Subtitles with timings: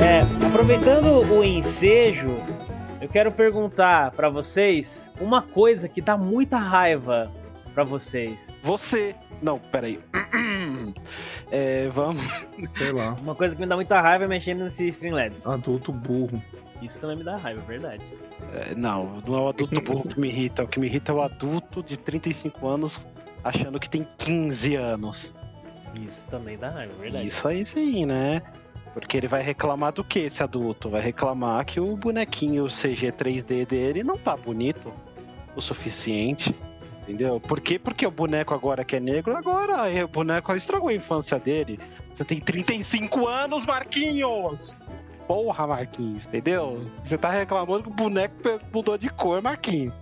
[0.00, 2.36] É, aproveitando o ensejo,
[3.00, 7.30] eu quero perguntar pra vocês uma coisa que dá muita raiva
[7.74, 8.52] pra vocês.
[8.62, 9.14] Você.
[9.40, 9.98] Não, peraí.
[11.54, 12.24] É, vamos.
[12.78, 13.14] Sei lá.
[13.20, 15.46] Uma coisa que me dá muita raiva é mexendo nesse Streamlabs.
[15.46, 16.42] Adulto burro.
[16.80, 18.02] Isso também me dá raiva, é verdade.
[18.54, 20.64] É, não, não é o adulto burro que me irrita.
[20.64, 23.06] O que me irrita é o adulto de 35 anos
[23.44, 25.32] achando que tem 15 anos.
[26.00, 27.28] Isso também dá raiva, verdade.
[27.28, 28.42] Isso aí sim, né?
[28.94, 30.88] Porque ele vai reclamar do que esse adulto?
[30.88, 34.92] Vai reclamar que o bonequinho CG 3D dele não tá bonito
[35.56, 36.54] o suficiente.
[37.02, 37.40] Entendeu?
[37.40, 37.78] Por quê?
[37.78, 41.80] Porque o boneco agora que é negro, agora é, o boneco estragou a infância dele.
[42.14, 44.78] Você tem 35 anos, Marquinhos!
[45.26, 46.84] Porra, Marquinhos, entendeu?
[47.02, 48.34] Você tá reclamando que o boneco
[48.72, 49.94] mudou de cor, Marquinhos.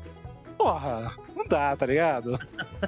[0.58, 2.38] Porra, não dá, tá ligado?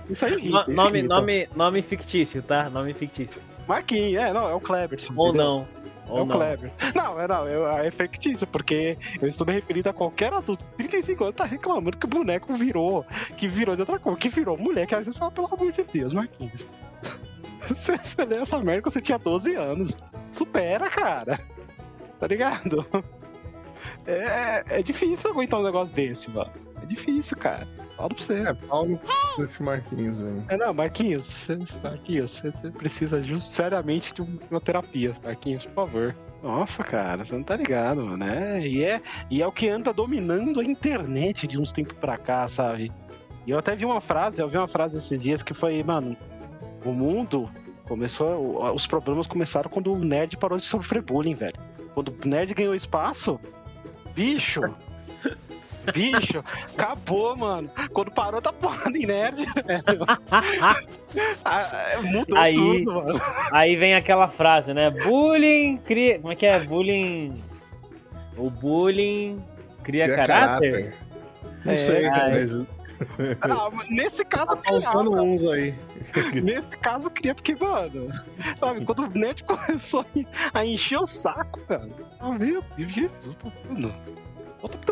[0.08, 1.14] Isso aí irrita, No- isso nome, irrita.
[1.14, 2.68] nome, nome fictício, tá?
[2.70, 3.40] Nome fictício.
[3.66, 5.12] Marquinhos, é, não, é o Cleberson.
[5.16, 5.44] Ou entendeu?
[5.46, 5.68] não.
[6.08, 6.36] Ou é o não.
[6.36, 6.72] Kleber.
[6.94, 7.46] Não, é não,
[7.78, 10.64] é, é fictício, porque eu estou me referindo a qualquer adulto.
[10.76, 14.58] 35 anos tá reclamando que o boneco virou, que virou de outra cor, que virou
[14.58, 16.66] mulher, que às vezes fala, pelo amor de Deus, Marquinhos.
[17.68, 19.96] Você, você leu essa merda quando você tinha 12 anos.
[20.32, 21.38] Supera, cara.
[22.18, 22.84] Tá ligado?
[24.04, 26.50] É, é difícil aguentar um negócio desse, mano.
[26.82, 27.66] É difícil, cara.
[27.96, 28.40] Falo pra você.
[28.40, 29.00] É, Paulo
[29.38, 30.42] desse Marquinhos aí.
[30.48, 31.48] É, não, Marquinhos,
[31.82, 36.16] Marquinhos, você precisa just, seriamente de um- uma terapia, Marquinhos, por favor.
[36.42, 38.66] Nossa, cara, você não tá ligado, né?
[38.66, 42.48] E é, e é o que anda dominando a internet de uns tempos pra cá,
[42.48, 42.90] sabe?
[43.46, 46.16] E eu até vi uma frase, eu vi uma frase esses dias que foi, mano,
[46.84, 47.48] o mundo
[47.86, 51.54] começou, os problemas começaram quando o nerd parou de sofrer bullying, velho.
[51.94, 53.38] Quando o nerd ganhou espaço,
[54.14, 54.60] bicho,
[55.92, 56.44] bicho,
[56.76, 57.70] acabou, mano.
[57.92, 60.04] Quando parou tá porra em nerd, velho.
[61.44, 61.66] Ah,
[62.02, 63.20] Mudou Aí- tudo, mano.
[63.52, 64.90] Aí vem aquela frase, né?
[64.90, 66.18] Bullying cria.
[66.20, 66.58] Como é que é?
[66.60, 67.34] Bullying.
[68.36, 69.42] O bullying
[69.82, 70.94] cria, Cria caráter?
[71.64, 72.30] Não É, sei, ai.
[72.30, 72.66] mas
[73.42, 74.82] Ah, nesse caso, tá criava.
[74.92, 75.74] faltando uns aí.
[76.42, 78.10] Nesse caso, eu queria, porque, mano,
[78.58, 80.04] sabe, quando o net começou
[80.54, 81.88] a encher o saco, cara.
[82.38, 83.36] Meu Deus, Jesus,
[83.68, 83.92] mano.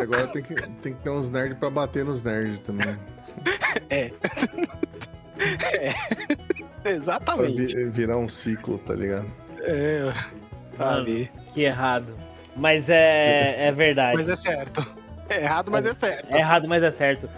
[0.01, 2.97] Agora tem que, tem que ter uns nerds pra bater nos nerds também.
[3.89, 4.11] É.
[5.75, 5.95] é.
[6.91, 7.75] Exatamente.
[7.75, 9.27] vi- virar um ciclo, tá ligado?
[9.63, 10.13] É.
[10.77, 11.31] Sabe?
[11.55, 12.15] Que errado.
[12.57, 14.17] Mas é, é verdade.
[14.17, 14.85] Mas é certo.
[15.29, 16.35] É errado, mas é certo.
[16.35, 17.29] É errado, mas é certo.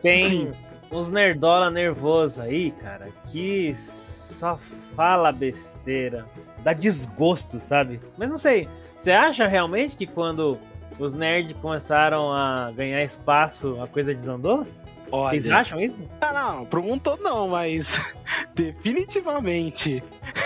[0.00, 0.52] Tem Sim.
[0.90, 4.58] uns nerdola nervoso aí, cara, que só
[4.94, 6.24] fala besteira.
[6.62, 8.00] Dá desgosto, sabe?
[8.16, 8.68] Mas não sei.
[8.96, 10.58] Você acha realmente que quando
[10.98, 14.66] os nerds começaram a ganhar espaço, a coisa desandou?
[15.10, 15.56] Vocês Olha.
[15.58, 16.02] acham isso?
[16.20, 17.98] Ah, não, pro mundo todo não, mas
[18.54, 20.02] definitivamente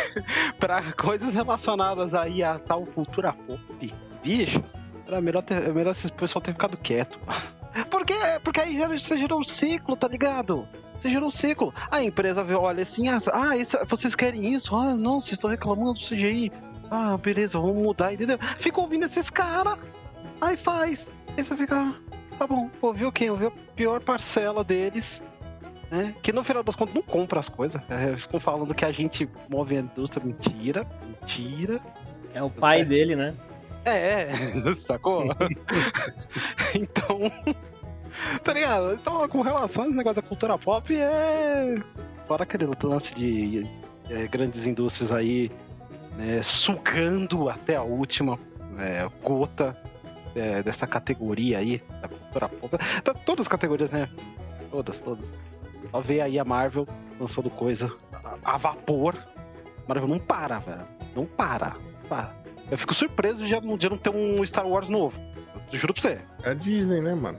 [0.58, 4.62] pra coisas relacionadas aí a tal cultura pop, bicho,
[5.06, 7.18] era melhor, ter, é melhor esse pessoal ter ficado quieto.
[7.90, 8.14] Por quê?
[8.42, 10.66] Porque aí você gerou um ciclo, tá ligado?
[11.00, 11.74] Você gerou um ciclo.
[11.90, 14.74] A empresa olha assim, ah, ah, esse- vocês querem isso?
[14.74, 16.50] Ah, não, vocês estão reclamando do CGI.
[16.90, 18.38] Ah, beleza, vamos mudar, entendeu?
[18.58, 19.78] Fica ouvindo esses caras,
[20.40, 21.08] aí faz.
[21.36, 21.94] Aí você fica, ah,
[22.38, 23.30] tá bom, ouviu quem?
[23.30, 25.22] Ouviu a pior parcela deles
[25.90, 26.14] né?
[26.22, 27.80] Que no final das contas não compra as coisas.
[27.88, 30.24] É, ficam falando que a gente move a indústria.
[30.24, 31.80] Mentira, mentira.
[32.34, 33.34] É o pai dele, né?
[33.84, 34.28] É,
[34.76, 35.24] sacou?
[36.74, 37.20] então.
[38.42, 38.94] Tá ligado?
[38.94, 41.76] Então, com relação a esse negócio da cultura pop, é.
[42.26, 43.66] Fora aquele lance de
[44.08, 45.50] é, grandes indústrias aí,
[46.16, 48.38] né, sugando até a última
[48.78, 49.76] é, gota
[50.36, 52.76] é, dessa categoria aí, da cultura pop.
[53.02, 54.08] Tá, todas as categorias, né?
[54.70, 55.24] Todas, todas.
[55.90, 56.86] Só ver aí a Marvel
[57.18, 59.16] lançando coisa a, a vapor.
[59.88, 60.86] Marvel não para, velho.
[61.14, 61.70] Não para.
[61.70, 62.34] não para.
[62.70, 65.16] Eu fico surpreso de já não, de não ter um Star Wars novo.
[65.72, 66.18] Eu juro pra você.
[66.42, 67.38] É a Disney, né, mano?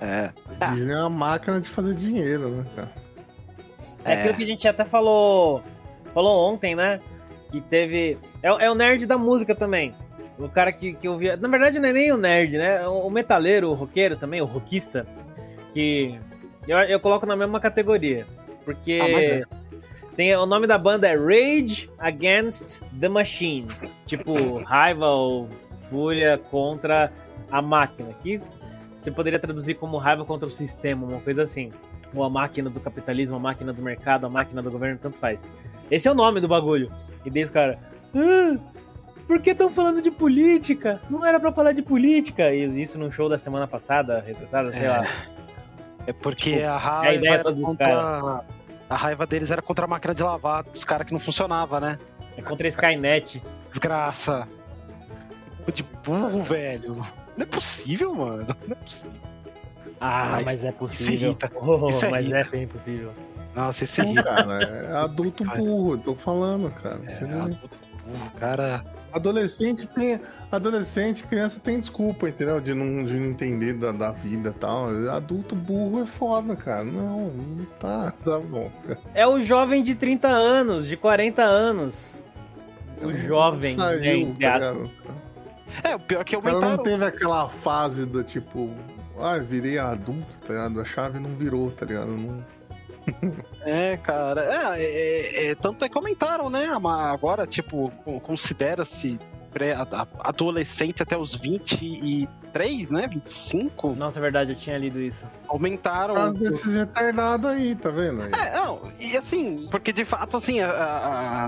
[0.00, 0.30] É.
[0.60, 2.92] A Disney é uma máquina de fazer dinheiro, né, cara?
[4.04, 5.62] É aquilo que a gente até falou,
[6.14, 7.00] falou ontem, né?
[7.50, 8.18] Que teve.
[8.42, 9.94] É, é o nerd da música também.
[10.38, 11.36] O cara que, que ouvia.
[11.36, 12.86] Na verdade, não é nem o nerd, né?
[12.86, 15.04] O, metaleiro, o roqueiro também, o rockista.
[15.74, 16.18] Que
[16.66, 18.24] eu, eu coloco na mesma categoria.
[18.64, 19.42] Porque Ah, é.
[20.14, 23.66] tem, o nome da banda é Rage Against the Machine.
[24.06, 25.48] Tipo, raiva ou
[25.90, 27.12] fúria contra
[27.50, 28.10] a máquina.
[28.22, 28.40] Que
[28.96, 31.72] você poderia traduzir como raiva contra o sistema, uma coisa assim.
[32.14, 35.50] Ou a máquina do capitalismo, a máquina do mercado, a máquina do governo, tanto faz.
[35.90, 36.90] Esse é o nome do bagulho.
[37.24, 37.76] E daí os caras.
[38.14, 38.56] Ah,
[39.28, 41.00] por que estão falando de política?
[41.08, 42.52] Não era pra falar de política.
[42.52, 44.90] E isso num show da semana passada, retrasada, sei É.
[44.90, 45.06] lá.
[46.06, 48.44] É porque Tipo, a raiva ideia era contra.
[48.90, 51.98] A raiva deles era contra a máquina de lavar dos caras que não funcionava, né?
[52.36, 53.42] É contra a Skynet.
[53.68, 54.48] Desgraça.
[55.74, 56.94] De burro, velho.
[57.36, 58.46] Não é possível, mano.
[58.66, 59.12] Não é possível.
[60.00, 61.36] Ah, Mas mas, é isso possível.
[61.60, 62.38] Oh, Isso mas irrita.
[62.38, 63.12] é bem possível.
[63.54, 64.22] Nossa, esse irrita.
[64.22, 67.00] cara, é adulto burro, tô falando, cara.
[67.06, 67.70] É, adulto
[68.38, 68.84] cara.
[69.12, 70.20] Adolescente tem.
[70.50, 72.60] Adolescente, criança tem desculpa, entendeu?
[72.60, 74.88] De não, de não entender da, da vida e tal.
[75.10, 76.84] Adulto burro é foda, cara.
[76.84, 78.10] Não, não tá.
[78.24, 78.70] Tá bom.
[78.86, 78.98] cara.
[79.14, 82.24] É o jovem de 30 anos, de 40 anos.
[83.02, 84.74] O jovem, né, saiu, entre tá?
[85.84, 86.84] É, o pior é que O cara não aumentaram.
[86.84, 88.70] teve aquela fase do tipo.
[89.20, 90.80] Ah, virei adulto, tá ligado?
[90.80, 92.08] A chave não virou, tá ligado?
[92.08, 92.44] Não...
[93.62, 94.76] É, cara.
[94.76, 96.66] É, é, é, tanto é que aumentaram, né?
[96.72, 99.18] Agora, tipo, con- considera-se
[100.20, 103.06] adolescente até os 23, né?
[103.08, 103.94] 25.
[103.94, 105.26] Nossa, é verdade, eu tinha lido isso.
[105.48, 106.14] Aumentaram.
[106.14, 108.22] Por causa desses retardados aí, tá vendo?
[108.22, 108.30] Aí?
[108.32, 110.58] É, não, e assim, porque de fato, assim,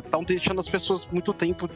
[0.05, 1.69] estão deixando as pessoas muito tempo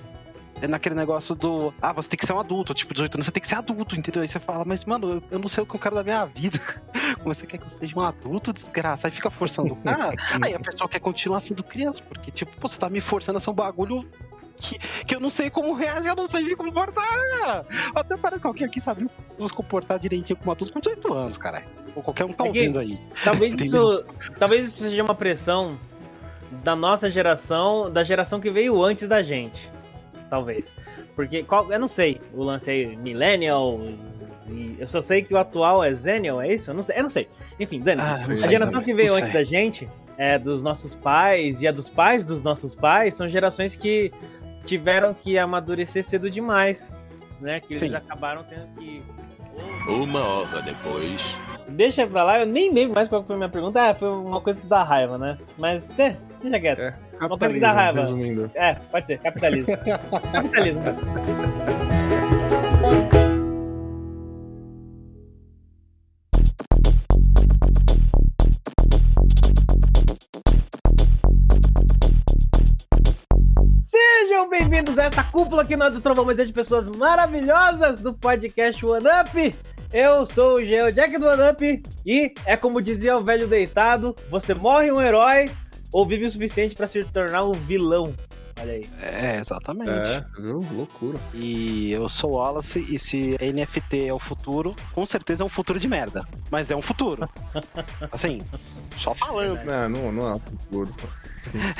[0.68, 1.72] naquele negócio do.
[1.80, 3.96] Ah, você tem que ser um adulto, tipo, 18 anos, você tem que ser adulto,
[3.96, 4.22] entendeu?
[4.22, 6.24] Aí você fala, mas, mano, eu, eu não sei o que eu quero da minha
[6.24, 6.60] vida.
[7.20, 9.08] Como você quer que eu seja um adulto, desgraça?
[9.08, 10.14] Aí fica forçando o cara.
[10.42, 13.40] aí a pessoa quer continuar sendo criança, porque, tipo, pô, você tá me forçando a
[13.40, 14.08] ser um bagulho.
[14.56, 17.04] Que, que eu não sei como reagir, eu não sei me comportar,
[17.40, 17.66] cara.
[17.92, 21.64] Até parece que alguém aqui sabe nos comportar direitinho como adulto com 18 anos, cara.
[21.94, 22.96] Ou qualquer um tá É ouvindo aí.
[23.24, 24.04] Talvez isso,
[24.38, 25.76] talvez isso seja uma pressão
[26.62, 29.73] da nossa geração, da geração que veio antes da gente.
[30.34, 30.75] Talvez.
[31.14, 35.38] Porque, qual, eu não sei, o lance aí, Millennials, e- eu só sei que o
[35.38, 36.70] atual é Zennial, é isso?
[36.70, 37.28] Eu não sei, eu não sei.
[37.60, 39.40] Enfim, Dani, Ah, a geração também, que veio não antes sei.
[39.40, 39.88] da gente,
[40.19, 44.10] é dos nossos pais e a dos pais dos nossos pais, são gerações que
[44.64, 46.96] tiveram que amadurecer cedo demais,
[47.40, 47.60] né?
[47.60, 47.94] Que eles Sim.
[47.96, 49.02] acabaram tendo que...
[49.88, 51.36] Uma hora depois.
[51.68, 53.90] Deixa pra lá, eu nem lembro mais qual foi a minha pergunta.
[53.90, 55.38] Ah, foi uma coisa que dá raiva, né?
[55.58, 56.80] Mas, é, deixa quieto.
[56.80, 58.00] É, Uma coisa que dá capitalismo, raiva.
[58.00, 58.50] resumindo.
[58.54, 59.74] É, pode ser, capitalismo.
[60.32, 60.82] capitalismo.
[74.94, 78.85] Bem-vindos a essa cúpula que nós do Trovão mas é de pessoas maravilhosas do podcast
[78.85, 79.55] One Up.
[79.93, 84.14] Eu sou o Geo Jack do One Up e é como dizia o velho deitado:
[84.31, 85.50] você morre um herói
[85.93, 88.14] ou vive o suficiente pra se tornar um vilão.
[88.61, 88.88] Olha aí.
[89.00, 89.91] É, exatamente.
[89.91, 90.64] É, viu?
[90.73, 91.19] Loucura.
[91.35, 95.49] E eu sou o Wallace, e se NFT é o futuro, com certeza é um
[95.49, 96.25] futuro de merda.
[96.50, 97.29] Mas é um futuro.
[98.12, 98.38] Assim,
[98.96, 99.64] só falando.
[99.64, 100.94] Não, não, não é o futuro.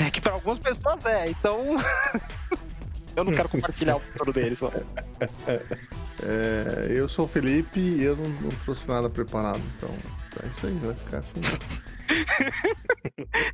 [0.05, 1.77] É que pra algumas pessoas é, então.
[3.15, 4.59] eu não quero compartilhar o futuro deles.
[4.59, 4.71] Só.
[6.23, 9.89] É, eu sou o Felipe e eu não, não trouxe nada preparado, então
[10.41, 11.41] é isso aí, vai ficar assim.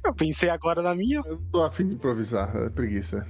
[0.04, 1.22] Eu pensei agora na minha.
[1.25, 3.25] Eu tô afim de improvisar, é preguiça.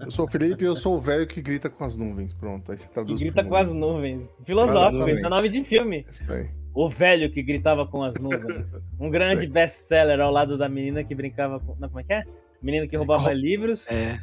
[0.00, 2.32] Eu sou o Felipe e eu sou o velho que grita com as nuvens.
[2.32, 3.20] Pronto, aí você Que traduz.
[3.20, 4.28] grita pro com as nuvens.
[4.44, 6.04] Filosófico, esse é nome de filme.
[6.06, 6.48] É Isso aí.
[6.72, 8.84] O velho que gritava com as nuvens.
[8.98, 11.74] Um grande best-seller ao lado da menina que brincava com.
[11.78, 12.24] Não, como é que é?
[12.62, 14.20] Menina que roubava Rou- livros É.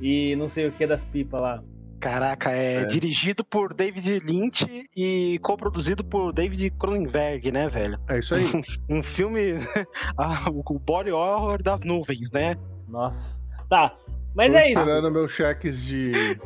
[0.00, 1.62] e não sei o que das pipas lá.
[2.00, 2.84] Caraca, é, É.
[2.86, 4.64] dirigido por David Lynch
[4.96, 7.98] e coproduzido por David Cronenberg, né, velho?
[8.08, 8.44] É isso aí.
[8.88, 9.54] Um filme.
[10.16, 12.56] ah, o body horror das nuvens, né?
[12.88, 13.40] Nossa.
[13.68, 13.94] Tá.
[14.34, 14.78] Mas Tô é isso.
[14.78, 16.12] esperando meus cheques de.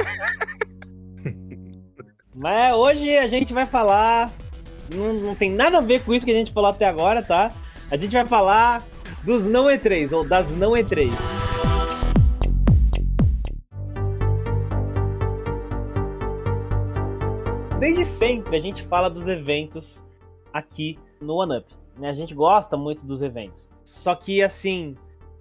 [2.34, 4.32] Mas hoje a gente vai falar.
[4.94, 7.52] Não, não tem nada a ver com isso que a gente falou até agora, tá?
[7.90, 8.82] A gente vai falar
[9.22, 11.10] dos não E3, ou das não E3.
[17.82, 20.06] Desde sempre a gente fala dos eventos
[20.52, 21.66] aqui no OneUp.
[21.98, 22.10] Né?
[22.10, 23.68] A gente gosta muito dos eventos.
[23.82, 24.94] Só que assim,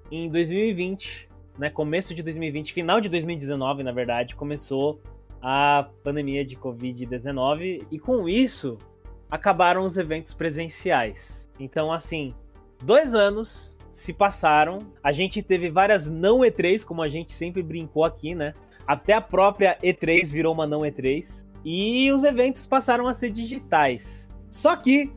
[0.10, 1.30] em 2020,
[1.60, 5.00] né, começo de 2020, final de 2019, na verdade, começou
[5.40, 8.80] a pandemia de Covid-19 e com isso
[9.30, 11.48] acabaram os eventos presenciais.
[11.60, 12.34] Então, assim,
[12.84, 18.04] dois anos se passaram, a gente teve várias não E3, como a gente sempre brincou
[18.04, 18.56] aqui, né?
[18.88, 24.32] Até a própria E3 virou uma não E3 e os eventos passaram a ser digitais.
[24.50, 25.12] Só que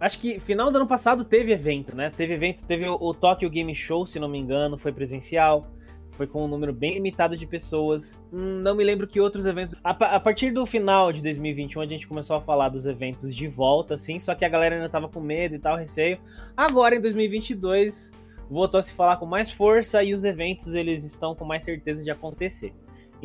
[0.00, 2.10] acho que final do ano passado teve evento, né?
[2.10, 5.70] Teve evento, teve o, o Tokyo Game Show, se não me engano, foi presencial
[6.14, 8.22] foi com um número bem limitado de pessoas.
[8.32, 9.74] Hum, Não me lembro que outros eventos.
[9.82, 13.48] A, a partir do final de 2021, a gente começou a falar dos eventos de
[13.48, 16.18] volta, assim, só que a galera ainda tava com medo e tal, receio.
[16.56, 18.12] Agora, em 2022,
[18.48, 22.02] voltou a se falar com mais força e os eventos eles estão com mais certeza
[22.02, 22.72] de acontecer.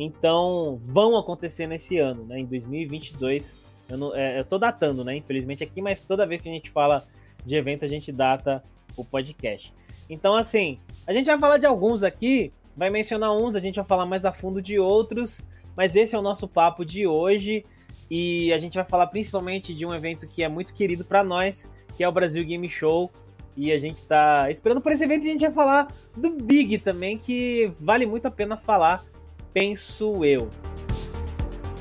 [0.02, 2.40] Então, vão acontecer nesse ano, né?
[2.40, 3.58] Em 2022.
[3.90, 5.16] Eu, não, é, eu tô datando, né?
[5.16, 7.06] Infelizmente aqui, mas toda vez que a gente fala
[7.44, 8.64] de evento, a gente data
[8.96, 9.74] o podcast.
[10.08, 13.84] Então, assim, a gente vai falar de alguns aqui, vai mencionar uns, a gente vai
[13.84, 17.64] falar mais a fundo de outros, mas esse é o nosso papo de hoje
[18.10, 21.70] e a gente vai falar principalmente de um evento que é muito querido para nós,
[21.94, 23.10] que é o Brasil Game Show.
[23.56, 26.78] E a gente tá esperando por esse evento e a gente vai falar do Big
[26.78, 29.04] também, que vale muito a pena falar,
[29.52, 30.50] penso eu.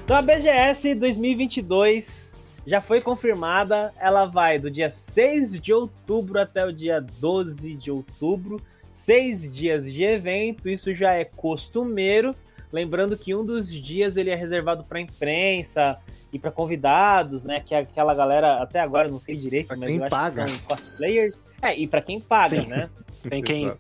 [0.04, 2.36] Então a BGS 2022
[2.66, 7.90] já foi confirmada, ela vai do dia 6 de outubro até o dia 12 de
[7.92, 8.62] outubro,
[8.94, 12.36] seis dias de evento, isso já é costumeiro.
[12.72, 15.98] Lembrando que um dos dias ele é reservado para imprensa
[16.32, 17.60] e para convidados, né?
[17.60, 20.46] Que é aquela galera, até agora não sei direito, Pra mas quem eu acho paga.
[20.46, 21.36] que são cosplayers.
[21.62, 22.68] É, e para quem paga, Sim.
[22.68, 22.90] né?
[23.28, 23.74] Tem quem.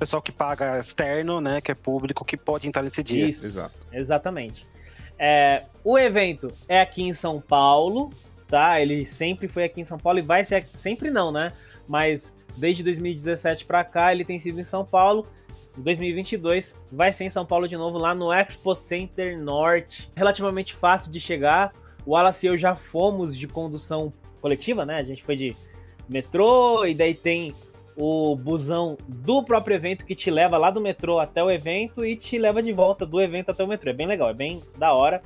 [0.00, 1.60] Pessoal que paga externo, né?
[1.60, 3.26] Que é público, que pode entrar nesse dia.
[3.28, 3.78] Isso, Exato.
[3.92, 4.66] exatamente.
[5.18, 8.08] É, o evento é aqui em São Paulo,
[8.48, 8.80] tá?
[8.80, 11.52] Ele sempre foi aqui em São Paulo e vai ser aqui, sempre não, né?
[11.86, 15.26] Mas desde 2017 para cá ele tem sido em São Paulo.
[15.76, 20.10] Em 2022 vai ser em São Paulo de novo, lá no Expo Center Norte.
[20.16, 21.74] Relativamente fácil de chegar.
[22.06, 24.96] O Wallace e eu já fomos de condução coletiva, né?
[24.96, 25.54] A gente foi de
[26.08, 27.54] metrô e daí tem
[27.96, 32.16] o busão do próprio evento que te leva lá do metrô até o evento e
[32.16, 33.90] te leva de volta do evento até o metrô.
[33.90, 35.22] É bem legal, é bem da hora.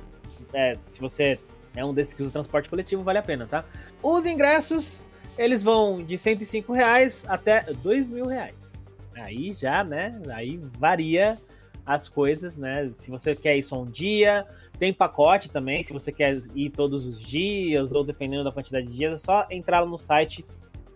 [0.53, 1.39] É, se você
[1.75, 3.65] é um desses que usa transporte coletivo, vale a pena, tá?
[4.01, 5.03] Os ingressos,
[5.37, 8.73] eles vão de 105 reais até 2 mil reais.
[9.15, 10.21] Aí já, né?
[10.33, 11.37] Aí varia
[11.85, 12.87] as coisas, né?
[12.89, 14.45] Se você quer ir só um dia,
[14.79, 18.95] tem pacote também, se você quer ir todos os dias, ou dependendo da quantidade de
[18.95, 20.45] dias, é só entrar no site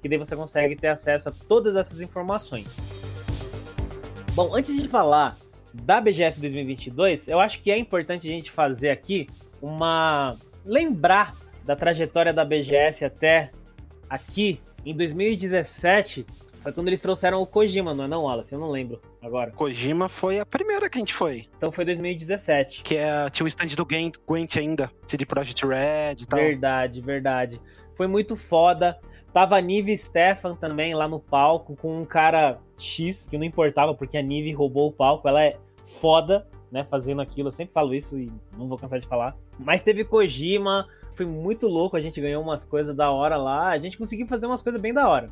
[0.02, 2.68] que daí você consegue ter acesso a todas essas informações.
[4.34, 5.38] Bom, antes de falar
[5.74, 9.28] da BGS 2022, eu acho que é importante a gente fazer aqui
[9.62, 13.52] uma lembrar da trajetória da BGS até
[14.10, 16.26] aqui em 2017,
[16.62, 18.54] foi quando eles trouxeram o Kojima, não é não, Wallace?
[18.54, 19.52] Eu não lembro agora.
[19.52, 21.48] Kojima foi a primeira que a gente foi.
[21.58, 22.84] Então foi 2017.
[22.84, 24.92] Que é, tinha o stand do Gwent, Gwent ainda.
[25.08, 26.40] CD Projekt Red e tal.
[26.40, 27.62] Verdade, verdade.
[27.96, 28.98] Foi muito foda.
[29.34, 33.94] Tava a Nive Stefan também lá no palco, com um cara X, que não importava,
[33.94, 35.28] porque a Nive roubou o palco.
[35.28, 37.50] Ela é foda, né, fazendo aquilo.
[37.50, 39.36] Eu sempre falo isso e não vou cansar de falar.
[39.58, 41.96] Mas teve Kojima, foi muito louco.
[41.96, 43.70] A gente ganhou umas coisas da hora lá.
[43.70, 45.30] A gente conseguiu fazer umas coisas bem da hora.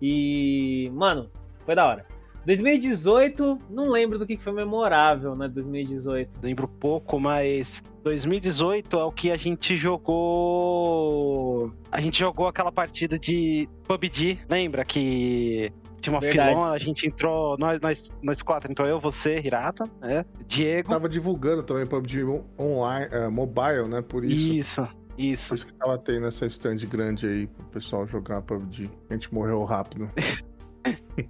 [0.00, 2.06] E, mano, foi da hora.
[2.46, 5.48] 2018, não lembro do que foi memorável, né?
[5.48, 6.38] 2018.
[6.40, 11.72] Lembro pouco, mas 2018 é o que a gente jogou.
[11.90, 14.84] A gente jogou aquela partida de PUBG, lembra?
[14.84, 16.54] Que tinha uma Verdade.
[16.54, 20.24] filona, a gente entrou, nós, nós, nós quatro, entrou eu, você, Hirata, né?
[20.46, 20.90] Diego.
[20.90, 22.22] Tava divulgando também PUBG
[22.56, 24.02] online, eh, mobile, né?
[24.02, 24.52] Por isso.
[24.52, 25.52] Isso, Por isso.
[25.52, 28.88] isso que tava tendo essa stand grande aí pro pessoal jogar PUBG.
[29.10, 30.08] A gente morreu rápido.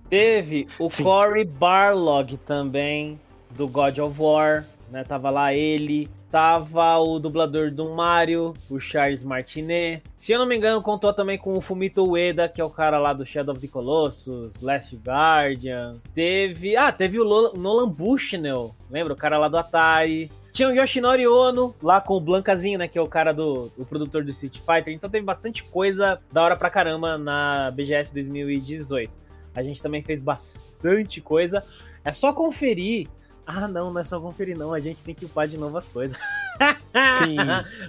[0.08, 1.04] Teve o Sim.
[1.04, 3.20] Cory Barlog também,
[3.50, 5.04] do God of War, né?
[5.04, 6.08] Tava lá ele.
[6.30, 10.02] Tava o dublador do Mario, o Charles Martinet.
[10.18, 12.98] Se eu não me engano, contou também com o Fumito Ueda, que é o cara
[12.98, 15.96] lá do Shadow of the Colossus, Last Guardian.
[16.14, 16.76] Teve.
[16.76, 19.14] Ah, teve o Nolan Bushnell, lembra?
[19.14, 20.30] O cara lá do Atari.
[20.52, 22.88] Tinha o Yoshinori Ono, lá com o Blancazinho, né?
[22.88, 24.92] Que é o cara do o produtor do Street Fighter.
[24.92, 29.25] Então teve bastante coisa da hora pra caramba na BGS 2018.
[29.56, 31.64] A gente também fez bastante coisa.
[32.04, 33.08] É só conferir.
[33.46, 34.74] Ah, não, não é só conferir, não.
[34.74, 36.16] A gente tem que upar de novo as coisas.
[37.18, 37.36] Sim.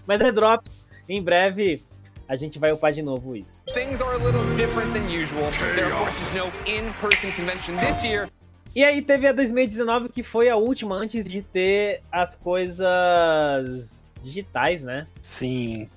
[0.06, 0.70] Mas é drop.
[1.10, 1.84] Em breve
[2.28, 3.62] a gente vai upar de novo isso.
[3.74, 5.50] Things are a little different than usual.
[5.76, 8.30] There, of course, is no in-person convention this year.
[8.76, 14.84] E aí teve a 2019, que foi a última antes de ter as coisas digitais,
[14.84, 15.08] né?
[15.22, 15.90] Sim.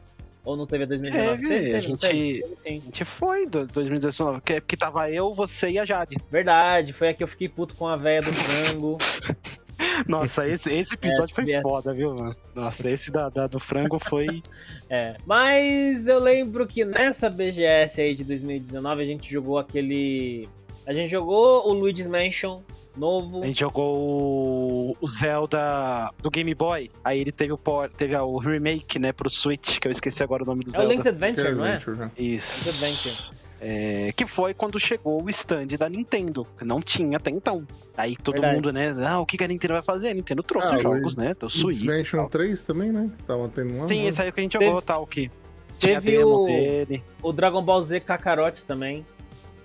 [0.44, 1.48] Ou não teve a 2019?
[1.48, 2.42] Teve, a gente- teve?
[2.62, 2.76] Teve.
[2.76, 6.16] A gente foi do 2019, que, que tava eu, você e a Jade.
[6.30, 8.96] Verdade, foi a que eu fiquei puto com a véia do frango.
[10.06, 11.60] Nossa, esse, esse episódio foi é.
[11.62, 12.34] foda, viu, mano?
[12.54, 14.42] Nossa, esse da, da- do frango foi.
[14.92, 20.48] É, mas eu lembro que nessa BGS aí de 2019 a gente jogou aquele.
[20.86, 22.60] A gente jogou o Luigi's Mansion
[22.96, 23.42] novo.
[23.42, 26.90] A gente jogou o- o Zelda do Game Boy.
[27.04, 27.58] Aí ele teve o,
[27.96, 30.76] teve o remake, né, pro Switch, que eu esqueci agora o nome do É o
[30.80, 30.88] Zelda.
[30.92, 31.74] Link's Adventure, não é?
[31.74, 32.10] Adventure, né?
[32.18, 32.64] Isso.
[32.64, 33.16] Link's Adventure.
[33.62, 37.66] É, que foi quando chegou o stand da Nintendo, que não tinha até então.
[37.94, 38.54] Aí todo Verdade.
[38.56, 38.94] mundo, né?
[39.06, 40.08] Ah, o que a Nintendo vai fazer?
[40.08, 41.34] A Nintendo trouxe Ah, os o jogos, né?
[41.38, 41.78] Do Switch.
[41.80, 43.10] Dimension 3 também, né?
[43.26, 43.86] Tava tendo lá.
[43.86, 44.08] Sim, né?
[44.08, 45.30] esse aí que a gente Teve- jogou, tal, que
[45.78, 47.02] tinha Teve demo o, dele.
[47.22, 49.04] o Dragon Ball Z Kakarot também.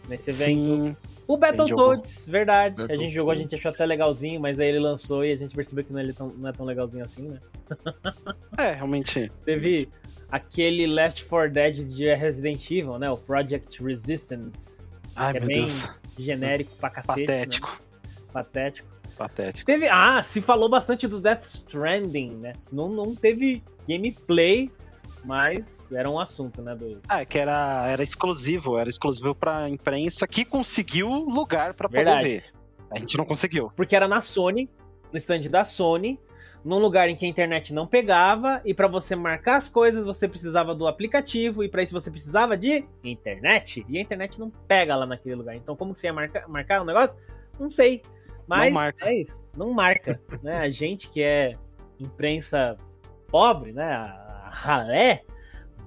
[0.08, 0.46] Nesse evento.
[0.46, 0.96] Sim,
[1.28, 2.82] O Battletoads, verdade.
[2.82, 5.56] A gente jogou, a gente achou até legalzinho, mas aí ele lançou e a gente
[5.56, 7.40] percebeu que não é, tão, não é tão legalzinho assim, né?
[8.58, 9.32] é, realmente.
[9.44, 9.90] Teve
[10.30, 13.10] aquele Last 4 Dead de Resident Evil, né?
[13.10, 14.86] O Project Resistance.
[15.16, 15.90] Ai, que é meu bem Deus.
[16.20, 17.20] genérico pra cacete.
[17.22, 17.26] né?
[17.26, 17.82] Patético.
[18.32, 18.88] Patético.
[19.18, 19.66] Patético.
[19.66, 19.88] Teve.
[19.88, 22.54] Ah, se falou bastante do Death Stranding, né?
[22.72, 24.70] Não, não teve gameplay,
[25.26, 26.76] mas era um assunto, né?
[26.76, 27.00] Do...
[27.08, 32.06] Ah, é que era, era exclusivo, era exclusivo pra imprensa que conseguiu lugar pra poder
[32.06, 32.28] Verdade.
[32.30, 32.44] ver.
[32.92, 33.70] A gente não conseguiu.
[33.76, 34.70] Porque era na Sony,
[35.12, 36.20] no stand da Sony,
[36.64, 40.28] num lugar em que a internet não pegava, e pra você marcar as coisas você
[40.28, 44.96] precisava do aplicativo, e pra isso você precisava de internet, e a internet não pega
[44.96, 45.56] lá naquele lugar.
[45.56, 47.20] Então, como que você ia marcar, marcar um negócio?
[47.60, 48.02] Não sei.
[48.48, 49.10] Mas Não marca.
[49.10, 50.22] é isso, não marca.
[50.44, 50.58] né?
[50.60, 51.56] A gente que é
[52.00, 52.78] imprensa
[53.28, 53.86] pobre, né?
[54.56, 55.22] Ralé,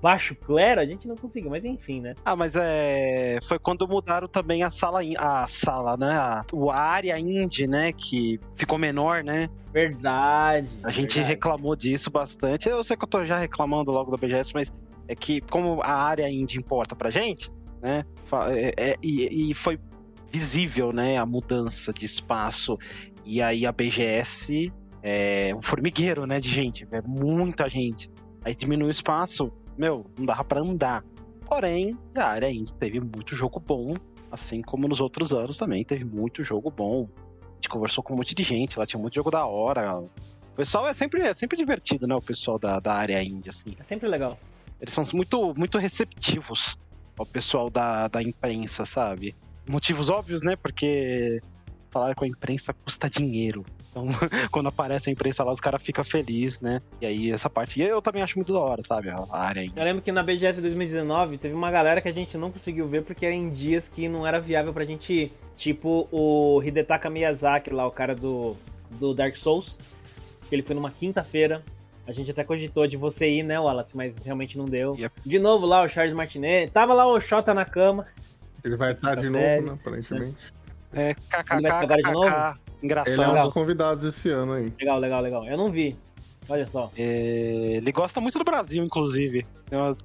[0.03, 2.15] baixo clero, a gente não conseguiu, mas enfim, né?
[2.25, 3.39] Ah, mas é.
[3.43, 5.01] Foi quando mudaram também a sala.
[5.19, 6.13] A sala, né?
[6.13, 7.93] A, a área indie, né?
[7.93, 9.49] Que ficou menor, né?
[9.73, 10.71] Verdade.
[10.83, 11.35] A gente verdade.
[11.35, 12.69] reclamou disso bastante.
[12.69, 14.73] Eu sei que eu tô já reclamando logo da BGS, mas
[15.09, 18.05] é que como a área indie importa pra gente, né?
[18.51, 19.79] é- é- e, e foi
[20.31, 21.17] visível, né?
[21.17, 22.79] A mudança de espaço.
[23.25, 24.73] E aí a BGS
[25.03, 26.39] é um formigueiro, né?
[26.39, 26.87] De gente.
[26.93, 28.11] É muita gente.
[28.49, 29.53] Aí diminui o espaço.
[29.77, 31.05] Meu, não dava pra andar.
[31.47, 33.95] Porém, a área indie teve muito jogo bom.
[34.33, 37.07] Assim como nos outros anos também teve muito jogo bom.
[37.43, 39.99] A gente conversou com um monte de gente, lá tinha muito jogo da hora.
[39.99, 40.09] O
[40.57, 42.15] pessoal é sempre, é sempre divertido, né?
[42.15, 43.77] O pessoal da, da área índia, assim.
[43.79, 44.39] É sempre legal.
[44.81, 46.79] Eles são muito, muito receptivos
[47.19, 49.35] ao pessoal da, da imprensa, sabe?
[49.69, 50.57] Motivos óbvios, né?
[50.57, 51.43] Porque
[51.91, 53.65] falar com a imprensa custa dinheiro.
[53.91, 54.07] Então,
[54.51, 56.81] quando aparece a imprensa lá, os caras ficam felizes, né?
[57.01, 57.81] E aí, essa parte.
[57.81, 59.09] E eu também acho muito da hora, sabe?
[59.11, 59.81] A área índia.
[59.81, 63.03] Eu lembro que na BGS 2019 teve uma galera que a gente não conseguiu ver
[63.03, 65.33] porque era em dias que não era viável pra gente ir.
[65.57, 68.55] Tipo o Hidetaka Miyazaki lá, o cara do,
[68.93, 69.79] do Dark Souls.
[70.49, 71.63] Que ele foi numa quinta-feira.
[72.07, 73.95] A gente até cogitou de você ir, né, Wallace?
[73.95, 74.95] Mas realmente não deu.
[74.97, 75.15] Yep.
[75.27, 76.71] De novo lá o Charles Martinet.
[76.71, 78.07] Tava lá o Xota na cama.
[78.65, 79.67] Ele vai estar Tá de sério.
[79.67, 79.79] novo, né?
[79.81, 80.37] Aparentemente.
[80.93, 81.15] É,
[81.53, 82.31] Ele vai jogar de novo?
[82.31, 83.15] kkkk, engraçado.
[83.15, 84.73] Ele é um dos convidados esse ano aí.
[84.79, 85.47] Legal, legal, legal.
[85.47, 85.97] Eu não vi.
[86.49, 86.91] Olha só.
[86.97, 87.03] É,
[87.77, 89.47] ele gosta muito do Brasil, inclusive.
[89.69, 89.97] Tem umas,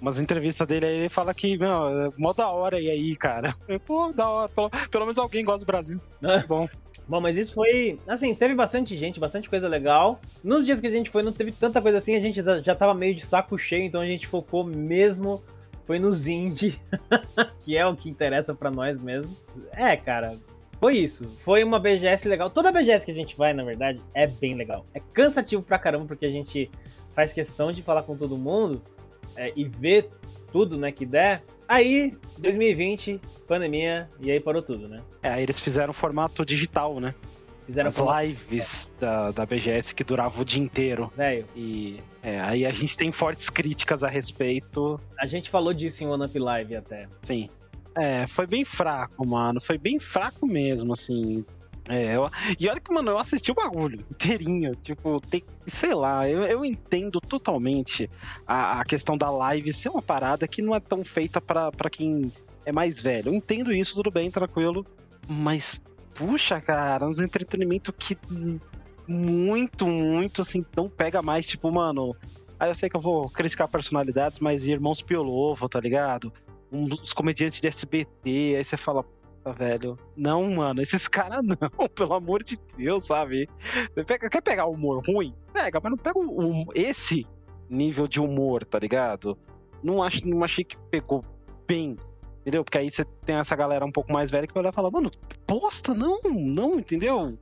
[0.00, 3.54] umas, entrevistas dele aí, ele fala que, meu, é mó da hora e aí, cara.
[3.68, 4.48] Eu, Pô, da hora.
[4.48, 6.00] Pelo, pelo menos alguém gosta do Brasil.
[6.20, 6.68] Que bom.
[7.06, 8.00] Bom, mas isso foi.
[8.06, 10.18] Assim, teve bastante gente, bastante coisa legal.
[10.42, 12.74] Nos dias que a gente foi, não teve tanta coisa assim, a gente já- já
[12.74, 15.42] tava meio de saco cheio, então a gente focou mesmo.
[15.86, 16.80] Foi nos indie,
[17.62, 19.34] que é o que interessa pra nós mesmo.
[19.72, 20.36] É, cara,
[20.80, 21.24] foi isso.
[21.44, 22.48] Foi uma BGS legal.
[22.50, 24.86] Toda BGS que a gente vai, na verdade, é bem legal.
[24.94, 26.70] É cansativo pra caramba, porque a gente
[27.12, 28.82] faz questão de falar com todo mundo
[29.36, 30.10] é, e ver
[30.50, 31.42] tudo, né, que der.
[31.68, 35.02] Aí, 2020, pandemia, e aí parou tudo, né?
[35.22, 37.14] É, aí eles fizeram formato digital, né?
[37.66, 41.10] Fizeram As formato- lives da, da BGS que duravam o dia inteiro.
[41.16, 44.98] Velho, E é, aí a gente tem fortes críticas a respeito.
[45.18, 47.06] a gente falou disso em One Up Live até.
[47.22, 47.48] Sim.
[47.94, 49.60] É, foi bem fraco, mano.
[49.60, 51.44] Foi bem fraco mesmo, assim.
[51.88, 54.74] É, eu- e olha que, mano, eu assisti o bagulho inteirinho.
[54.76, 58.10] Tipo, tem, sei lá, eu, eu entendo totalmente
[58.46, 61.90] a, a questão da live ser uma parada que não é tão feita pra pra
[61.90, 62.32] quem
[62.64, 63.28] é mais velho.
[63.28, 64.84] Eu entendo isso, tudo bem, tranquilo.
[65.28, 65.84] Mas,
[66.14, 68.16] puxa, cara, uns entretenimento que
[69.06, 72.14] muito, muito, assim, não pega mais, tipo, mano.
[72.58, 76.32] Aí eu sei que eu vou criticar personalidades, mas Irmãos Piolovo, tá ligado?
[76.72, 81.06] um dos comediantes de SBT, aí você fala, "Puta, velho, não, mano, esses
[81.38, 83.48] caras não, pelo amor de Deus, sabe?
[84.06, 85.32] Pega- quer pegar humor ruim?
[85.52, 87.24] Pega, mas não pega o- esse
[87.70, 89.38] nível de humor, tá ligado?
[89.84, 91.24] Não, acho, não achei que pegou
[91.64, 91.96] bem,
[92.40, 92.64] entendeu?
[92.64, 94.90] Porque aí você tem essa galera um pouco mais velha que vai olhar e falar,
[94.90, 95.12] mano,
[95.46, 97.38] bosta, não, não, entendeu?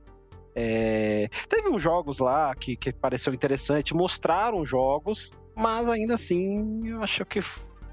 [0.55, 7.01] É, Teve uns jogos lá que, que pareceu interessante, mostraram jogos, mas ainda assim eu
[7.03, 7.41] acho que.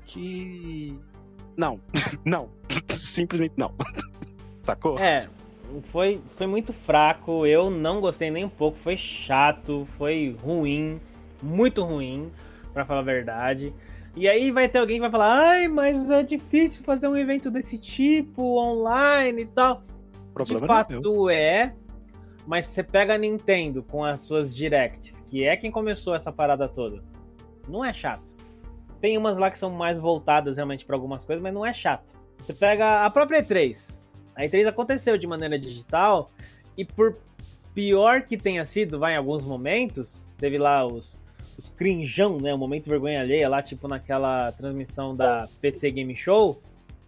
[0.07, 0.99] que...
[1.57, 1.81] Não,
[2.25, 2.51] não,
[2.97, 3.75] simplesmente não.
[4.63, 4.99] Sacou?
[4.99, 5.29] É,
[5.85, 11.01] foi, foi muito fraco, eu não gostei nem um pouco, foi chato, foi ruim,
[11.43, 12.31] muito ruim,
[12.73, 13.73] pra falar a verdade.
[14.17, 17.51] E aí vai ter alguém que vai falar, ai, mas é difícil fazer um evento
[17.51, 19.83] desse tipo, online e tal.
[20.35, 21.75] Problema de não é fato é,
[22.51, 26.69] mas você pega a Nintendo com as suas directs, que é quem começou essa parada
[26.69, 27.01] toda.
[27.69, 28.37] Não é chato.
[29.01, 32.19] Tem umas lá que são mais voltadas realmente pra algumas coisas, mas não é chato.
[32.39, 34.03] Você pega a própria E3.
[34.35, 36.29] A E3 aconteceu de maneira digital
[36.77, 37.19] e por
[37.73, 41.21] pior que tenha sido, vai em alguns momentos, teve lá os
[41.57, 46.61] os crinjão, né, o momento vergonha alheia lá, tipo naquela transmissão da PC Game Show,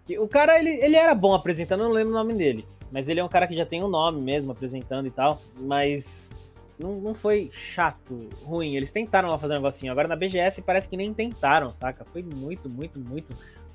[0.05, 2.65] que o cara ele, ele era bom apresentando, eu não lembro o nome dele.
[2.93, 5.41] Mas ele é um cara que já tem um nome mesmo, apresentando e tal.
[5.59, 6.31] Mas
[6.79, 8.77] não, não foi chato, ruim.
[8.77, 9.91] Eles tentaram lá fazer um negocinho.
[9.91, 12.05] Agora na BGS parece que nem tentaram, saca?
[12.13, 13.35] Foi muito, muito, muito,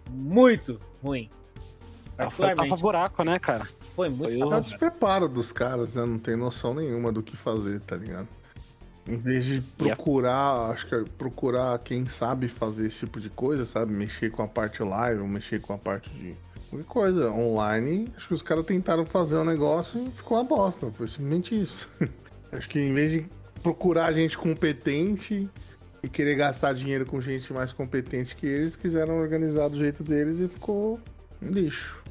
[0.09, 1.29] muito ruim.
[2.15, 2.81] Tava Particularmente.
[2.81, 3.67] buraco, né, cara?
[3.95, 6.05] Foi muito Foi o- despreparo dos caras, né?
[6.05, 8.27] Não tem noção nenhuma do que fazer, tá ligado?
[9.07, 13.65] Em vez de procurar, acho que é procurar quem sabe fazer esse tipo de coisa,
[13.65, 13.93] sabe?
[13.93, 16.35] Mexer com a parte live, ou mexer com a parte de
[16.69, 18.11] qualquer coisa online.
[18.15, 20.91] Acho que os caras tentaram fazer um negócio e ficou uma bosta.
[20.91, 21.89] Foi simplesmente isso.
[22.51, 23.25] acho que em vez de
[23.61, 25.49] procurar gente competente
[26.03, 30.39] e querer gastar dinheiro com gente mais competente que eles, quiseram organizar do jeito deles
[30.39, 30.99] e ficou
[31.41, 32.03] um lixo.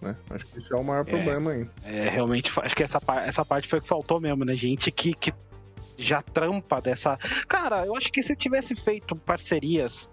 [0.00, 0.16] Né?
[0.30, 1.68] Acho que esse é o maior problema aí.
[1.84, 4.54] É, realmente, acho que essa, essa parte foi o que faltou mesmo, né?
[4.54, 5.32] Gente que, que
[5.96, 7.18] já trampa dessa.
[7.48, 10.08] Cara, eu acho que se tivesse feito parcerias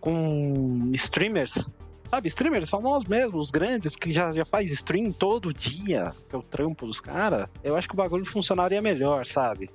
[0.00, 1.68] com streamers,
[2.10, 2.28] sabe?
[2.28, 6.42] Streamers famosos mesmo, os grandes, que já, já faz stream todo dia, que é o
[6.42, 9.70] trampo dos caras, eu acho que o bagulho funcionaria melhor, sabe?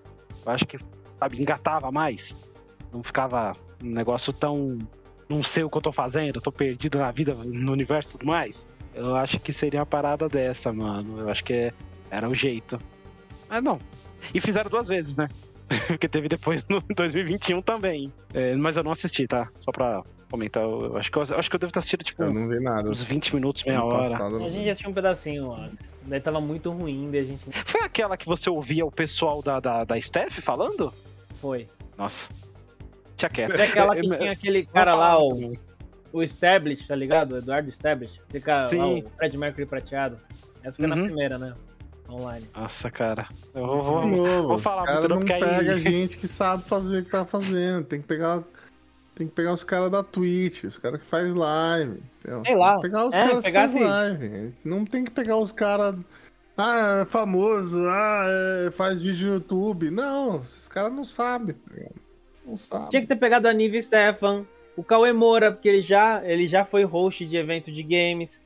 [0.45, 0.77] Eu acho que,
[1.19, 2.35] sabe, engatava mais.
[2.91, 4.77] Não ficava um negócio tão.
[5.29, 8.11] Não sei o que eu tô fazendo, eu tô perdido na vida, no universo e
[8.13, 8.67] tudo mais.
[8.93, 11.19] Eu acho que seria uma parada dessa, mano.
[11.19, 11.73] Eu acho que é-
[12.09, 12.77] era o jeito.
[13.47, 13.79] Mas não.
[14.33, 15.29] E fizeram duas vezes, né?
[15.87, 18.11] Porque teve depois no 2021 também.
[18.33, 19.49] É, mas eu não assisti, tá?
[19.61, 20.63] Só pra comentar.
[20.63, 22.89] Eu acho que eu, acho que eu devo ter assistido, tipo, Eu não vi nada.
[22.89, 24.09] uns 20 minutos, meia hora.
[24.09, 25.67] passado, A gente assistiu um pedacinho, ó.
[26.03, 29.59] Daí tava muito ruim, daí a gente Foi aquela que você ouvia o pessoal da,
[29.59, 30.91] da, da Steph falando?
[31.35, 31.67] foi.
[31.97, 32.29] Nossa.
[33.15, 33.51] Tinha quieto.
[33.51, 35.53] Foi aquela que tinha aquele cara lá, o,
[36.13, 37.33] o Stablish, tá ligado?
[37.33, 38.19] O Eduardo Stablish.
[38.29, 39.03] Fica lá, Sim.
[39.03, 40.17] o Fred Mercury prateado.
[40.63, 41.05] Essa foi na Uhum.
[41.05, 41.53] primeira, né?
[42.09, 42.45] Online.
[42.55, 43.27] Nossa, cara.
[43.55, 45.79] Eu vou, vou, novo, vou falar muito não, não pega aí...
[45.81, 47.85] gente que sabe fazer o que tá fazendo.
[47.85, 48.43] Tem que pegar,
[49.21, 51.99] tem que pegar os caras da Twitch, os caras que faz live.
[52.19, 52.43] entendeu?
[52.43, 52.71] Sei lá.
[52.73, 53.83] Tem que pegar os É, caras que faz assim.
[53.83, 54.53] live.
[54.65, 55.95] Não tem que pegar os caras.
[56.57, 58.25] Ah, é famoso, ah,
[58.67, 59.89] é, faz vídeo no YouTube.
[59.91, 61.95] Não, esses caras não sabem, tá ligado?
[62.45, 62.89] Não sabem.
[62.89, 64.43] Tinha que ter pegado a Nive Stefan,
[64.75, 68.41] o Cauê Moura, porque ele já, ele já foi host de evento de games.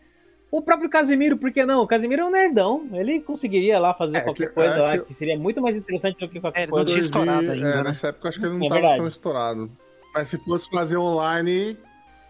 [0.51, 1.81] O próprio Casimiro, por que não?
[1.81, 2.87] O Casimiro é um nerdão.
[2.93, 5.75] Ele conseguiria lá fazer É, qualquer que- coisa é lá, que- que seria muito mais
[5.75, 6.91] interessante do que qualquer É, ele não coisa.
[6.91, 7.83] tinha estourado 2000, ainda, É, né?
[7.83, 8.97] nessa época acho que ele não É tava verdade.
[8.97, 9.71] tão estourado.
[10.15, 11.77] Mas se fosse fazer online,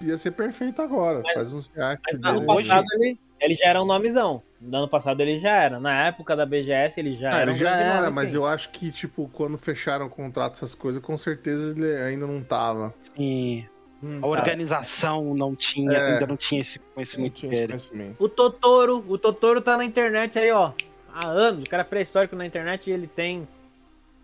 [0.02, 1.21] ia ser perfeito agora.
[1.36, 2.38] Faz uns reacts Mas dele.
[2.39, 4.41] ano passado ele, ele já era um nomezão.
[4.60, 5.80] No ano passado ele já era.
[5.80, 8.38] Na época da BGS ele já Ah, era ele um já era, nome, mas sim.
[8.38, 12.41] eu acho que, tipo, quando fecharam o contrato, essas coisas, com certeza ele ainda não
[12.41, 12.91] tava.
[13.15, 13.65] Sim,
[14.04, 14.28] Hum, a tá.
[14.28, 16.13] organização não tinha, É.
[16.13, 18.24] ainda não tinha esse conhecimento tinha esse conhecimento.
[18.24, 20.71] O Totoro, o Totoro tá na internet aí, ó.
[21.13, 21.63] Há anos.
[21.63, 23.48] O cara é pré-histórico na internet e ele tem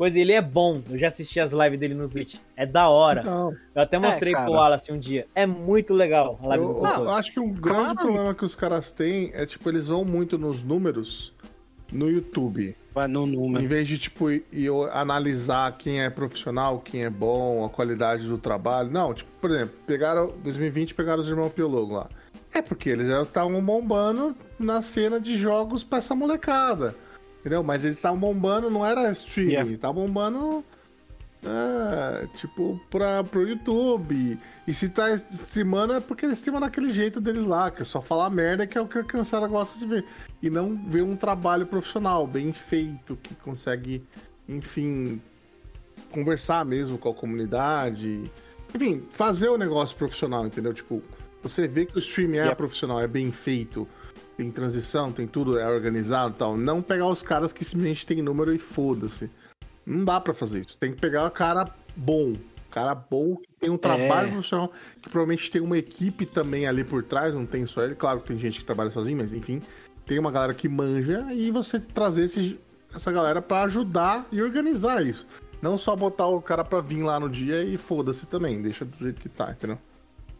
[0.01, 0.19] coisa.
[0.19, 0.81] Ele é bom.
[0.89, 2.35] Eu já assisti as lives dele no Twitch.
[2.57, 3.21] É da hora.
[3.21, 4.45] Então, Eu até mostrei cara.
[4.45, 5.27] pro Wallace um dia.
[5.35, 7.09] É muito legal a live eu, do eu Totoro.
[7.11, 10.63] acho que o grande problema que os caras têm é, tipo, eles vão muito nos
[10.63, 11.31] números
[11.91, 12.75] no YouTube.
[12.95, 13.63] Vai no número.
[13.63, 18.25] Em vez de, tipo, ir, ir analisar quem é profissional, quem é bom, a qualidade
[18.27, 18.89] do trabalho.
[18.89, 22.09] Não, tipo, por exemplo, pegaram 2020 pegaram os irmãos Piologo lá.
[22.51, 26.95] É porque eles estavam bombando na cena de jogos pra essa molecada.
[27.41, 27.61] Entendeu?
[27.63, 29.71] Mas eles estavam bombando, não era streaming, Yeah.
[29.73, 30.63] estavam bombando.
[31.43, 34.37] é, tipo, pra, pro YouTube.
[34.67, 37.99] E se tá streamando é porque eles streamam daquele jeito deles lá, que é só
[37.99, 40.05] falar merda, que é o que a criançada gosta de ver.
[40.39, 44.03] E não ver um trabalho profissional, bem feito, que consegue,
[44.47, 45.19] enfim,
[46.11, 48.31] conversar mesmo com a comunidade.
[48.75, 50.75] Enfim, fazer o negócio profissional, entendeu?
[50.75, 51.01] Tipo,
[51.41, 52.55] você vê que o stream é Yep.
[52.55, 53.87] profissional, é bem feito,
[54.41, 56.57] tem transição, tem tudo, é organizado e tal.
[56.57, 59.29] Não pegar os caras que simplesmente tem número e foda-se.
[59.85, 60.77] Não dá pra fazer isso.
[60.79, 62.35] Tem que pegar o cara bom.
[62.71, 64.31] Cara bom, que tem um trabalho É.
[64.31, 67.93] profissional, que provavelmente tem uma equipe também ali por trás, não tem só ele.
[67.95, 69.61] Claro que tem gente que trabalha sozinho, mas enfim,
[70.05, 72.57] tem uma galera que manja e você trazer esse-
[72.95, 75.27] essa galera pra ajudar e organizar isso.
[75.61, 78.97] Não só botar o cara pra vir lá no dia e foda-se também, deixa do
[78.97, 79.77] jeito que tá, entendeu?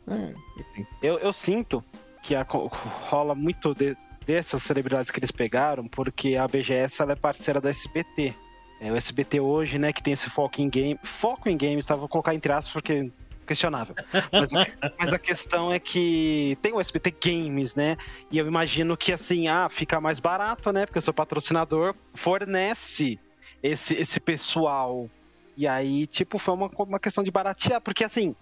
[0.07, 0.87] É, enfim.
[1.03, 1.83] Eu, eu sinto
[2.21, 7.15] que a rola muito de- dessas celebridades que eles pegaram, porque a BGS ela é
[7.15, 8.34] parceira da SBT.
[8.79, 10.99] É, o SBT hoje, né, que tem esse foco em game.
[11.03, 11.95] Foco em games, tá?
[11.95, 13.12] Vou colocar entre aspas porque
[13.45, 13.95] questionável.
[14.31, 14.65] Mas, a-
[14.97, 17.97] mas a questão é que tem o SBT Games, né?
[18.31, 20.86] E eu imagino que assim, ah, fica mais barato, né?
[20.86, 23.19] Porque o seu patrocinador fornece
[23.62, 25.10] esse, esse pessoal.
[25.57, 28.36] E aí, tipo, foi uma, uma questão de baratear, porque assim,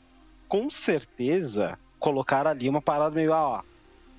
[0.48, 3.62] com certeza colocaram ali uma parada meio, ah, ó,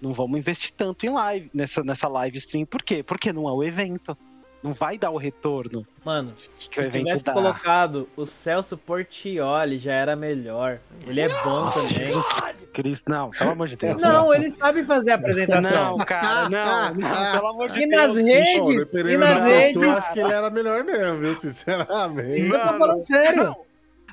[0.01, 2.65] não vamos investir tanto em live, nessa, nessa live stream.
[2.67, 3.03] Por quê?
[3.03, 4.17] Porque não é o evento.
[4.63, 6.35] Não vai dar o retorno Mano,
[6.69, 7.33] que o se tivesse dá.
[7.33, 10.81] colocado o Celso Portioli, já era melhor.
[11.07, 12.05] Ele é bom Nossa, também.
[12.05, 12.27] Jesus
[12.75, 14.03] Cristo, não, pelo amor de Deus.
[14.03, 15.97] Não, ele sabe fazer a apresentação.
[15.97, 18.15] Não, cara, não, não, pelo amor de E Deus.
[18.15, 19.99] nas redes, e nas da pessoa, redes.
[19.99, 21.35] acho que ele era melhor mesmo, viu?
[21.35, 22.41] Sinceramente.
[22.43, 23.43] Eu tô falando sério.
[23.45, 23.57] Não,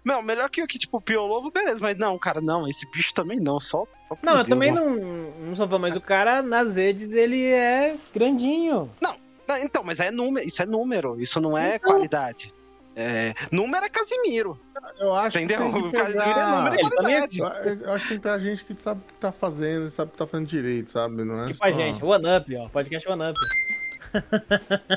[0.03, 3.39] Não, melhor que, que tipo, o Piolovo, beleza, mas não, cara, não, esse bicho também
[3.39, 3.85] não, só.
[4.07, 4.89] só Não, eu Deus, também mano.
[4.99, 8.89] não, não sou fã, mas o cara nas redes ele é grandinho.
[9.01, 9.15] Não,
[9.63, 11.91] então, mas é número, isso é número, isso não é Então.
[11.93, 12.53] qualidade.
[12.99, 14.59] É, número é Casimiro,
[14.99, 15.67] Eu acho entendeu?
[15.67, 16.57] que tem O que Casimiro é pegar...
[16.57, 17.39] número e é- qualidade.
[17.83, 20.11] Eu acho que tem que ter gente que sabe o que tá fazendo, sabe o
[20.13, 21.23] que tá fazendo direito, sabe?
[21.23, 21.65] Não é Tipo só...
[21.65, 23.39] a gente, One Up, ó, podcast One Up.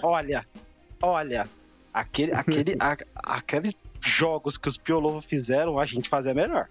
[0.03, 0.47] Olha,
[1.03, 1.49] olha,
[1.93, 6.69] aquele, aquele, a- aqueles jogos que os Piolovo fizeram, a gente fazia melhor.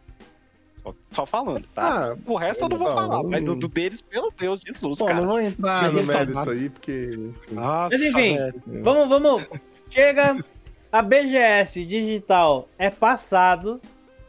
[0.81, 2.13] Só, só falando, tá?
[2.13, 4.61] Ah, o resto eu não vou não, falar, não- mas o do deles, pelo Deus
[4.61, 5.19] de Jesus, Bom, cara.
[5.21, 6.51] não vou entrar Mas no isso mérito nada.
[6.51, 7.09] aí, porque...
[7.13, 7.55] Enfim.
[7.55, 8.63] Nossa, Mas enfim, velho.
[8.83, 9.45] Vamos, vamos.
[9.89, 10.35] Chega.
[10.91, 13.79] A BGS digital é passado,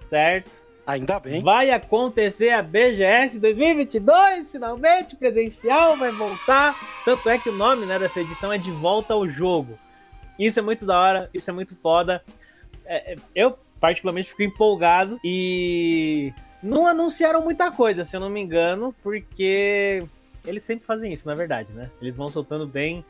[0.01, 0.61] certo?
[0.87, 1.41] Ainda bem.
[1.41, 6.77] Vai acontecer a BGS 2022, finalmente presencial, vai voltar.
[7.05, 9.79] Tanto é que o nome né, dessa edição é De Volta ao Jogo.
[10.39, 12.23] Isso é muito da hora, isso é muito foda.
[12.91, 18.41] É, é, eu, particularmente, fico empolgado e não anunciaram muita coisa, se eu não me
[18.41, 20.05] engano, porque
[20.45, 21.89] eles sempre fazem isso, na verdade, né?
[22.03, 23.05] Eles vão soltando bem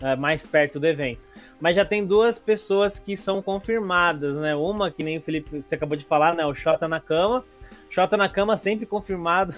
[0.00, 1.26] ah, mais perto do evento.
[1.60, 4.54] Mas já tem duas pessoas que são confirmadas, né?
[4.54, 6.46] Uma, que nem o Felipe, você acabou de falar, né?
[6.46, 7.44] O Xota na cama.
[7.90, 9.54] Xota na cama sempre confirmado.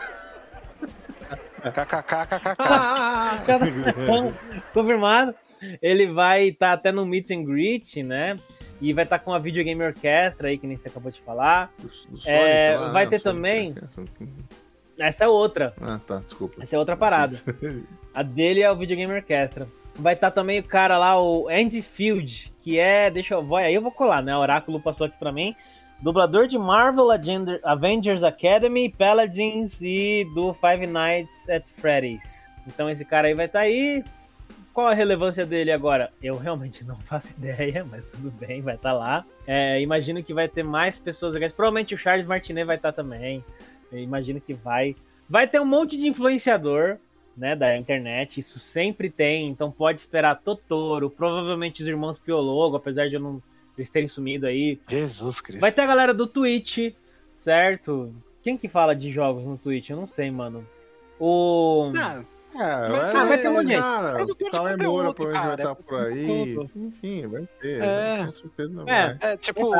[1.61, 2.57] KKKKK.
[2.59, 3.42] Ah!
[4.72, 5.35] Confirmado.
[5.83, 8.38] Ele vai estar até no Meet and Greet, né?
[8.80, 11.72] E vai estar com a Videogame Orquestra aí, que nem você acabou de falar.
[11.78, 13.74] Do- do É, Sonic lá, vai ter Sonic, também-?
[13.88, 14.28] Sonic.
[14.98, 15.74] Essa é outra.
[15.80, 16.62] Ah, tá, desculpa.
[16.62, 17.36] Essa é outra parada.
[18.14, 19.68] A dele é o Videogame Orquestra.
[19.94, 23.10] Vai estar também o cara lá, o Andy Field, que é.
[23.10, 23.44] Deixa eu.
[23.44, 24.36] Vai, aí eu vou colar, né?
[24.36, 25.54] O Oráculo passou aqui pra mim.
[26.00, 27.08] Dublador de Marvel
[27.64, 32.48] Avengers Academy, Paladins e do Five Nights at Freddy's.
[32.66, 34.04] Então esse cara aí vai estar aí.
[34.78, 36.12] Qual a relevância dele agora?
[36.22, 39.26] Eu realmente não faço ideia, mas tudo bem, vai estar lá.
[39.44, 41.52] É, imagino que vai ter mais pessoas legais.
[41.52, 43.44] Provavelmente o Charles Martinet vai estar também.
[43.90, 44.94] Eu imagino que vai.
[45.28, 46.96] Vai ter um monte de influenciador,
[47.36, 48.38] né, da internet.
[48.38, 53.42] Isso sempre tem, então pode esperar Totoro, provavelmente os irmãos Piologo, apesar de eu não
[53.76, 54.78] eles terem sumido aí.
[54.88, 55.60] Jesus Cristo.
[55.60, 56.94] Vai ter a galera do Twitch,
[57.34, 58.14] certo?
[58.44, 59.90] Quem que fala de jogos no Twitch?
[59.90, 60.64] Eu não sei, mano.
[61.18, 62.22] O Ah,
[62.54, 63.82] É, Ah, vai ter um monte de gente.
[63.82, 66.56] Cara, o Cauê conteúdo, Moura provavelmente vai estar por aí.
[66.76, 67.82] Enfim, vai ter.
[67.82, 68.24] É.
[68.24, 69.14] Com certeza É.
[69.14, 69.32] vai.
[69.32, 69.72] é, tipo.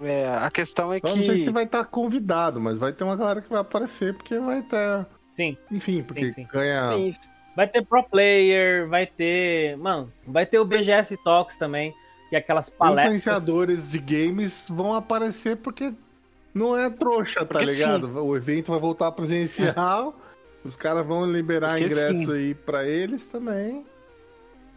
[0.00, 1.08] é, a questão é Eu que.
[1.16, 4.38] não sei se vai estar convidado, mas vai ter uma galera que vai aparecer, porque
[4.38, 5.06] vai ter.
[5.30, 6.48] sim, Enfim, porque Sim, sim.
[6.50, 6.92] ganha.
[6.92, 7.14] Sim,
[7.54, 11.94] vai ter pro player, vai ter, mano, vai ter o BGS Talks também,
[12.30, 13.06] que é aquelas palestras.
[13.24, 15.92] Influenciadores de games vão aparecer porque
[16.54, 18.24] não é trouxa, tá Porque ligado?
[18.24, 20.14] O evento vai voltar presencial,
[20.64, 22.32] os caras vão liberar Porque ingresso sim.
[22.32, 23.84] aí pra eles também.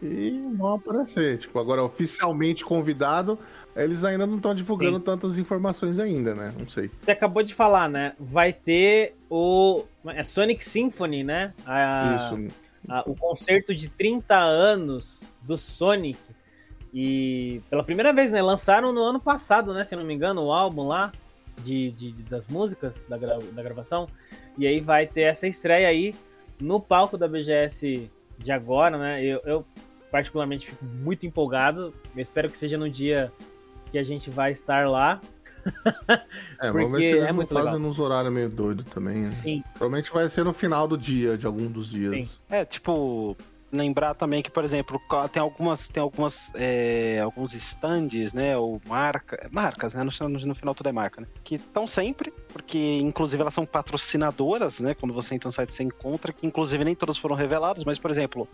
[0.02, 1.38] E vão aparecer.
[1.38, 3.38] Tipo, agora oficialmente convidado,
[3.76, 5.04] eles ainda não estão divulgando Sim.
[5.04, 6.52] tantas informações ainda, né?
[6.58, 6.90] Não sei.
[6.98, 8.14] Você acabou de falar, né?
[8.18, 11.54] Vai ter o é Sonic Symphony, né?
[11.64, 12.52] A- Isso.
[12.88, 16.18] a- o concerto de 30 anos do Sonic.
[16.92, 18.42] E pela primeira vez, né?
[18.42, 19.84] Lançaram no ano passado, né?
[19.84, 21.12] Se não me engano, o álbum lá
[21.62, 24.08] de, de- de- das músicas da, gra- da gravação.
[24.58, 26.14] E aí vai ter essa estreia aí
[26.60, 29.24] no palco da BGS de agora, né?
[29.24, 29.64] Eu, eu
[30.10, 31.92] particularmente fico muito empolgado.
[32.14, 33.32] Eu espero que seja no dia
[33.90, 35.20] que a gente vai estar lá.
[36.60, 37.88] É, vamos ver Porque se eles é não muito fazem legal.
[37.88, 39.16] uns horários meio doido também.
[39.18, 39.22] Né?
[39.22, 39.62] Sim.
[39.74, 42.10] Provavelmente vai ser no final do dia, de algum dos dias.
[42.28, 42.28] Sim.
[42.50, 43.36] É, tipo,
[43.72, 45.00] lembrar também que, por exemplo,
[45.32, 50.74] tem algumas, tem algumas, é, alguns stands, né, ou marca, marcas, né, no, no, final
[50.74, 55.34] tudo é marca, né, que estão sempre, porque inclusive elas são patrocinadoras, né, quando você
[55.34, 58.46] entra no site você encontra, que inclusive nem todas foram reveladas, mas, por exemplo,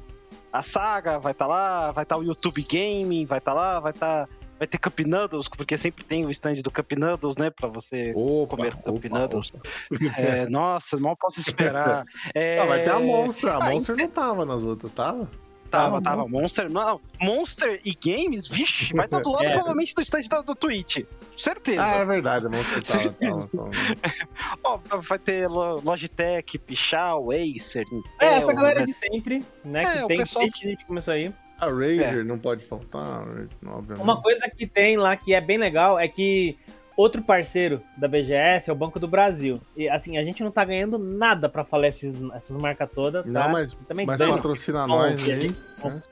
[0.52, 4.28] a Saga vai estar lá, vai estar o YouTube Gaming, vai estar lá, vai estar...
[4.58, 7.48] Vai ter Cup Noodles, porque sempre tem o stand do Cup Noodles, né?
[7.50, 9.52] Pra você Opa, comer Cup opa, Noodles.
[9.54, 9.68] opa.
[10.18, 12.04] É, nossa, mal posso esperar.
[12.34, 13.50] É, Ah, vai ter a Monster.
[13.50, 15.30] A Ah, Monster não tava nas outras, tava?
[15.70, 16.22] Tava, Tava.
[16.22, 16.40] Monster.
[16.40, 16.70] Monster.
[16.70, 19.50] Não, Monster e Games, vixe, vai estar do lado É.
[19.52, 21.04] provavelmente do stand da- do Twitch.
[21.36, 21.82] Certeza.
[21.84, 23.12] Ah, é verdade, a Monster tava.
[23.12, 23.70] tava, tava.
[24.64, 28.86] Ó, vai ter Lo- Logitech, Pichal, Acer, Intel, É, essa galera né?
[28.86, 29.82] de sempre, né?
[29.84, 31.32] É, que o tem pessoal- desde que a gente começou aí.
[31.58, 33.22] A Razer não pode faltar,
[33.66, 34.02] obviamente.
[34.02, 36.56] Uma coisa que tem lá que é bem legal é que
[36.96, 39.60] outro parceiro da BGS é o Banco do Brasil.
[39.76, 43.30] E assim, a gente não tá ganhando nada pra falar esses, essas marcas todas, tá?
[43.30, 45.48] Não, mas, Também mas patrocina nós aí.
[45.48, 46.02] né?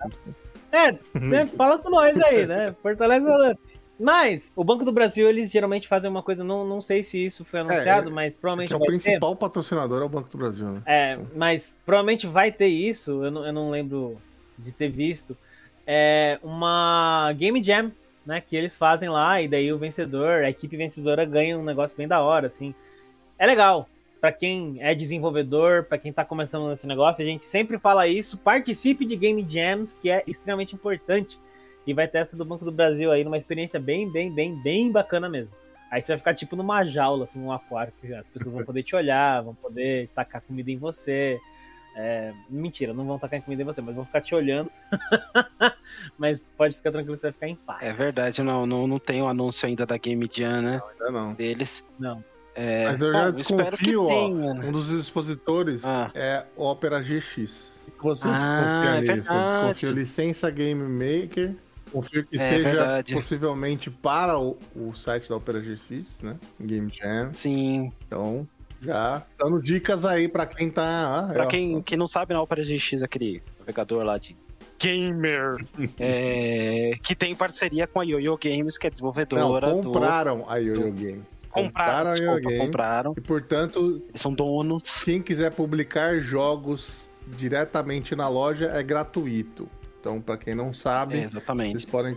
[0.72, 2.74] É, né, fala com nós aí, né?
[2.82, 3.56] Fortalece o.
[3.98, 7.46] Mas, o Banco do Brasil, eles geralmente fazem uma coisa, não, não sei se isso
[7.46, 8.92] foi anunciado, é- mas provavelmente Que é o vai ter.
[8.92, 10.82] principal patrocinador é o Banco do Brasil, né?
[10.84, 14.20] É, mas provavelmente vai ter isso, eu não, eu não lembro
[14.58, 15.36] de ter visto.
[15.86, 17.92] É uma Game Jam
[18.26, 18.40] né?
[18.40, 22.08] Que eles fazem lá, e daí o vencedor, a equipe vencedora ganha um negócio bem
[22.08, 22.74] da hora, assim.
[23.38, 23.88] É legal.
[24.20, 28.36] Pra quem é desenvolvedor, pra quem tá começando nesse negócio, a gente sempre fala isso.
[28.36, 31.38] Participe de Game Jams, que é extremamente importante.
[31.86, 34.90] E vai ter essa do Banco do Brasil aí, numa experiência bem, bem, bem, bem
[34.90, 35.54] bacana mesmo.
[35.88, 38.82] Aí você vai ficar tipo numa jaula, assim, num aquário, que as pessoas vão poder
[38.82, 41.38] te olhar, vão poder tacar comida em você.
[41.98, 44.70] É, mentira, não vão tacar comida em você, mas vão ficar te olhando.
[46.18, 47.82] mas pode ficar tranquilo, você vai ficar em paz.
[47.82, 50.80] É verdade, não, não, não tem o anúncio ainda da Game Jam, né?
[50.92, 51.32] Ainda não.
[51.34, 51.82] Deles.
[51.98, 52.22] Não.
[52.54, 54.08] É, Mas eu bom, já que desconfio, ó.
[54.08, 54.66] tenha, né?
[54.66, 56.10] Um dos expositores Ah.
[56.14, 57.86] é Opera GX.
[57.98, 59.32] Você Ah, desconfia é nisso?
[59.34, 61.54] Desconfio licença Game Maker.
[61.92, 63.12] Confio que É seja verdade.
[63.14, 66.36] possivelmente para o, o site da Opera GX, né?
[66.60, 67.32] Game Jam.
[67.34, 68.48] Sim, Então,
[68.80, 70.84] já dando dicas aí pra quem tá.
[71.28, 71.48] Ah, pra é, ó.
[71.48, 74.36] quem, quem não sabe, na Opera GX, aquele navegador lá de
[74.78, 75.56] gamer,
[75.98, 79.82] é, que tem parceria com a YoYo Games, que é Não, desenvolvedora do...
[79.84, 81.22] compraram a YoYo Game.
[81.50, 82.66] Compraram, a desculpa, YoYo Game.
[82.66, 83.14] compraram.
[83.16, 85.02] E, portanto, Eles são donos.
[85.02, 89.68] quem quiser publicar jogos diretamente na loja é gratuito.
[89.98, 91.72] Então, pra quem não sabe, É, exatamente.
[91.72, 92.16] Vocês podem.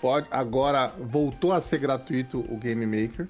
[0.00, 3.28] Pode, agora voltou a ser gratuito o Game Maker.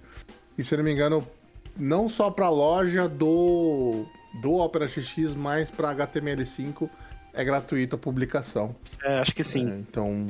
[0.56, 1.26] E se eu não me engano,
[1.76, 4.04] não só para a loja do,
[4.40, 6.88] do Opera XX, mas para HTML5
[7.32, 8.74] é gratuito a publicação.
[9.02, 9.70] É, acho que sim.
[9.70, 10.26] É, então,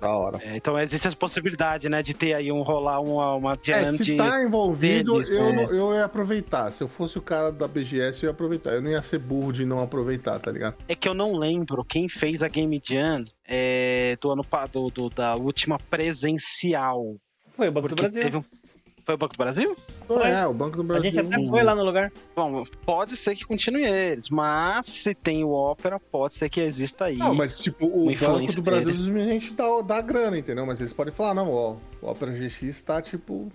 [0.00, 0.38] da hora.
[0.42, 4.04] É, então existe essa possibilidade, né, de ter aí um rolar uma, uma É, se
[4.04, 4.16] de...
[4.16, 6.70] tá envolvido, deles, eu, não- eu ia aproveitar.
[6.70, 8.74] Se eu fosse o cara da BGS, eu ia aproveitar.
[8.74, 10.76] Eu não ia ser burro de não aproveitar, tá ligado?
[10.86, 15.10] É que eu não lembro quem fez a Game Jam é, do ano do, do-
[15.10, 17.16] da última presencial.
[17.52, 18.38] Foi o Banco do Brasil.
[18.38, 18.44] um-
[19.04, 19.76] Foi o Banco do Brasil?
[20.06, 20.28] Foi.
[20.28, 21.10] É, o Banco do A Brasil.
[21.10, 22.12] gente até foi lá no lugar.
[22.34, 27.06] Bom, pode ser que continue eles, mas se tem o Opera, pode ser que exista
[27.06, 27.16] aí.
[27.16, 29.04] Não, mas tipo, o Banco do Brasil dele.
[29.04, 30.64] simplesmente dá, dá grana, entendeu?
[30.64, 33.50] Mas eles podem falar, não, ó, o Opera GX tá tipo.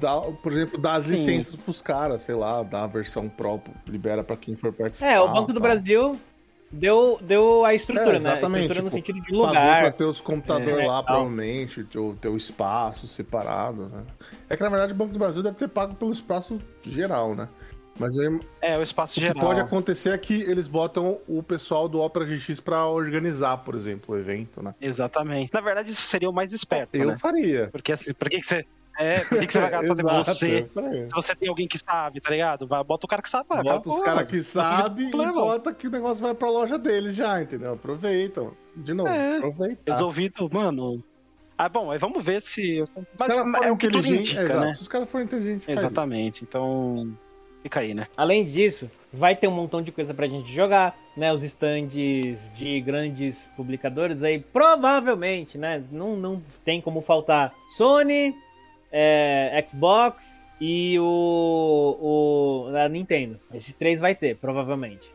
[0.00, 1.12] Dá, por exemplo, dá as Sim.
[1.12, 5.10] licenças pros caras, sei lá, dá a versão Pro, libera pra quem for participar.
[5.10, 5.62] É, o Banco do tal.
[5.62, 6.18] Brasil
[6.70, 8.30] deu, deu a estrutura, É, né?
[8.30, 9.92] A exatamente, estrutura no tipo, sentido de Pagou pra lugar.
[9.92, 11.04] ter os computadores É, lá, tal.
[11.04, 11.84] provavelmente,
[12.20, 14.04] ter o espaço separado, né?
[14.48, 17.48] É que na verdade o Banco do Brasil deve ter pago pelo espaço geral, né?
[17.98, 19.42] Mas aí, o É, o espaço que geral.
[19.42, 24.14] pode acontecer é que eles botam o pessoal do Opera GX pra organizar, por exemplo,
[24.14, 24.74] o evento, né?
[24.80, 25.50] Exatamente.
[25.54, 27.18] Na verdade, isso seria o mais esperto, Eu né?
[27.18, 27.68] faria.
[27.72, 28.66] Porque assim, por que, que você.
[28.98, 30.66] É, por que, que você vai gastar Exato, você?
[30.72, 31.04] faria.
[31.08, 32.66] Se você tem alguém que sabe, tá ligado?
[32.66, 33.46] Vai, bota o cara que sabe.
[33.48, 34.02] Bota os acabou.
[34.02, 37.74] caras que tem sabem e bota que o negócio vai pra loja deles já, entendeu?
[37.74, 38.52] Aproveitam.
[38.74, 39.36] De novo, É.
[39.36, 39.92] aproveita.
[39.92, 41.02] Resolvido, mano.
[41.58, 42.82] Ah, bom, aí vamos ver se.
[42.82, 44.60] Os Mas caras é o que tudo indica, exato.
[44.60, 44.74] né?
[44.74, 45.86] Se os caras forem inteligentes, faz isso.
[45.86, 46.44] Exatamente.
[46.44, 47.14] Então.
[47.62, 48.06] Fica aí, né?
[48.16, 51.32] Além disso, vai ter um montão de coisa pra gente jogar, né?
[51.32, 55.82] Os stands de grandes publicadores aí, provavelmente, né?
[55.90, 58.34] Não, não tem como faltar Sony,
[58.92, 63.38] é, Xbox e o, o a Nintendo.
[63.52, 65.10] Esses três vai ter, provavelmente.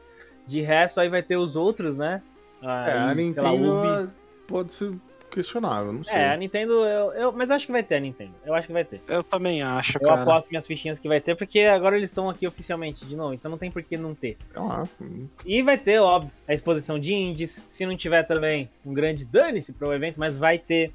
[0.45, 2.21] De resto, aí vai ter os outros, né?
[2.61, 4.07] É, a lá, Nintendo é-
[4.47, 4.93] pode ser
[5.31, 6.13] questionável, não sei.
[6.15, 8.33] É, a Nintendo, eu, eu- mas eu acho que vai ter a Nintendo.
[8.45, 9.01] Eu acho que vai ter.
[9.07, 10.21] Eu também acho, Eu cara.
[10.23, 13.49] aposto minhas fichinhas que vai ter, porque agora eles estão aqui oficialmente de novo, então
[13.49, 14.37] não tem por que não ter.
[14.51, 14.87] Sei lá.
[14.99, 17.63] hum, E vai ter, óbvio, a exposição de indies.
[17.69, 20.91] Se não tiver também, um grande dane-se para o evento, mas vai ter.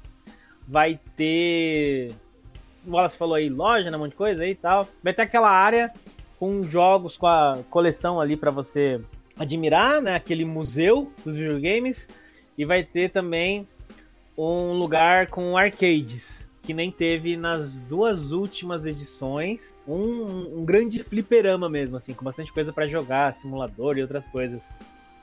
[0.67, 2.11] Vai ter.
[2.87, 3.97] O Wallace falou aí, loja, né?
[3.97, 4.87] Um monte de coisa aí e tal.
[5.03, 5.93] Vai ter aquela área
[6.39, 9.01] com jogos, com a coleção ali para você
[9.37, 10.15] admirar, né?
[10.15, 12.07] Aquele museu dos videogames.
[12.57, 13.67] E vai ter também
[14.37, 16.49] um lugar com arcades.
[16.63, 19.75] Que nem teve nas duas últimas edições.
[19.85, 24.71] Um, um grande fliperama mesmo, assim, com bastante coisa para jogar, simulador e outras coisas.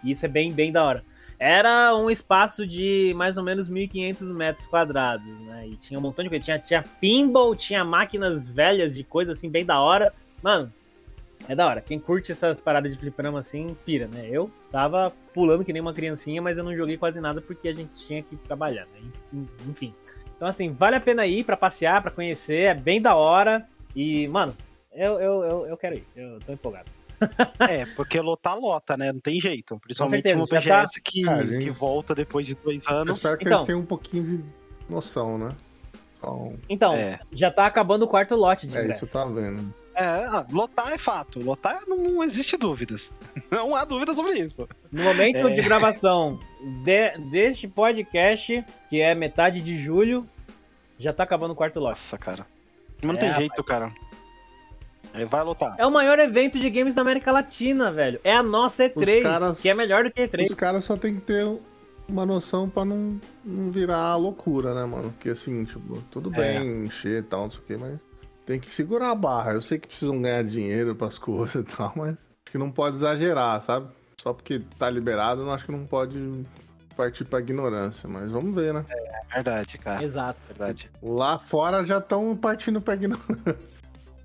[0.02, 1.04] E isso é bem, bem da hora.
[1.38, 5.68] Era um espaço de mais ou menos 1.500 metros quadrados, né?
[5.68, 6.44] E tinha um montão de coisa.
[6.44, 10.12] Tinha, tinha pinball, tinha máquinas velhas de coisa assim, bem da hora.
[10.42, 10.72] Mano,
[11.48, 11.80] é da hora.
[11.80, 14.28] Quem curte essas paradas de fliperama assim, pira, né?
[14.30, 17.74] Eu tava pulando que nem uma criancinha, mas eu não joguei quase nada porque a
[17.74, 19.42] gente tinha que trabalhar, né?
[19.68, 19.94] Enfim.
[20.36, 22.62] Então, assim, vale a pena ir pra passear, pra conhecer.
[22.62, 23.66] É bem da hora.
[23.94, 24.56] E, mano,
[24.92, 26.04] eu, eu, eu, eu quero ir.
[26.16, 26.90] Eu tô empolgado.
[27.58, 29.12] É, porque lotar lota, né?
[29.12, 29.78] Não tem jeito.
[29.80, 31.64] Principalmente no já BGS que, Ah, gente.
[31.64, 33.16] que volta depois de dois Eu anos.
[33.16, 33.56] espero que Então.
[33.58, 34.44] eles tenham um pouquinho de
[34.88, 35.54] noção, né?
[36.18, 37.20] Então, Então, É.
[37.32, 39.04] já tá acabando o quarto lote de é ingresso.
[39.04, 39.72] isso, tá vendo?
[39.94, 41.38] É, ah, lotar é fato.
[41.38, 43.12] Lotar não, não existe dúvidas.
[43.50, 44.68] Não há dúvidas sobre isso.
[44.90, 45.52] No momento É.
[45.54, 46.40] de gravação
[46.82, 50.28] de- deste podcast, que é metade de julho,
[50.98, 51.90] já tá acabando o quarto lote.
[52.00, 52.44] Nossa, cara.
[53.00, 53.46] Mas não É, tem rapaz.
[53.46, 53.92] jeito, cara.
[55.14, 55.74] É, vai lotar.
[55.78, 58.20] É o maior evento de games da América Latina, velho.
[58.24, 60.46] É a nossa E3, Os caras- que é melhor do que a E3.
[60.48, 61.46] Os caras só tem que ter
[62.08, 65.12] uma noção pra não, não virar loucura, né, mano?
[65.12, 66.58] Porque assim, tipo, tudo É.
[66.58, 67.98] bem encher e tal, não sei o que, mas
[68.44, 69.52] tem que segurar a barra.
[69.52, 72.96] Eu sei que precisam ganhar dinheiro pras coisas e tal, mas acho que não pode
[72.96, 73.86] exagerar, sabe?
[74.20, 76.44] Só porque tá liberado, eu acho que não pode
[76.96, 78.84] partir pra ignorância, mas vamos ver, né?
[78.90, 80.02] É verdade, cara.
[80.02, 80.48] Exato.
[80.48, 80.90] Verdade.
[81.02, 83.84] Lá fora já estão partindo pra ignorância.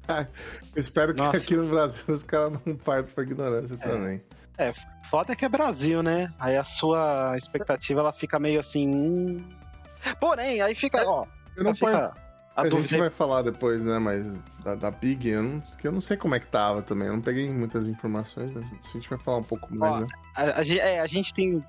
[0.76, 1.38] Eu espero que Nossa.
[1.38, 4.22] aqui no Brasil os caras não partam pra ignorância também.
[5.10, 6.32] Foda que é Brasil, né?
[6.40, 8.88] Aí a sua expectativa ela fica meio assim.
[8.88, 9.38] hum.
[10.20, 11.26] Porém, aí fica, ó.
[11.56, 12.14] Eu não fica
[12.56, 13.98] a, A, gente vai falar depois, né?
[14.00, 17.08] Mas da, da Big, eu não, eu não sei como é que tava também.
[17.08, 20.08] Eu não peguei muitas informações, mas a gente vai falar um pouco mais, né?
[20.36, 21.64] A, a é, a gente tem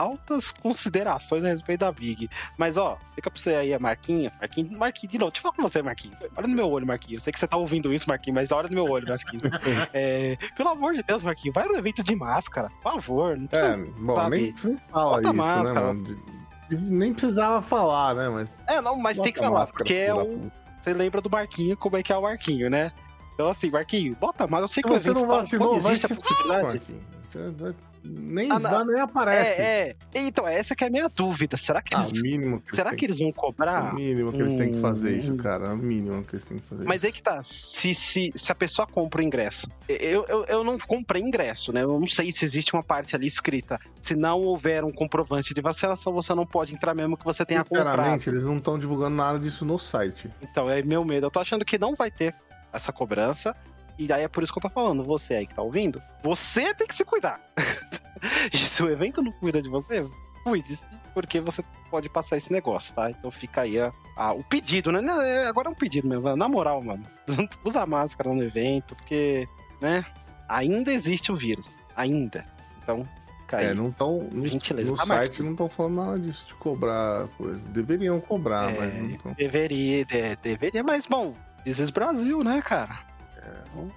[0.00, 2.28] altas considerações a respeito da Big.
[2.56, 4.32] Mas, ó, fica pra você aí a Marquinha.
[4.40, 6.14] Marquinho, Marquinho, de novo, deixa eu falar com você, Marquinho.
[6.36, 7.16] Olha no meu olho, Marquinho.
[7.16, 9.40] Eu sei que você tá ouvindo isso, Marquinho, mas olha no meu olho, Marquinho.
[9.92, 13.36] É, pelo amor de Deus, Marquinho, vai no evento de máscara, por favor.
[13.36, 13.72] Não precisa...
[13.74, 14.36] É, bom, sabe?
[14.64, 15.74] nem, fala Bota isso, máscara.
[15.74, 16.22] né, mano?
[16.70, 18.28] Nem precisava falar, né?
[18.28, 20.52] Mas, É, não, mas tem que bota falar, máscara, porque é puta.
[20.80, 22.92] Você lembra do Marquinho, como é que é o Marquinho, né?
[23.34, 24.62] Então, assim, Marquinho, bota mais.
[24.62, 26.62] Eu sei Se que o você não vacinou, vai se possibilidade.
[26.66, 27.02] Marquinhos.
[27.24, 27.74] Você vai-
[28.04, 29.60] nem, Ah, nem aparece.
[29.60, 30.20] É, é.
[30.26, 31.56] Então, essa que é a minha dúvida.
[31.56, 33.92] Será que Ah, eles, o mínimo que será têm que eles vão cobrar?
[33.92, 35.36] O mínimo que eles têm que fazer isso, Hum.
[35.36, 35.74] cara.
[35.74, 37.06] O mínimo que eles têm que fazer Mas isso.
[37.06, 40.78] aí que tá, se, se, se a pessoa compra o ingresso, eu, eu, eu não
[40.78, 41.82] comprei ingresso, né?
[41.82, 43.78] Eu não sei se existe uma parte ali escrita.
[44.00, 47.62] Se não houver um comprovante de vacinação, você não pode entrar mesmo que você tenha
[47.64, 47.88] comprado.
[47.90, 50.30] Sinceramente, eles não estão divulgando nada disso no site.
[50.42, 51.26] Então, é meu medo.
[51.26, 52.34] Eu tô achando que não vai ter
[52.72, 53.54] essa cobrança.
[54.00, 55.04] E aí é por isso que eu tô falando.
[55.04, 57.38] Você aí que tá ouvindo, você tem que se cuidar.
[58.52, 60.04] se o evento não cuida de você,
[60.42, 60.78] cuide.
[61.12, 63.10] Porque você pode passar esse negócio, tá?
[63.10, 65.00] Então fica aí a- a- o pedido, né?
[65.28, 66.34] É- Agora é um pedido mesmo.
[66.36, 67.02] Na moral, mano.
[67.64, 69.46] Usa máscara no evento, porque,
[69.82, 70.04] né?
[70.48, 71.76] Ainda existe o vírus.
[71.94, 72.46] Ainda.
[72.82, 73.06] Então,
[73.40, 73.66] fica aí.
[73.66, 74.28] É, não estão.
[74.32, 74.50] No, no
[74.96, 75.38] Tá, site Marquinhos.
[75.44, 77.60] não estão falando nada disso de cobrar coisa.
[77.68, 79.32] Deveriam cobrar, É, mas não estão.
[79.34, 81.34] Deveria, de- deveria, mas bom,
[81.66, 83.09] is Brasil, né, cara?
[83.40, 83.90] Então,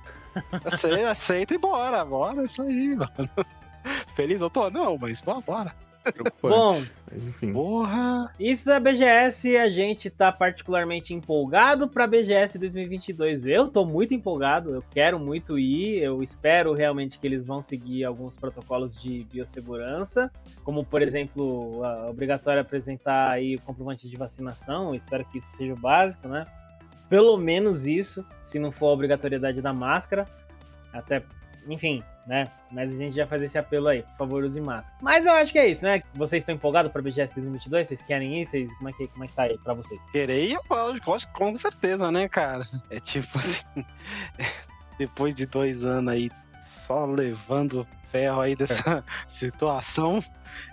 [0.65, 3.29] Aceita, aceita e bora, bora, isso aí, mano.
[4.15, 4.69] Feliz eu tô?
[4.69, 5.75] Não, mas bora, bora.
[6.41, 7.53] Bom, Mas enfim.
[7.53, 8.33] Porra!
[8.37, 9.55] isso é BGS.
[9.55, 13.45] A gente tá particularmente empolgado pra BGS 2022.
[13.45, 14.75] Eu tô muito empolgado.
[14.75, 16.03] Eu quero muito ir.
[16.03, 20.29] Eu espero realmente que eles vão seguir alguns protocolos de biossegurança,
[20.63, 24.89] como por exemplo, a obrigatório apresentar aí o comprovante de vacinação.
[24.89, 26.43] Eu espero que isso seja o básico, né?
[27.13, 30.27] Pelo menos isso, se não for a obrigatoriedade da máscara.
[30.91, 31.21] Até,
[31.69, 32.49] enfim, né?
[32.71, 34.97] Mas a gente já faz esse apelo aí, por favor, use máscara.
[34.99, 36.01] Mas eu acho que é isso, né?
[36.15, 37.87] Vocês estão empolgados pra BGS 2022?
[37.87, 38.47] Vocês querem ir?
[38.47, 40.03] Vocês, como, é que, como é que tá aí pra vocês?
[40.09, 40.57] Querer,
[41.33, 42.65] com certeza, né, cara?
[42.89, 43.85] É tipo assim,
[44.97, 46.31] depois de dois anos aí
[46.85, 50.23] só levando ferro aí dessa situação,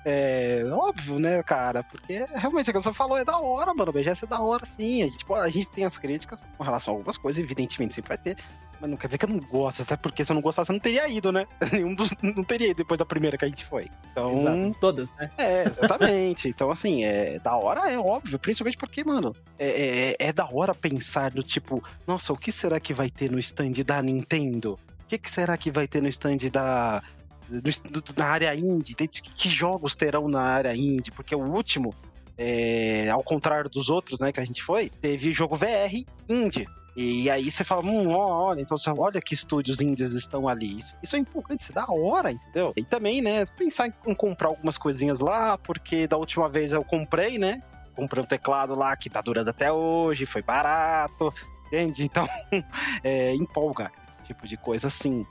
[0.04, 1.82] é óbvio, né, cara?
[1.82, 3.90] Porque realmente, o que você falou é da hora, mano.
[3.90, 5.02] O BGS é da hora, sim.
[5.02, 8.08] A gente, pô, a gente tem as críticas com relação a algumas coisas, evidentemente sempre
[8.08, 8.36] vai ter.
[8.80, 10.74] Mas não quer dizer que eu não gosto, até porque se eu não gostasse, eu
[10.74, 11.46] não teria ido, né?
[11.72, 13.90] Nenhum dos, não teria ido depois da primeira que a gente foi.
[14.11, 15.30] Então, Exato, todas, né?
[15.36, 16.48] é, exatamente.
[16.48, 18.38] então, assim, é da hora, é óbvio.
[18.38, 22.80] Principalmente porque, mano, é, é, é da hora pensar no tipo, nossa, o que será
[22.80, 24.78] que vai ter no stand da Nintendo?
[25.11, 27.02] Que, que será que vai ter no stand da.
[27.48, 28.94] do- na área indie?
[28.94, 31.11] Que, que jogos terão na área indie?
[31.11, 31.92] Porque o último,
[32.38, 36.64] é, ao contrário dos outros, né, que a gente foi, teve jogo VR indie.
[36.96, 40.78] E aí você fala, hum, olha, então você olha que estúdios indies estão ali.
[40.78, 42.72] Isso, isso é importante, isso é da hora, entendeu?
[42.76, 47.36] E também, né, pensar em, comprar algumas coisinhas lá, porque da última vez eu comprei,
[47.36, 47.61] né?
[47.96, 51.32] Comprei um teclado lá que tá durando até hoje, foi barato,
[51.66, 52.04] entende?
[52.04, 52.28] Então,
[53.02, 53.90] é, empolga,
[54.30, 55.26] tipo de coisa assim.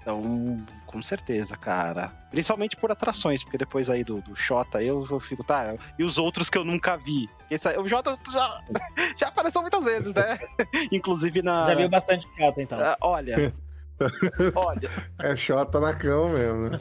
[0.00, 2.10] Então, com certeza, cara.
[2.30, 6.16] Principalmente por atrações, porque depois aí do, do Xota eu, eu fico, tá, e os
[6.16, 7.28] outros que eu nunca vi?
[7.50, 8.60] Esse, o Jota já,
[9.16, 10.38] já apareceu muitas vezes, né?
[10.90, 11.64] Inclusive na.
[11.64, 12.80] Já viu bastante Jota, então.
[12.80, 13.54] Ah, olha.
[14.54, 16.80] olha, É Xota na cama mesmo, né?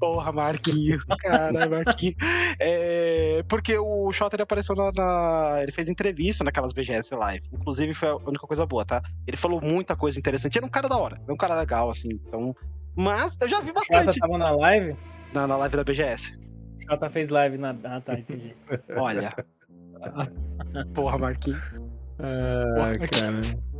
[0.00, 1.04] Porra, Marquinhos.
[1.20, 2.16] Caralho, Marquinhos.
[2.58, 7.46] É, porque o Shota ele apareceu na, na- Ele fez entrevista naquelas BGS Live.
[7.52, 9.02] Inclusive, foi a única coisa boa, tá?
[9.26, 10.56] Ele falou muita coisa interessante.
[10.56, 11.20] Ele é um cara da hora.
[11.28, 12.08] É um cara legal, assim.
[12.26, 12.56] Então.
[12.96, 14.96] Mas eu já vi bastante tava na live?
[15.32, 16.36] na, na live da BGS.
[16.88, 17.76] Jota fez live na.
[17.84, 18.56] Ah, tá, entendi.
[18.96, 19.32] Olha.
[20.94, 21.60] Porra, Marquinhos.
[22.18, 23.36] Ai, cara.
[23.42, 23.70] E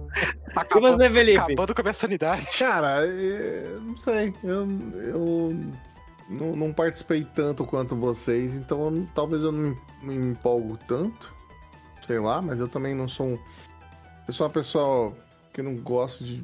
[0.56, 1.38] Acabando, você, Felipe?
[1.38, 2.46] acabando com a minha sanidade.
[2.58, 4.32] Cara, é, não sei.
[4.42, 4.66] Eu,
[5.04, 5.56] eu
[6.30, 11.32] não, não participei tanto quanto vocês, então eu talvez eu não me empolgo tanto.
[12.06, 13.38] Sei lá, mas eu também não sou um.
[14.26, 15.12] Eu sou uma pessoa
[15.52, 16.42] que não gosta de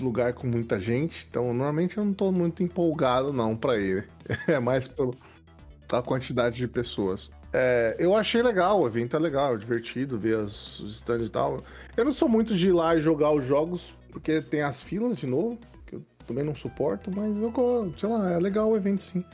[0.00, 4.08] lugar com muita gente, então normalmente eu não tô muito empolgado não pra ir.
[4.46, 5.14] É mais pelo,
[5.90, 7.30] a quantidade de pessoas.
[7.52, 11.62] É, eu achei legal, o evento é legal, é divertido ver os, stands e tal.
[11.96, 15.16] Eu não sou muito de ir lá e jogar os jogos, porque tem as filas
[15.16, 15.58] de novo,
[16.28, 19.24] também não suporto, mas eu, go- sei lá, é legal o evento sim.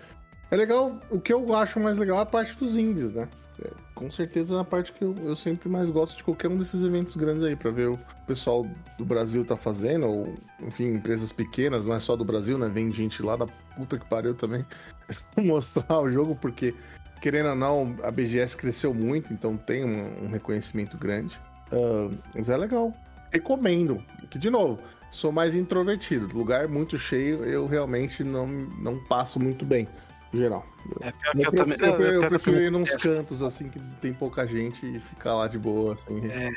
[0.50, 3.28] É legal, o que eu acho mais legal é a parte dos indies, né?
[3.64, 6.56] É, com certeza é a parte que eu, eu sempre mais gosto de qualquer um
[6.56, 8.64] desses eventos grandes aí, pra ver o pessoal
[8.96, 12.68] do Brasil tá fazendo, ou, enfim, empresas pequenas, não é só do Brasil, né?
[12.68, 14.64] Vem gente lá da puta que pariu também
[15.42, 16.74] mostrar o jogo, porque,
[17.20, 21.40] querendo ou não, a BGS cresceu muito, então tem um, um reconhecimento grande.
[21.72, 22.92] Ah, mas é legal.
[23.32, 24.00] Recomendo.
[24.30, 24.78] Que, de novo,
[25.14, 26.36] sou mais introvertido.
[26.36, 29.88] Lugar muito cheio, eu realmente não, não passo muito bem,
[30.32, 30.66] no geral.
[31.00, 32.12] É pior Eu, que eu, prefiro, também.
[32.12, 35.94] eu, prefiro ir nos cantos, assim, que tem pouca gente e ficar lá de boa,
[35.94, 36.26] assim.
[36.28, 36.50] É.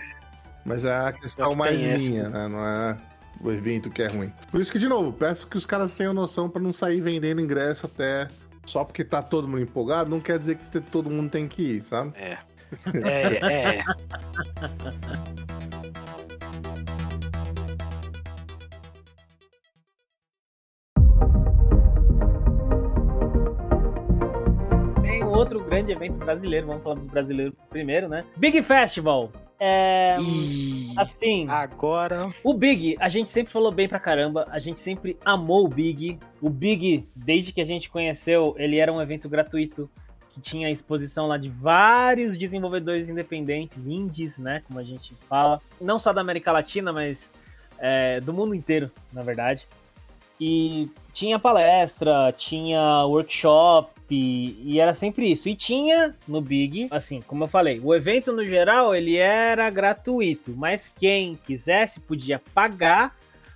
[0.66, 2.04] Mas é a questão que mais tem essa.
[2.04, 2.48] minha, né?
[2.48, 2.98] Não é
[3.40, 4.34] o evento que é ruim.
[4.50, 7.40] Por isso que, de novo, peço que os caras tenham noção pra não sair vendendo
[7.40, 8.28] ingresso até
[8.66, 11.86] só porque tá todo mundo empolgado, não quer dizer que todo mundo tem que ir,
[11.86, 12.12] sabe?
[12.18, 12.38] É.
[12.96, 13.84] É, é.
[13.84, 15.48] Tem
[25.88, 28.26] grande evento brasileiro, vamos falar dos brasileiros primeiro, né?
[28.36, 29.32] Big Festival.
[29.60, 30.18] É.
[30.22, 32.30] E Assim, agora.
[32.44, 36.20] o Big, a gente sempre falou bem pra caramba, a gente sempre amou o Big.
[36.42, 39.90] O Big, desde que a gente conheceu, ele era um evento gratuito
[40.32, 45.98] que tinha exposição lá de vários desenvolvedores independentes, indies, né, como a gente fala, não
[45.98, 47.32] só da América Latina, mas
[47.80, 49.68] é, do mundo inteiro, na verdade.
[50.40, 55.50] E tinha palestra, tinha workshop, e era sempre isso.
[55.50, 60.54] E tinha no Big, assim, como eu falei, o evento no geral ele era gratuito,
[60.56, 63.16] mas quem quisesse podia pagar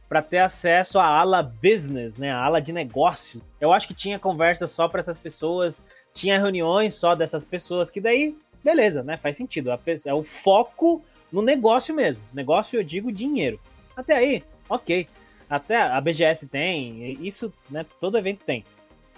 [0.10, 3.41] para ter acesso à ala business, né, a ala de negócio.
[3.62, 8.02] Eu acho que tinha conversa só para essas pessoas, tinha reuniões só dessas pessoas, que
[8.02, 9.72] daí, beleza, né, faz sentido.
[10.06, 12.22] É o foco no negócio mesmo.
[12.34, 13.58] Negócio eu digo dinheiro.
[13.95, 15.08] Até aí, ok.
[15.49, 18.66] Até a BGS tem, isso, né, todo evento tem.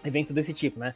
[0.06, 0.94] Evento desse tipo, né?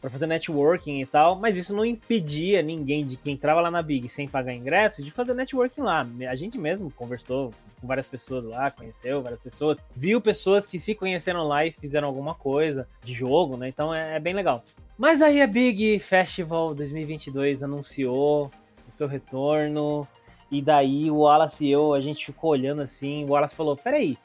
[0.00, 3.82] Pra fazer networking e tal, mas isso não impedia ninguém de quem entrava lá na
[3.82, 6.06] Big sem pagar ingresso de fazer networking lá.
[6.30, 10.94] A gente mesmo conversou com várias pessoas lá, conheceu várias pessoas, viu pessoas que se
[10.94, 13.68] conheceram lá e fizeram alguma coisa de jogo, né?
[13.68, 14.64] Então é, é bem legal.
[14.96, 18.50] Mas aí a Big Festival 2022 anunciou
[18.88, 20.06] o seu retorno,
[20.50, 24.16] e daí o Wallace e eu, a gente ficou olhando assim, o Wallace falou, peraí,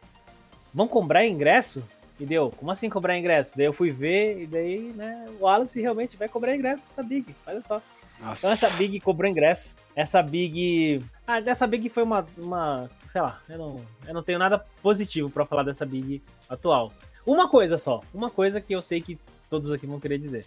[0.74, 1.84] vão cobrar ingresso?
[2.24, 3.51] E deu, como assim cobrar ingresso?
[3.57, 7.36] Daí eu fui ver, e daí, né, o Wallace realmente vai cobrar ingresso pra Big,
[7.45, 7.82] olha só.
[8.15, 8.47] Então Nossa.
[8.47, 9.76] essa Big cobrou ingresso.
[9.93, 11.03] Essa Big.
[11.28, 12.26] Ah, dessa Big foi uma.
[12.38, 13.76] uma sei lá, eu não,
[14.07, 16.93] eu não tenho nada positivo pra falar dessa Big atual.
[17.26, 17.99] Uma coisa só.
[18.13, 19.19] Uma coisa que eu sei que
[19.49, 20.45] todos aqui vão querer dizer.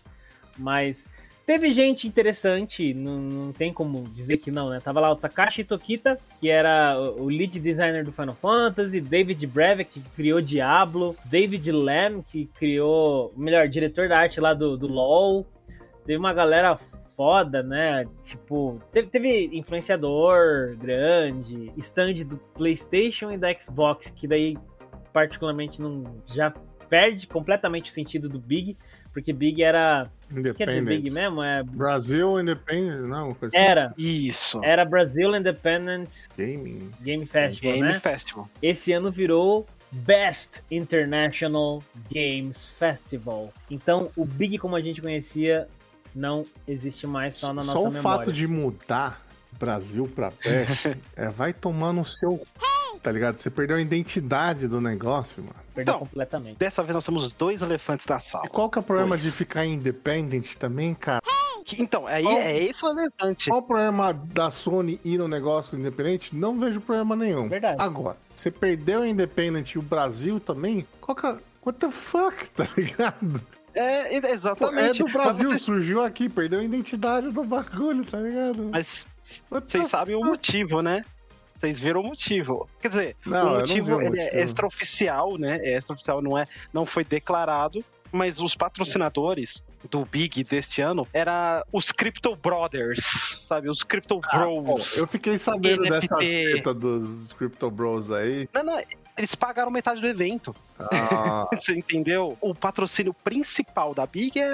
[0.56, 1.10] Mas
[1.46, 4.80] teve gente interessante, não, não tem como dizer que não, né?
[4.80, 10.00] Tava lá o Takashi Tokita, que era o lead designer do Final Fantasy, David Brevik,
[10.00, 15.46] que criou Diablo, David Lam, que criou, melhor, diretor da arte lá do, do LoL.
[16.04, 16.76] Teve uma galera
[17.16, 18.04] foda, né?
[18.20, 24.58] Tipo, teve, teve influenciador grande, stand do PlayStation e da Xbox, que daí
[25.12, 26.52] particularmente não já
[26.88, 28.76] perde completamente o sentido do Big,
[29.12, 31.12] porque Big era, Independent.
[31.12, 33.66] mesmo, é Brasil Independent, não, uma coisa assim.
[33.66, 34.60] era Isso.
[34.64, 36.90] era Brasil Independent Gaming.
[37.00, 38.00] Game Festival, Game né?
[38.00, 38.48] Festival.
[38.60, 43.52] Esse ano virou Best International Games Festival.
[43.70, 45.68] Então, o Big como a gente conhecia
[46.14, 48.18] não existe mais só na Só nossa o memória.
[48.18, 49.22] fato de mudar
[49.58, 52.44] Brasil pra Peste é, vai tomar no seu.
[53.02, 53.38] Tá ligado?
[53.38, 55.54] Você perdeu a identidade do negócio, mano.
[55.74, 56.56] Perdeu Então, completamente.
[56.58, 58.44] Dessa vez nós temos dois elefantes na sala.
[58.46, 59.22] E qual que é o problema Pois.
[59.22, 61.20] de ficar independent também, cara?
[61.78, 63.50] Então, aí Qual- é esse o elefante.
[63.50, 66.34] Qual o problema da Sony ir no negócio independente?
[66.34, 67.48] Não vejo problema nenhum.
[67.48, 67.76] Verdade.
[67.80, 70.86] Agora, você perdeu a Independent e o Brasil também?
[71.00, 71.36] Qual que é...
[71.64, 73.40] What the fuck, tá ligado?
[73.74, 75.02] É, Pô, exatamente.
[75.02, 78.68] é do Brasil, Mas, vocês- surgiu aqui, perdeu a identidade do bagulho, tá ligado?
[78.70, 79.04] mas
[79.50, 81.04] vocês sabem o motivo, né?
[81.58, 82.68] Vocês viram o motivo.
[82.80, 84.36] Quer dizer, Não, o motivo, o é motivo.
[84.38, 85.58] extraoficial, né?
[85.62, 87.84] É extraoficial, não, é, não foi declarado.
[88.12, 93.68] Mas os patrocinadores do Big deste ano era os Crypto Brothers, sabe?
[93.68, 94.96] Os Crypto Ah, Bros.
[94.96, 95.90] eu fiquei sabendo NFT.
[96.00, 98.48] dessa treta dos Crypto Bros aí.
[98.54, 98.80] Não, não,
[99.16, 100.54] eles pagaram metade do evento.
[100.78, 102.36] Ah, Você entendeu?
[102.40, 104.44] O patrocínio principal da Big é,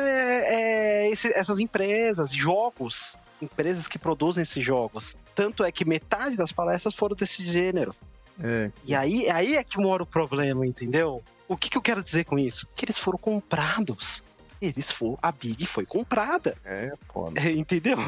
[1.05, 3.17] é esse- essas empresas, jogos.
[3.41, 5.17] Empresas que produzem esses jogos.
[5.35, 7.95] Tanto é que metade das palestras foram desse gênero.
[8.43, 8.71] é.
[8.85, 11.23] E aí, aí é que mora o problema, entendeu?
[11.49, 12.67] O que, que eu quero dizer com isso?
[12.77, 14.23] Que eles foram comprados.
[14.61, 15.19] eles foram.
[15.21, 16.57] A Big foi comprada.
[16.65, 17.41] É, foda.
[17.41, 17.99] É, entendeu?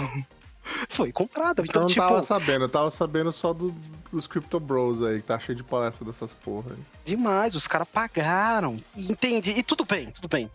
[0.89, 1.63] Foi comprada.
[1.63, 2.01] Então Então, eu não tipo.
[2.01, 3.75] tava sabendo, eu tava sabendo só do-
[4.11, 6.71] dos Crypto Bros aí, que tá cheio de palestra dessas porra.
[6.71, 6.79] aí.
[7.05, 8.79] Demais, os caras pagaram.
[8.97, 9.51] Entende?
[9.51, 10.51] E tudo bem, tudo bem.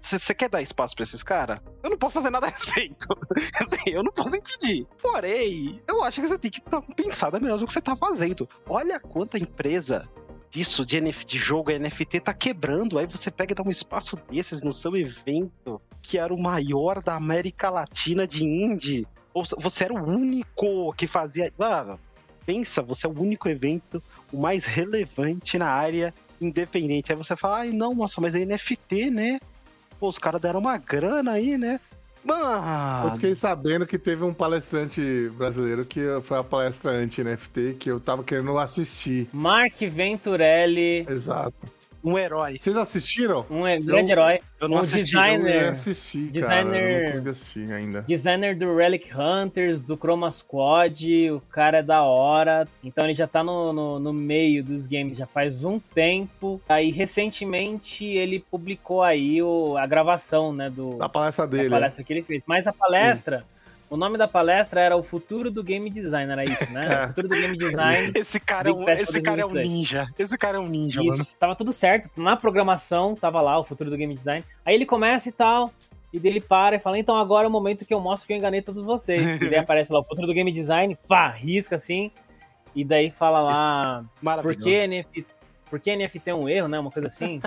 [0.00, 1.60] Você quer dar espaço pra esses caras?
[1.82, 3.06] Eu não posso fazer nada a respeito.
[3.60, 4.86] Assim, eu não posso impedir.
[5.00, 7.94] Porém, eu acho que você tem que dar uma pensada melhor no que você tá
[7.94, 8.48] fazendo.
[8.68, 10.08] Olha quanta empresa
[10.50, 12.98] disso, de, NF, de jogo NFT, tá quebrando.
[12.98, 17.02] Aí você pega e dá um espaço desses no seu evento, que era o maior
[17.02, 19.06] da América Latina de indie.
[19.34, 21.52] Você era o único que fazia.
[21.58, 21.98] Mano,
[22.44, 24.02] pensa, você é o único evento
[24.32, 27.12] o mais relevante na área independente.
[27.12, 29.38] Aí você fala, ai não, nossa, mas é NFT, né?
[29.98, 31.78] Pô, os caras deram uma grana aí, né?
[32.24, 37.90] Mano, Eu fiquei sabendo que teve um palestrante brasileiro que foi a palestra anti-NFT que
[37.90, 39.28] eu tava querendo assistir.
[39.32, 41.54] Mark Venturelli, Exato.
[42.04, 42.58] Um herói.
[42.60, 43.46] Vocês assistiram?
[43.50, 45.66] um grande herói, Eu não um assisti, Eu designer, cara.
[45.66, 48.02] Eu Designer- não consegui assistir ainda.
[48.02, 53.26] designer do Relic Hunters, do Chroma Squad, o cara é da hora, então ele já
[53.26, 56.60] tá no, no, no meio dos games já faz um tempo.
[56.68, 61.68] Aí recentemente ele publicou aí o, a gravação, né, do, Da palestra da dele.
[61.68, 61.76] né?
[61.76, 62.42] palestra que ele fez.
[62.46, 63.44] Mas a palestra,
[63.92, 66.88] o nome da palestra era o futuro do game design, era isso, né?
[66.92, 67.04] É.
[67.04, 68.12] O futuro do game design.
[68.16, 69.70] Esse cara, é um, esse cara é um 2022.
[69.70, 70.08] ninja.
[70.18, 71.22] Esse cara é um ninja, mano.
[71.22, 72.08] Isso, tava tudo certo.
[72.16, 74.42] Na programação, tava lá o futuro do game design.
[74.64, 75.70] Aí ele começa e tal,
[76.10, 78.36] e dele para e fala: então agora é o momento que eu mostro que eu
[78.38, 79.36] enganei todos vocês.
[79.42, 82.10] e daí aparece lá o futuro do game design, pá, risca assim,
[82.74, 84.60] e daí fala lá: por Maravilhoso.
[84.60, 85.26] que NFT,
[85.68, 86.78] por que NFT é um erro, né?
[86.78, 87.42] Uma coisa assim.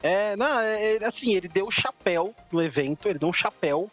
[0.00, 3.90] É, não, é, é, assim, ele deu o chapéu no evento, ele deu um chapéu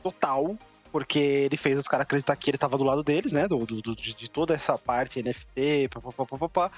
[0.00, 0.56] total,
[0.96, 3.46] porque ele fez os caras acreditar que ele tava do lado deles, né?
[3.46, 6.70] Do, do- de toda essa parte NFT, papapá,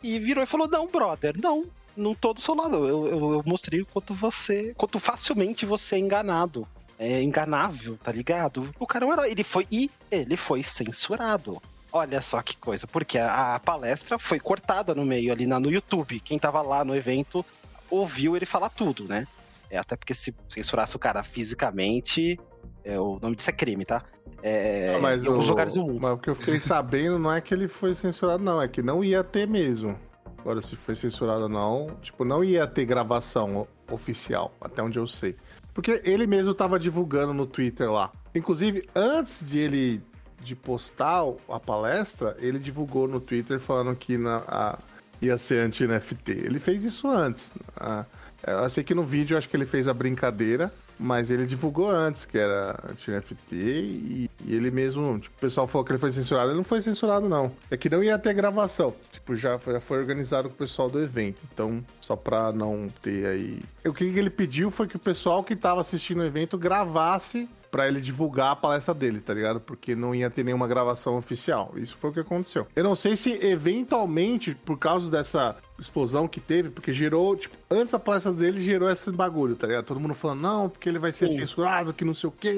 [0.00, 1.64] e virou e falou: Não, brother, não,
[1.96, 2.76] não tô do seu lado.
[2.86, 4.72] Eu, eu, eu mostrei o quanto você.
[4.76, 6.68] quanto facilmente você é enganado.
[7.00, 8.72] É enganável, tá ligado?
[8.78, 9.32] O cara é um herói.
[9.32, 9.66] Ele foi.
[9.72, 11.60] E ele foi censurado.
[11.92, 15.68] Olha só que coisa, porque a, a palestra foi cortada no meio ali na, no
[15.68, 16.20] YouTube.
[16.20, 17.44] Quem tava lá no evento
[17.90, 19.26] ouviu ele falar tudo, né?
[19.68, 22.38] É, até porque se censurasse o cara fisicamente,
[22.84, 24.02] é, o nome disso é crime, tá?
[24.42, 25.98] É, Não, mas em alguns o- lugares do mundo.
[26.00, 28.60] Mas o que eu fiquei sabendo não é que ele foi censurado, não.
[28.60, 29.98] É que não ia ter mesmo.
[30.38, 35.06] Agora, se foi censurado ou não, tipo, não ia ter gravação oficial, até onde eu
[35.06, 35.34] sei.
[35.72, 38.12] Porque ele mesmo tava divulgando no Twitter lá.
[38.34, 40.02] Inclusive, antes de ele
[40.42, 44.78] de postar a palestra, ele divulgou no Twitter falando que na, a-
[45.22, 46.32] ia ser anti-NFT.
[46.32, 47.50] Ele fez isso antes.
[47.74, 48.04] Ah,
[48.46, 50.70] eu sei que no vídeo acho que ele fez a brincadeira,
[51.04, 55.84] mas ele divulgou antes que era anti-NFT e, e ele mesmo, tipo, o pessoal falou
[55.84, 56.48] que ele foi censurado.
[56.48, 57.52] Ele não foi censurado, não.
[57.70, 58.94] É que não ia ter gravação.
[59.12, 61.42] Tipo, já foi, já foi organizado com o pessoal do evento.
[61.52, 63.62] Então, só pra não ter aí.
[63.84, 67.88] O que ele pediu foi que o pessoal que tava assistindo o evento gravasse pra
[67.88, 69.58] ele divulgar a palestra dele, tá ligado?
[69.58, 71.72] Porque não ia ter nenhuma gravação oficial.
[71.74, 72.68] Isso foi o que aconteceu.
[72.76, 77.90] Eu não sei se eventualmente, por causa dessa explosão que teve, porque gerou, tipo, antes
[77.90, 79.86] da palestra dele gerou esse bagulho, tá ligado?
[79.86, 81.40] Todo mundo falando, não, porque ele vai ser Sim.
[81.40, 82.56] censurado, que não sei o quê.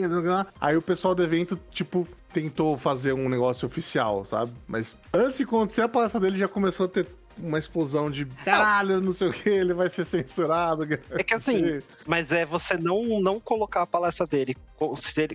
[0.61, 4.53] Aí o pessoal do evento, tipo, tentou fazer um negócio oficial, sabe?
[4.69, 7.07] Mas antes de acontecer a palestra dele já começou a ter
[7.39, 10.87] uma explosão de caralho, não sei o que, ele vai ser censurado.
[11.11, 14.57] É que assim, mas é você não, não colocar a palestra dele,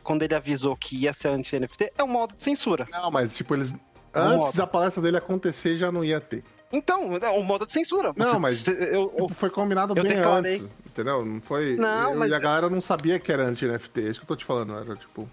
[0.04, 2.88] quando ele avisou que ia ser anti-NFT, é um modo de censura.
[2.91, 3.74] Não, mas tipo, eles.
[4.14, 4.58] Não Antes roda.
[4.58, 6.43] da palestra dele acontecer, já não ia ter.
[6.74, 8.12] Então, é um modo de censura.
[8.16, 10.56] Não, Você- mas- eu, eu- Tipo, foi combinado eu bem declarei.
[10.56, 10.70] antes.
[10.86, 11.24] Entendeu?
[11.26, 11.76] Não foi.
[11.78, 14.02] Não, eu- mas- E a galera não sabia que era anti-NFT.
[14.02, 14.78] É isso que eu tô te falando.
[14.78, 15.30] Era tipo.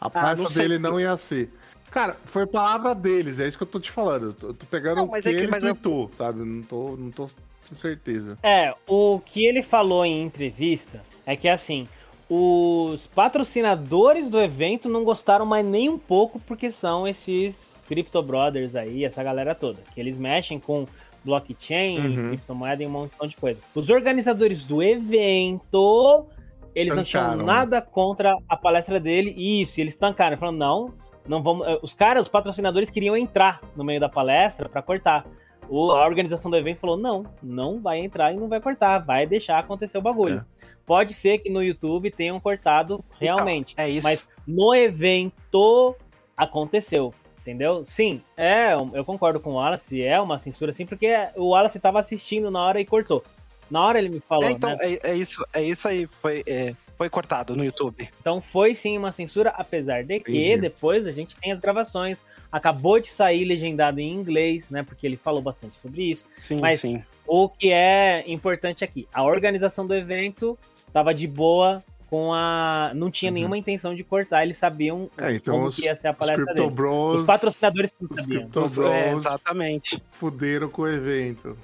[0.00, 0.62] A Ah, palestra sei.
[0.62, 1.50] dele não ia ser.
[1.90, 4.26] Cara, foi palavra deles, é isso que eu tô te falando.
[4.26, 6.10] Eu tô, eu tô pegando Não, o mas que é que- ele mas eu- tweetou,
[6.16, 6.40] sabe?
[6.44, 7.28] Não tô, não tô
[7.62, 8.38] sem certeza.
[8.42, 11.88] É, o que ele falou em entrevista é que assim,
[12.30, 18.76] os patrocinadores do evento não gostaram mais nem um pouco porque são esses Crypto Brothers
[18.76, 20.86] aí, essa galera toda, que eles mexem com
[21.24, 22.28] blockchain, Uhum.
[22.28, 23.60] criptomoeda e um montão de coisa.
[23.74, 26.26] Os organizadores do evento,
[26.74, 27.44] eles não tinham Tancaram.
[27.46, 30.94] nada contra a palestra dele, e isso, e eles tancaram, falando, não,
[31.28, 35.24] não vamos, eh, os caras, os patrocinadores queriam entrar no meio da palestra pra cortar.
[35.68, 39.26] O- a organização do evento falou: não, não vai entrar e não vai cortar, vai
[39.26, 40.44] deixar acontecer o bagulho.
[40.86, 44.02] Pode ser que no YouTube tenham cortado realmente, é isso.
[44.04, 45.94] mas no evento
[46.36, 47.12] aconteceu.
[47.40, 47.82] Entendeu?
[47.82, 51.98] Sim, é, eu concordo com o Wallace, é uma censura assim, porque o Wallace tava
[51.98, 53.24] assistindo na hora e cortou.
[53.70, 54.78] Na hora ele me falou, É, então, né?
[54.82, 58.08] é, é isso, é isso aí, foi, é, foi cortado no YouTube.
[58.20, 60.60] Então foi sim uma censura, apesar de que Entendi.
[60.62, 62.24] depois a gente tem as gravações.
[62.50, 64.82] Acabou de sair legendado em inglês, né?
[64.82, 66.26] Porque ele falou bastante sobre isso.
[66.42, 67.02] Sim, Mas- sim.
[67.26, 70.58] O que é importante aqui, a organização do evento
[70.92, 72.90] tava de boa com a.
[72.94, 73.34] Não tinha Uhum.
[73.34, 76.16] nenhuma intenção de cortar, eles sabiam É, então como os, que ia ser a os
[76.16, 76.74] palestra Crypto dele.
[76.74, 77.20] Bros.
[77.20, 78.40] Os patrocinadores não os sabiam.
[78.48, 78.68] Crypto É,
[79.10, 80.02] Bros exatamente.
[80.10, 81.56] fuderam com o evento.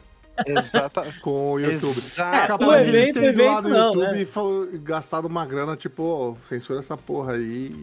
[0.46, 1.04] Exata...
[1.22, 1.94] Com o YouTube.
[1.96, 2.48] É Exato.
[2.58, 4.22] capaz de eles terem ido lá no não, YouTube né?
[4.22, 7.74] e falou- gastado uma grana, tipo, ó, censura essa porra aí,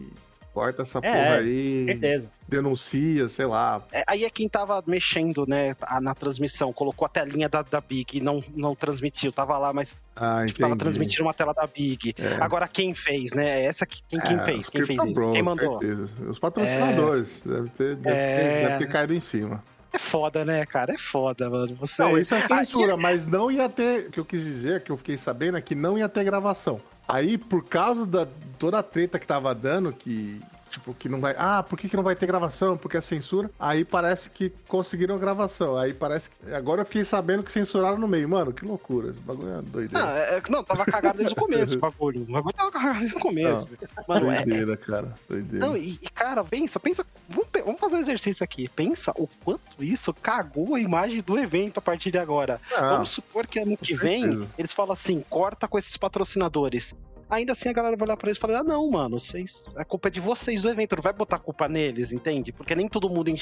[0.52, 2.26] corta essa É, porra é, aí, Certeza.
[2.46, 3.82] denuncia, sei lá.
[3.90, 8.18] É, aí é quem tava mexendo, né, na transmissão, colocou a telinha da, da Big
[8.18, 12.14] e não, não transmitiu, tava lá, mas Ah, tipo, tava transmitindo uma tela da Big.
[12.18, 12.34] É.
[12.42, 13.64] Agora quem fez, né?
[13.64, 14.58] Essa que, quem, quem É, fez?
[14.64, 15.14] os Quem fez isso?
[15.14, 15.78] Bros, quem mandou?
[15.80, 16.22] certeza.
[16.28, 17.42] Os patrocinadores.
[17.46, 18.36] Deve, ter, deve, É.
[18.36, 19.64] ter, deve ter caído em cima.
[19.92, 20.94] É foda, né, cara?
[20.94, 21.74] É foda, mano.
[21.76, 22.02] Você.
[22.02, 24.08] Não, isso é censura, mas não ia ter.
[24.08, 26.80] O que eu quis dizer, que eu fiquei sabendo, é que não ia ter gravação.
[27.06, 28.26] Aí, por causa da
[28.58, 30.40] toda a treta que tava dando, que.
[30.72, 31.34] Tipo, que não vai.
[31.36, 32.78] Ah, por que, que não vai ter gravação?
[32.78, 33.50] Porque é censura.
[33.60, 35.76] Aí parece que conseguiram a gravação.
[35.76, 36.50] Aí parece que.
[36.54, 38.26] Agora eu fiquei sabendo que censuraram no meio.
[38.26, 39.10] Mano, que loucura.
[39.10, 40.04] Esse bagulho é doideira.
[40.06, 42.22] Não, é- é- não, tava cagado desde o começo o bagulho.
[42.22, 43.68] O bagulho tava cagado desde o começo.
[44.08, 45.14] Mano, é, doideira, cara.
[45.28, 45.66] Doideira.
[45.66, 47.04] Não, e, e, cara, pensa, pensa.
[47.28, 48.66] Vamos, vamos fazer um exercício aqui.
[48.68, 52.58] Pensa o quanto isso cagou a imagem do evento a partir de agora.
[52.74, 54.48] Ah, Vamos supor que ano que vem certeza.
[54.56, 56.94] eles falam assim: corta com esses patrocinadores.
[57.32, 59.84] Ainda assim a galera vai olhar pra eles e falar: ah, não, mano, vocês, a
[59.86, 62.52] culpa é de vocês do evento, não vai botar culpa neles, entende?
[62.52, 63.32] Porque nem todo mundo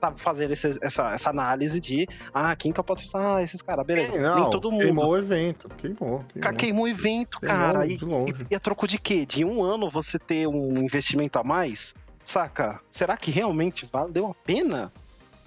[0.00, 3.84] tá fazendo esse- essa, essa análise de: ah, quem que eu posso Ah, esses caras,
[3.84, 4.18] beleza.
[4.18, 4.82] não, nem todo mundo.
[4.84, 5.68] Queimou o evento.
[5.76, 6.24] Queimou.
[6.32, 6.54] Queimou.
[6.54, 7.86] queimou o evento, Queimou cara.
[7.86, 9.26] E, e, e a troco de quê?
[9.26, 11.94] De um ano você ter um investimento a mais?
[12.24, 12.80] Saca?
[12.90, 14.90] Será que realmente valeu a pena?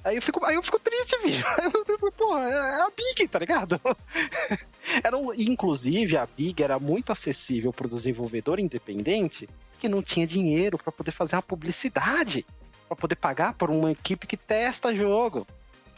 [0.04, 1.43] Aí eu fico, aí eu fico triste, bicho.
[2.18, 3.80] Porra, é a Big, tá ligado?
[5.04, 9.47] Era inclusive, a Big era muito acessível pro desenvolvedor independente
[9.80, 12.45] que não tinha dinheiro pra poder fazer uma publicidade,
[12.88, 15.45] pra poder pagar por uma equipe que testa jogo.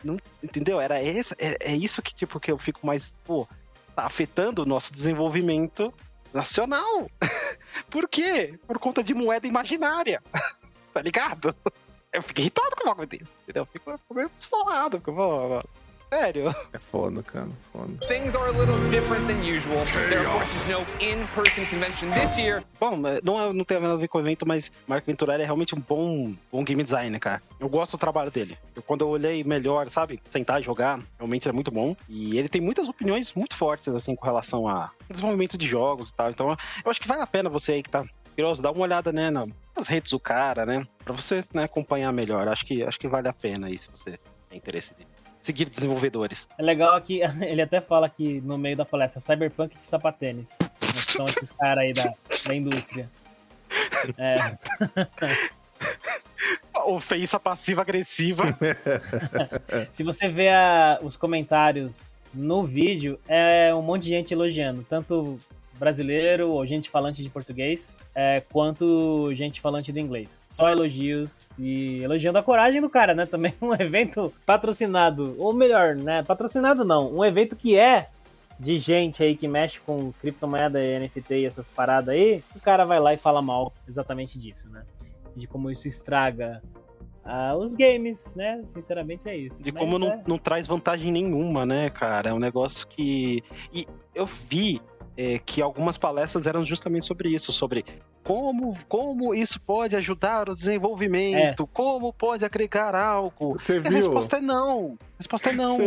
[0.04, 0.82] Não- entendeu?
[0.82, 3.48] Era esse, é, é isso que tipo que eu fico mais, pô,
[3.96, 5.94] tá afetando o nosso desenvolvimento
[6.34, 7.10] nacional.
[7.90, 8.60] Por quê?
[8.68, 10.22] Por conta de moeda imaginária.
[10.94, 11.56] tá ligado?
[12.14, 13.64] Eu fiquei irritado com o bagulho desse, entendeu?
[13.64, 15.64] Eu fico, eu fico meio pistolado, porque, mano,
[16.10, 16.54] sério.
[16.74, 17.48] É foda, cara.
[17.72, 18.06] Foda.
[18.06, 19.86] Things are a little different than usual.
[20.10, 22.66] There, of course, is no in-person convention this year.
[22.78, 25.46] Bom, não, é- não tem nada a ver com o evento, mas Marco Venturelli é
[25.46, 27.42] realmente um bom, bom game designer, cara.
[27.58, 28.58] Eu gosto do trabalho dele.
[28.76, 31.96] Eu, quando eu olhei melhor, sabe, sentar e jogar, realmente é muito bom.
[32.10, 36.14] E ele tem muitas opiniões muito fortes, assim, com relação a desenvolvimento de jogos e
[36.14, 36.30] tal.
[36.30, 38.04] Então, eu acho que vale a pena você aí que tá
[38.36, 42.12] curioso, dar uma olhada, né, na- nas redes do cara, né, pra você, né, acompanhar
[42.12, 42.48] melhor.
[42.48, 44.20] Acho que, acho que vale a pena aí, se você
[44.50, 45.06] tem interesse de
[45.42, 46.48] seguir desenvolvedores.
[46.58, 50.58] É legal que ele até fala aqui no meio da palestra, Cyberpunk de sapatênis.
[50.62, 52.14] Né, São esses caras aí da,
[52.46, 53.10] da indústria.
[54.18, 54.38] É,
[56.86, 58.44] Ofensa passiva-agressiva.
[59.94, 65.40] se você vê a- os comentários no vídeo, é um monte de gente elogiando, tanto
[65.82, 70.46] brasileiro ou gente falante de português, é, quanto gente falante do inglês.
[70.48, 73.26] Só elogios e elogiando a coragem do cara, né?
[73.26, 76.22] Também um evento patrocinado, ou melhor, né?
[76.22, 78.10] Patrocinado não, um evento que é
[78.60, 82.86] de gente aí que mexe com criptomoeda e NFT e essas paradas aí, o cara
[82.86, 84.84] vai lá e fala mal exatamente disso, né?
[85.36, 86.62] De como isso estraga
[87.24, 88.62] ah, os games, né?
[88.66, 89.64] Sinceramente é isso.
[89.64, 92.30] De Mas como é- não, não traz vantagem nenhuma, né, cara?
[92.30, 93.44] É um negócio que.
[93.74, 94.82] E eu vi
[95.18, 97.86] é, que algumas palestras eram justamente sobre isso, sobre
[98.24, 103.34] como, como isso pode ajudar o desenvolvimento, como pode agregar algo.
[103.58, 103.92] Você E a viu?
[103.92, 104.98] resposta é não.
[105.02, 105.78] A resposta é não.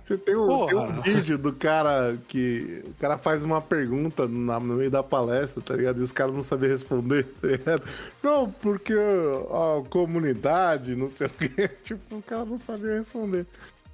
[0.00, 2.82] Você tem um, tem um vídeo do cara que.
[2.86, 6.00] O cara faz uma pergunta na- no meio da palestra, tá ligado?
[6.00, 7.82] E os caras não sabem responder, tá ligado?
[8.22, 11.68] Não, porque a comunidade, não sei o quê.
[11.84, 13.46] Tipo, o cara não sabia responder.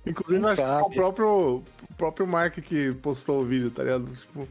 [0.06, 4.06] Inclusive, acho que o próprio, o próprio Mark que postou o vídeo, tá ligado?
[4.14, 4.48] Tipo.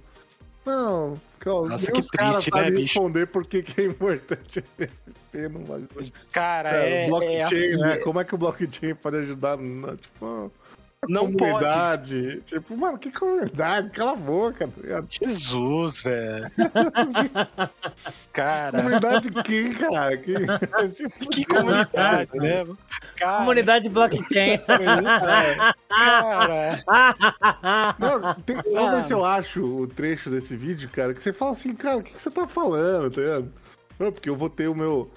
[0.63, 4.63] Não, calma, Nossa, nem os caras né, sabem responder porque que é importante
[5.31, 6.11] ter no bagulho.
[6.31, 7.07] Cara, É, é.
[7.07, 7.93] blockchain, é né?
[7.93, 10.51] assim, Como é que o blockchain pode ajudar na, tipo,
[11.09, 11.37] Não pode.
[11.37, 12.41] comunidade?
[12.45, 13.89] Tipo, mano, que comunidade?
[13.89, 15.07] Cala a boca, tá ligado?
[15.09, 16.45] Jesus, velho.
[18.31, 20.15] cara, Comunidade quem, cara?
[20.15, 20.35] Que,
[21.31, 22.63] que comunidade, né?
[23.15, 24.59] Cara, Comunidade blockchain.
[25.89, 26.83] cara.
[27.97, 31.53] Não, tem, vamos ver se eu acho o trecho desse vídeo, cara, que você fala
[31.53, 33.51] assim, cara, o que, que você tá falando, tá ligado?
[33.97, 35.09] Não, porque eu vou ter o meu,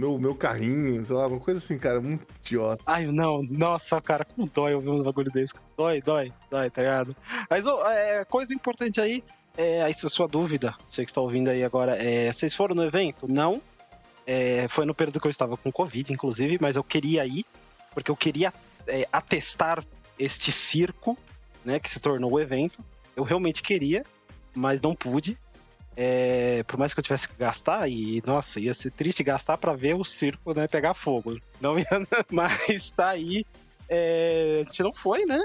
[0.00, 2.82] meu, meu carrinho, sei lá, uma coisa assim, cara, muito idiota.
[2.86, 5.52] Ai, não, nossa, cara, como dói ouvir um bagulho desse.
[5.76, 7.14] Dói, dói, dói, tá ligado?
[7.50, 9.22] Mas, ô, é, coisa importante aí,
[9.58, 12.74] é, aí, se a sua dúvida, você que está ouvindo aí agora, é, vocês foram
[12.74, 13.28] no evento?
[13.28, 13.60] Não.
[14.26, 17.44] É, foi no período que eu estava com Covid, inclusive, mas eu queria ir,
[17.92, 18.54] porque eu queria
[18.86, 19.84] é, atestar
[20.18, 21.18] este circo,
[21.62, 22.82] né, que se tornou o evento.
[23.14, 24.02] Eu realmente queria.
[24.54, 25.36] mas não pude.
[26.02, 29.74] É, por mais que eu tivesse que gastar, e nossa, ia ser triste gastar pra
[29.74, 31.38] ver o circo né, pegar fogo.
[31.60, 31.84] Não ia,
[32.32, 33.44] mas tá aí.
[33.86, 35.38] É, a gente não foi, né?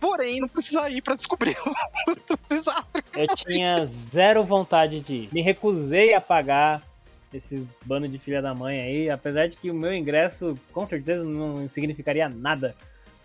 [0.00, 3.04] Porém, não precisa ir pra descobrir o desastre.
[3.14, 5.28] Eu tinha zero vontade de ir.
[5.30, 6.82] Me recusei a pagar
[7.32, 11.22] esse bando de filha da mãe aí, apesar de que o meu ingresso com certeza
[11.22, 12.74] não significaria nada,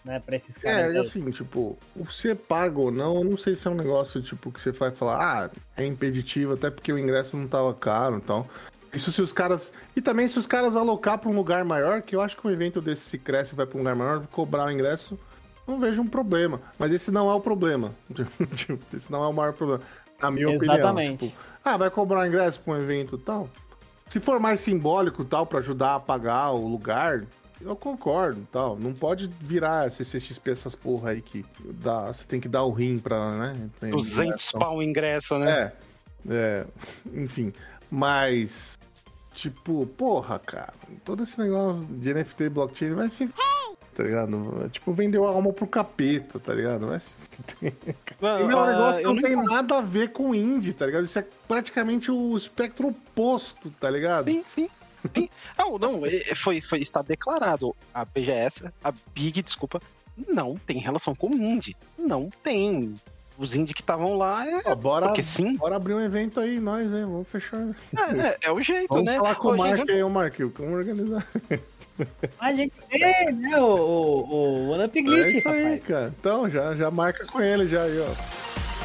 [0.08, 0.78] né, pra esses caras.
[0.78, 0.98] É, e aí.
[0.98, 4.52] assim, tipo, o ser pago ou não, eu não sei se é um negócio, tipo,
[4.52, 8.48] que você vai falar, ah, é impeditivo, até porque o ingresso não tava caro, então.
[8.94, 9.74] Isso se os caras.
[9.96, 12.50] E também se os caras alocar pra um lugar maior, que eu acho que um
[12.50, 15.20] evento desse se cresce e vai pra um lugar maior, cobrar o ingresso,
[15.68, 16.62] não vejo um problema.
[16.80, 17.94] Mas esse não é o problema.
[18.56, 19.82] Tipo, esse não é o maior problema.
[20.22, 21.16] Na minha Exatamente.
[21.16, 21.18] opinião.
[21.18, 21.34] Tipo,
[21.64, 23.50] ah, vai cobrar ingresso pra um evento e tal.
[24.08, 27.26] Se for mais simbólico e tal, pra ajudar a pagar o lugar,
[27.62, 28.78] eu concordo tal.
[28.78, 31.46] Não pode virar CCXP essas porra aí que
[31.82, 33.70] dá, você tem que dar o rim pra, né?
[33.80, 34.60] pra 200 ingresso.
[34.60, 35.52] pau o ingresso, né?
[35.52, 35.74] É,
[36.30, 36.66] é,
[37.14, 37.54] enfim.
[37.90, 38.78] Mas,
[39.34, 40.74] tipo, porra, cara,
[41.06, 43.30] todo esse negócio de NFT e blockchain vai se.
[43.96, 44.70] Tá ligado?
[44.70, 46.88] Tipo, vendeu a alma pro capeta, tá ligado?
[47.00, 47.16] Se.
[48.22, 50.86] Mano, E é um ah, negócio que não tem nada a ver com indie, tá
[50.86, 51.06] ligado?
[51.06, 54.26] Isso é praticamente o espectro oposto, tá ligado?
[54.26, 54.70] Sim, sim.
[55.58, 57.76] Não, não, é- foi, foi, está declarado.
[57.94, 59.82] A BGS, a Big, desculpa,
[60.28, 61.76] não tem relação com indie.
[61.98, 62.96] Não tem.
[63.38, 64.62] Os indie que estavam lá é.
[64.66, 67.02] Ó, bora, Porque sim, bora abrir um evento aí, nós, hein?
[67.04, 67.60] Vamos fechar.
[67.96, 69.18] é, é- é o jeito, Vamos né?
[69.18, 71.28] falar com o Mark aí, o Mark, vamos organizar.
[72.40, 75.86] A gente tem, né, o, o, o One Up Glitch, É isso aí, rapaz.
[75.86, 76.14] cara.
[76.20, 78.77] Então, já, já marca com ele já aí, ó.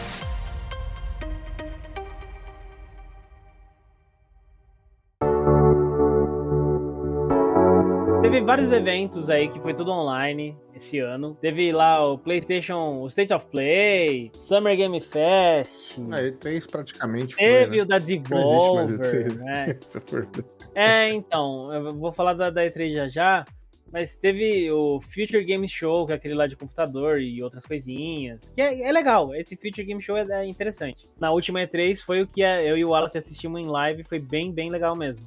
[8.23, 11.37] Teve vários eventos aí que foi tudo online esse ano.
[11.41, 15.99] Teve lá o PlayStation, o State of Play, Summer Game Fest.
[16.11, 19.35] Aí, três praticamente Teve foi, o da Devolver, E3.
[19.39, 19.79] né?
[20.07, 20.29] For-
[20.75, 23.45] É, então, eu vou falar da, da E3 já já,
[23.93, 28.51] mas teve o Future Game Show, que é aquele lá de computador e outras coisinhas,
[28.51, 31.03] que é, é legal, esse Future Game Show é, é interessante.
[31.21, 34.21] Na última E3 foi o que a- eu e o Wallace assistimos em live, foi
[34.21, 35.27] bem, bem legal mesmo.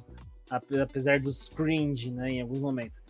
[0.50, 3.02] Ape- Apesar dos cringe, né, em alguns momentos.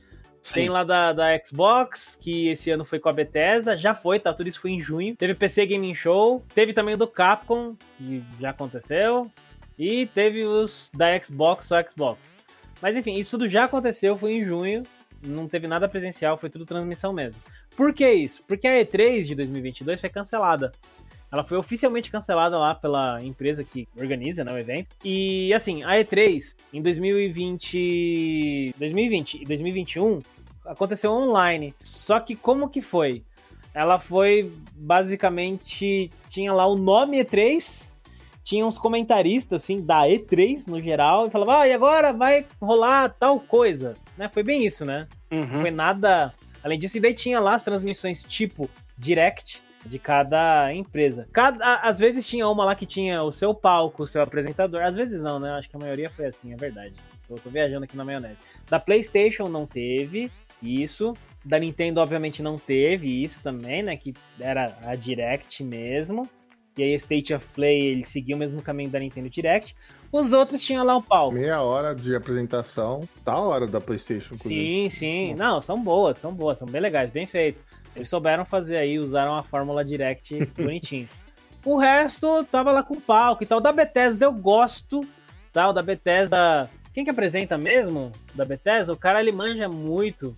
[0.54, 4.32] Tem lá da, da Xbox, que esse ano foi com a Bethesda, já foi, tá?
[4.32, 5.16] Tudo isso foi em junho.
[5.16, 9.28] Teve PC Gaming Show, teve também o do Capcom, que já aconteceu,
[9.76, 12.32] e teve os da Xbox, só Xbox.
[12.80, 14.84] Mas enfim, isso tudo já aconteceu, foi em junho,
[15.20, 17.40] não teve nada presencial, foi tudo transmissão mesmo.
[17.76, 18.44] Por que isso?
[18.46, 20.70] Porque a E3 de 2022 foi cancelada.
[21.30, 24.94] Ela foi oficialmente cancelada lá pela empresa que organiza né, o evento.
[25.04, 30.22] E assim, a E3 em 2020, 2020 e 2021
[30.64, 31.74] aconteceu online.
[31.82, 33.22] Só que como que foi?
[33.74, 37.94] Ela foi basicamente tinha lá o nome E3,
[38.42, 43.08] tinha uns comentaristas assim da E3 no geral e falava: "Ah, e agora vai rolar
[43.10, 44.28] tal coisa", né?
[44.28, 45.06] Foi bem isso, né?
[45.30, 45.60] Não Uhum.
[45.60, 46.96] foi nada além disso.
[46.96, 51.28] E daí tinha lá as transmissões tipo direct de cada empresa.
[51.32, 54.82] Cada, às vezes tinha uma lá que tinha o seu palco, o seu apresentador.
[54.82, 55.50] Às vezes não, né?
[55.52, 56.94] Acho que a maioria foi assim, é verdade.
[57.26, 58.42] Tô, tô viajando aqui na maionese.
[58.68, 60.30] Da PlayStation não teve
[60.62, 61.14] isso.
[61.44, 63.96] Da Nintendo, obviamente, não teve isso também, né?
[63.96, 66.28] Que era a Direct mesmo.
[66.76, 69.74] E aí, State of Play, ele seguiu o mesmo caminho da Nintendo Direct.
[70.12, 71.34] Os outros tinham lá o palco.
[71.34, 73.08] Meia hora de apresentação.
[73.24, 74.34] Tá a hora da PlayStation.
[74.34, 74.60] inclusive.
[74.60, 75.34] Sim, sim.
[75.34, 77.62] Não, são boas, são boas, são bem legais, bem feito.
[77.96, 81.08] Eles souberam fazer aí, usaram a fórmula direct bonitinho.
[81.64, 83.60] O resto tava lá com palco e tal.
[83.60, 85.00] Da Bethesda eu gosto,
[85.52, 85.68] tá?
[85.68, 86.70] O da Bethesda.
[86.94, 88.12] Quem que apresenta mesmo?
[88.34, 88.92] Da Bethesda?
[88.92, 90.34] O cara ele manja muito.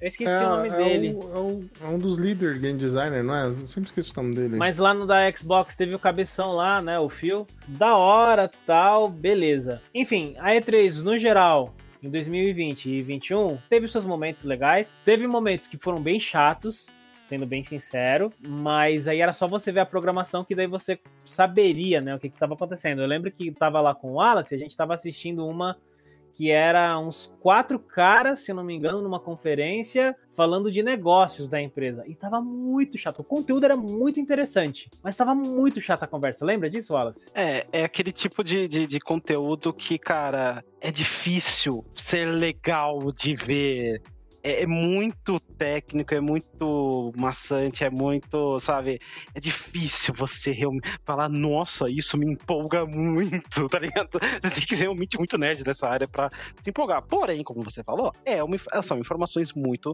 [0.00, 1.14] Eu esqueci o nome é dele.
[1.14, 3.46] o- é, o- é um dos líderes game designer, não é?
[3.46, 4.56] Eu sempre esqueço o nome dele.
[4.56, 6.98] Mas lá no da Xbox teve o cabeção lá, né?
[6.98, 7.46] O fio.
[7.66, 9.80] Da hora, tal, beleza.
[9.94, 14.96] Enfim, a E3, no geral, em 2020 e 2021, teve seus momentos legais.
[15.04, 16.88] Teve momentos que foram bem chatos,
[17.22, 18.32] sendo bem sincero.
[18.40, 22.14] Mas aí era só você ver a programação que daí você saberia, né?
[22.14, 23.02] O que, que tava acontecendo.
[23.02, 25.76] Eu lembro que tava lá com o Wallace, a gente tava assistindo uma
[26.36, 31.60] que era uns quatro caras, se não me engano, numa conferência falando de negócios da
[31.60, 32.04] empresa.
[32.06, 33.20] E tava muito chato.
[33.20, 36.44] O conteúdo era muito interessante, mas tava muito chata a conversa.
[36.44, 37.30] Lembra disso, Wallace?
[37.34, 43.34] É, é aquele tipo de, de, de conteúdo que, cara, é difícil ser legal de
[43.34, 44.02] ver.
[44.46, 49.00] É, é muito técnico, é muito maçante, é muito, sabe?
[49.34, 54.08] É difícil você realmente falar, nossa, isso me empolga muito, tá ligado?
[54.12, 56.30] Você tem que ser realmente muito nerd dessa área pra
[56.62, 57.02] se empolgar.
[57.02, 59.92] Porém, como você falou, é uma, são informações muito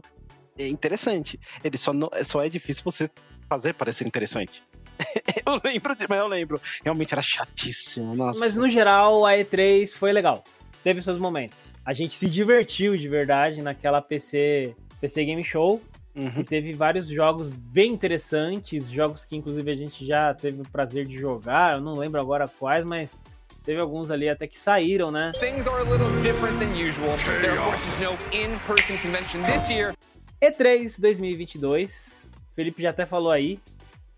[0.55, 1.39] é, interessantes.
[1.63, 3.09] Ele só, não, só é difícil você
[3.49, 4.61] fazer parecer interessante.
[5.47, 6.61] eu lembro, mas eu lembro.
[6.83, 8.39] Realmente era chatíssimo, nossa.
[8.39, 10.43] Mas no geral, a E3 foi legal.
[10.83, 11.73] Teve seus momentos.
[11.85, 15.81] A gente se divertiu de verdade naquela PC, PC Game Show.
[16.15, 16.31] Uhum.
[16.37, 21.07] E teve vários jogos bem interessantes, jogos que inclusive a gente já teve o prazer
[21.07, 21.75] de jogar.
[21.75, 23.19] Eu não lembro agora quais, mas
[23.65, 25.31] teve alguns ali até que saíram, né?
[25.39, 27.17] Things are a little different than usual.
[27.41, 29.95] There, of course, is no in-person convention this year.
[30.41, 33.59] E3 2022, Felipe já até falou aí,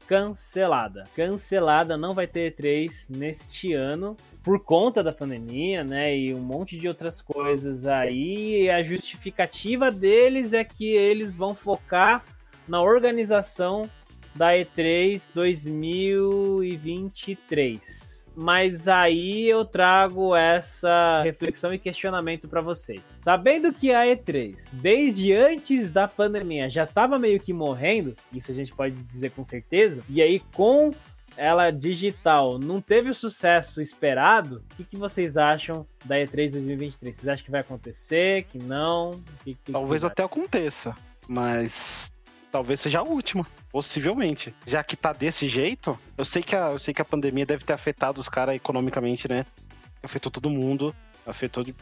[0.07, 1.03] cancelada.
[1.15, 6.15] Cancelada, não vai ter E3 neste ano por conta da pandemia, né?
[6.17, 8.63] E um monte de outras coisas aí.
[8.63, 12.23] E a justificativa deles é que eles vão focar
[12.67, 13.87] na organização
[14.35, 23.15] da E3 2023 mas aí eu trago essa reflexão e questionamento para vocês.
[23.19, 28.53] Sabendo que a E3, desde antes da pandemia, já estava meio que morrendo, isso a
[28.53, 30.93] gente pode dizer com certeza, e aí com
[31.37, 37.15] ela digital não teve o sucesso esperado, o que, que vocês acham da E3 2023?
[37.15, 39.21] Vocês acham que vai acontecer, que não?
[39.43, 40.95] Que, que Talvez até aconteça,
[41.27, 42.14] mas
[42.55, 44.55] talvez seja a última, possivelmente.
[44.65, 47.65] Já que tá desse jeito, eu sei que a, eu sei que a pandemia deve
[47.65, 49.45] ter afetado os caras economicamente, né?
[50.01, 50.95] Afetou todo mundo,
[51.25, 51.75] afetou de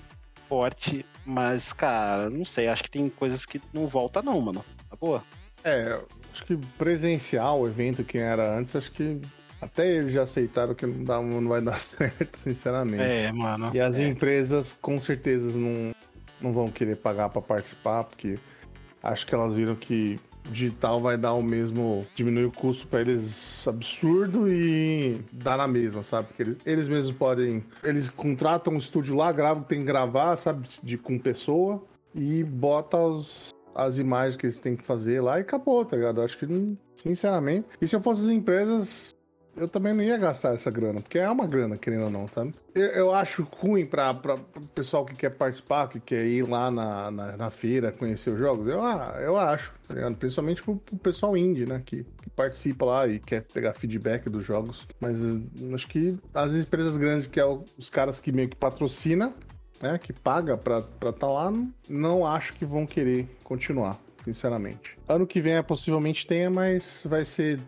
[0.50, 4.66] forte, mas, cara, não sei, acho que tem coisas que não volta não, mano.
[4.90, 5.24] Tá boa?
[5.64, 6.02] É,
[6.32, 9.22] acho que presencial, o evento que era antes, acho que
[9.62, 13.04] até eles já aceitaram que não, dá, não vai dar certo, sinceramente.
[13.04, 13.70] É, mano.
[13.76, 14.08] E as é.
[14.08, 15.94] empresas com certeza não,
[16.42, 18.40] não vão querer pagar para participar, porque
[19.04, 20.20] acho que elas viram que
[20.50, 22.06] digital vai dar o mesmo.
[22.16, 26.28] diminuir o custo para eles absurdo e dá na mesma, sabe?
[26.28, 27.64] Porque eles, eles mesmos podem.
[27.84, 30.68] Eles contratam um estúdio lá, gravam, tem que gravar, sabe?
[30.82, 31.84] De, com pessoa
[32.16, 36.22] e bota os, as imagens que eles têm que fazer lá e acabou, tá ligado?
[36.22, 37.68] Acho que, sinceramente.
[37.82, 39.16] E se eu fosse as empresas,
[39.56, 42.46] eu também não ia gastar essa grana, porque é uma grana, querendo ou não, tá?
[42.74, 44.40] Eu, eu acho ruim pra, pro
[44.74, 48.68] pessoal que quer participar, que quer ir lá na, na, na feira, conhecer os jogos.
[48.68, 50.16] Eu, ah, eu acho, tá ligado?
[50.16, 51.82] Principalmente pro, pro pessoal indie, né?
[51.86, 54.88] Que, que participa lá e quer pegar feedback dos jogos.
[55.00, 58.56] Mas eh, acho que as empresas grandes, que é o- os caras que meio que
[58.56, 59.34] patrocina,
[59.82, 60.00] né?
[60.02, 61.54] Que paga pra estar tá lá,
[61.90, 64.00] não acho que vão querer continuar.
[64.24, 64.98] Sinceramente.
[65.08, 67.60] Ano que vem é, possivelmente tenha, mas vai ser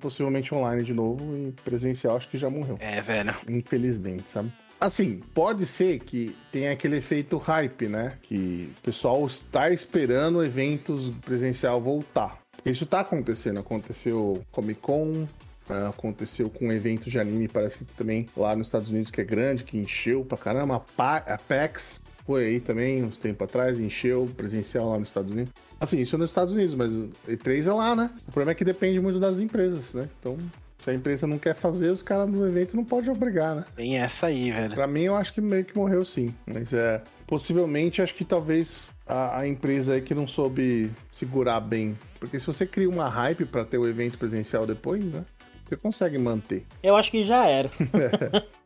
[0.00, 2.76] possivelmente online de novo e presencial acho que já morreu.
[2.80, 3.34] É, velho.
[3.50, 4.52] Infelizmente, sabe?
[4.80, 8.18] Assim, pode ser que tenha aquele efeito hype, né?
[8.22, 12.38] Que o pessoal está esperando eventos presencial voltar.
[12.64, 13.60] Isso tá acontecendo.
[13.60, 15.26] Aconteceu Comic Con,
[15.68, 19.20] é, aconteceu com um evento de anime, parece que também lá nos Estados Unidos, que
[19.20, 20.76] é grande, que encheu pra caramba.
[20.76, 25.52] A PAX foi aí também, uns tempos atrás, encheu presencial lá nos Estados Unidos.
[25.78, 26.92] Assim, isso nos Estados Unidos, mas
[27.28, 28.10] E3 é lá, né?
[28.26, 30.08] O problema é que depende muito das empresas, né?
[30.18, 30.38] Então,
[30.78, 33.64] se a empresa não quer fazer, os caras do evento não podem obrigar, né?
[33.76, 34.74] Tem essa aí, velho.
[34.74, 36.34] Pra mim, eu acho que meio que morreu sim.
[36.46, 37.02] Mas é.
[37.26, 41.98] Possivelmente, acho que talvez a, a empresa aí que não soube segurar bem.
[42.20, 45.24] Porque se você cria uma hype pra ter o evento presencial depois, né?
[45.66, 46.66] Você consegue manter.
[46.82, 47.70] Eu acho que já era.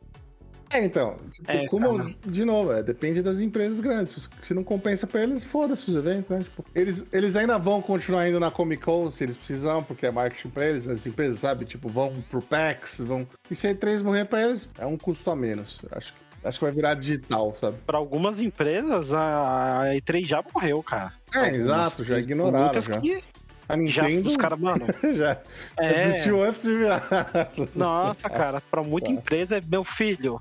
[0.71, 1.17] É, então.
[1.31, 2.15] Tipo, É, como, cara.
[2.25, 4.29] de novo, é, depende das empresas grandes.
[4.41, 6.39] Se- não compensa pra eles, foda-se os eventos, né?
[6.43, 10.11] Tipo, eles, eles ainda vão continuar indo na Comic Con se eles precisam, porque é
[10.11, 10.87] marketing pra eles.
[10.87, 11.65] As empresas, sabe?
[11.65, 13.27] Tipo, vão pro PAX, vão.
[13.49, 15.79] E se a E3 morrer pra eles, é um custo a menos.
[15.91, 17.77] Acho, que- acho que vai virar digital, sabe?
[17.87, 21.13] Pra algumas empresas, a a E3 já morreu, cara.
[21.33, 21.55] É, Algumas.
[21.59, 22.65] exato, já ignoraram.
[22.65, 22.99] Muitas Já.
[23.01, 23.23] que
[23.67, 24.85] A já, Nintendo os caras, mano.
[25.15, 25.37] já
[25.77, 27.07] É, desistiu antes de virar.
[27.75, 29.13] nossa, cara, pra muita Tá.
[29.13, 30.39] empresa é meu filho.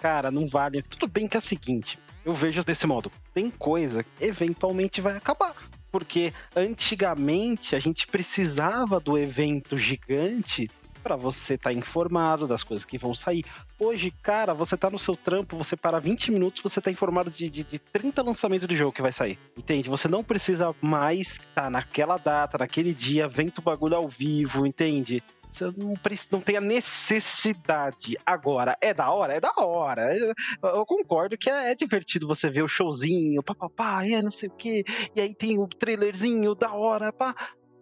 [0.00, 0.82] Cara, não vale.
[0.82, 3.10] Tudo bem que é o seguinte, eu vejo desse modo.
[3.32, 5.54] Tem coisa que eventualmente vai acabar.
[5.90, 10.68] Porque antigamente a gente precisava do evento gigante
[11.06, 13.44] pra você estar informado das coisas que vão sair.
[13.78, 17.48] Hoje, cara, você tá no seu trampo, você para 20 minutos, você tá informado de,
[17.48, 19.38] de, de 30 lançamentos de jogo que vai sair.
[19.56, 19.88] Entende?
[19.88, 25.22] Você não precisa mais estar naquela data, naquele dia, vendo o bagulho ao vivo, entende?
[25.60, 25.94] Não,
[26.30, 28.16] não tem a necessidade.
[28.24, 29.34] Agora, é da hora?
[29.34, 30.16] É da hora.
[30.62, 34.52] Eu, concordo que é, é divertido você ver o showzinho, papapá, é não sei o
[34.52, 34.84] quê,
[35.14, 37.34] e aí tem o trailerzinho da hora, pá.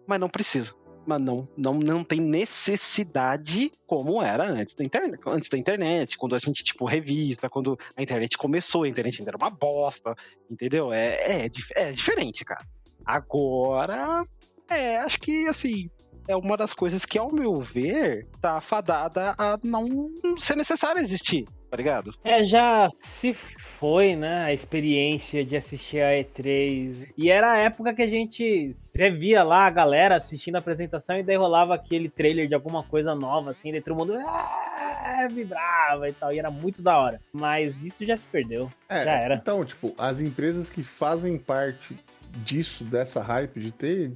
[0.07, 0.73] Mas não precisa.
[1.05, 5.19] Mas não, não, não tem necessidade como era antes da internet.
[5.27, 9.31] Antes da internet, quando a gente, tipo, revista, quando a internet começou, a internet ainda
[9.31, 10.15] era uma bosta,
[10.49, 10.91] entendeu?
[10.91, 12.65] É, é, é diferente, cara.
[13.05, 14.23] Agora,
[14.67, 15.91] é, acho que, assim,
[16.27, 21.45] é uma das coisas que, ao meu ver, tá fadada a não ser necessário existir.
[21.69, 22.11] tá ligado?
[22.23, 27.09] É, já se foi, né, a experiência de assistir a E3.
[27.17, 31.17] E era a época que a gente já via lá a galera assistindo a apresentação
[31.17, 36.07] e daí rolava aquele trailer de alguma coisa nova, assim, daí todo mundo "Ah", vibrava
[36.09, 37.19] e tal, e era muito da hora.
[37.33, 38.71] Mas isso já se perdeu.
[38.87, 39.35] É, Já era.
[39.35, 41.95] Então, tipo, as empresas que fazem parte
[42.43, 44.11] disso, dessa hype de ter,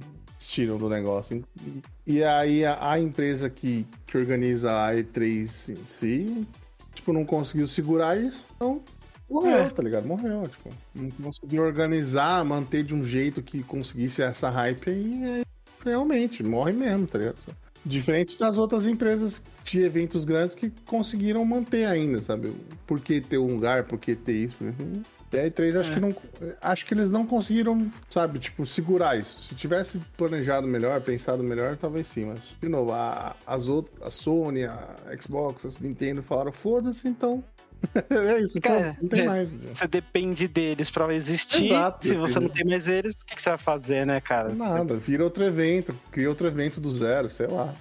[0.48, 1.44] tiram do negócio.
[2.06, 6.46] E, aí a, a empresa que, que organiza a E3 em si,
[6.94, 8.80] tipo, não conseguiu segurar isso, então
[9.28, 9.68] morreu, É.
[9.68, 10.06] tá ligado?
[10.06, 10.70] Morreu, tipo.
[10.94, 15.42] Não conseguiu organizar, manter de um jeito que conseguisse essa hype aí, aí
[15.84, 17.36] realmente, morre mesmo, tá ligado?
[17.84, 22.54] Diferente das outras empresas de eventos grandes que conseguiram manter ainda, sabe?
[22.86, 24.56] Por que ter um lugar, por que ter isso?
[25.32, 25.94] E a E3 acho É.
[25.94, 26.14] que não.
[26.60, 29.40] Acho que eles não conseguiram, sabe, tipo, segurar isso.
[29.40, 34.10] Se tivesse planejado melhor, pensado melhor, talvez sim, mas, de novo, a, as outras, a
[34.10, 37.42] Sony, a Xbox, a Nintendo falaram, foda-se, então.
[38.10, 39.26] É isso, Cara, não tem é.
[39.26, 39.52] mais.
[39.52, 41.66] Você depende deles pra existir.
[41.66, 44.52] Exato, Se você não tem mais eles, o que, que você vai fazer, né, cara?
[44.52, 47.74] Nada, vira outro evento, cria outro evento do zero, sei lá.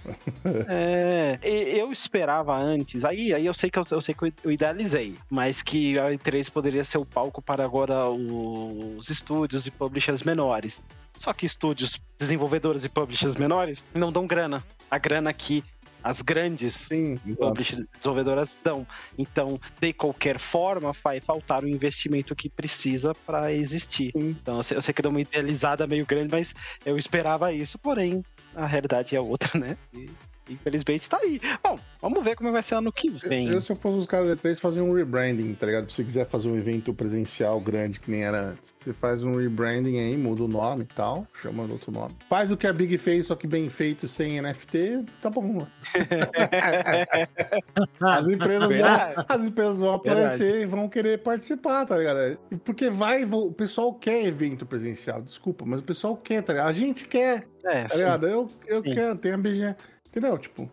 [0.72, 5.16] É, eu esperava antes, aí, aí eu sei que eu, eu sei que eu idealizei,
[5.30, 10.82] mas que a E3 poderia ser o palco para agora os estúdios e publishers menores.
[11.20, 14.64] Só que estúdios, desenvolvedores e publishers menores não dão grana.
[14.89, 15.64] A grana que
[16.04, 18.86] as grandes Sim, desenvolvedoras dão.
[19.18, 24.12] Então, de qualquer forma, vai faltar o investimento que precisa para existir.
[24.12, 24.30] Sim.
[24.30, 26.54] Então, eu sei, eu sei que deu uma idealizada meio grande, mas
[26.86, 28.24] eu esperava isso, porém,
[28.56, 29.78] a realidade é outra, né?
[29.93, 30.10] E,
[30.50, 31.39] infelizmente está aí.
[31.64, 33.47] Bom, vamos ver como vai ser ano que vem.
[33.50, 35.89] Eu, se eu fosse os caras da E3, fazia um rebranding, tá ligado?
[35.89, 38.74] Se você quiser fazer um evento presencial grande que nem era antes.
[38.84, 42.16] Você faz um rebranding aí, muda o nome e tal, chamando outro nome.
[42.30, 45.66] Faz o que a Big fez, só que bem feito, sem NFT, tá bom.
[48.02, 49.26] As empresas, vão, Verdade.
[49.28, 52.38] as empresas vão aparecer e vão querer participar, tá ligado?
[52.64, 56.70] Porque vai, o pessoal quer evento presencial, desculpa, mas o pessoal quer, tá ligado?
[56.70, 57.97] A gente quer, É, tá sim.
[57.97, 58.28] ligado?
[58.28, 58.91] Eu, eu Sim.
[58.91, 59.76] quero, tem a BG.
[60.10, 60.38] Entendeu?
[60.38, 60.70] Tipo,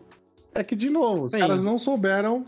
[0.53, 1.39] é que, de novo, os Sim.
[1.39, 2.43] caras não souberam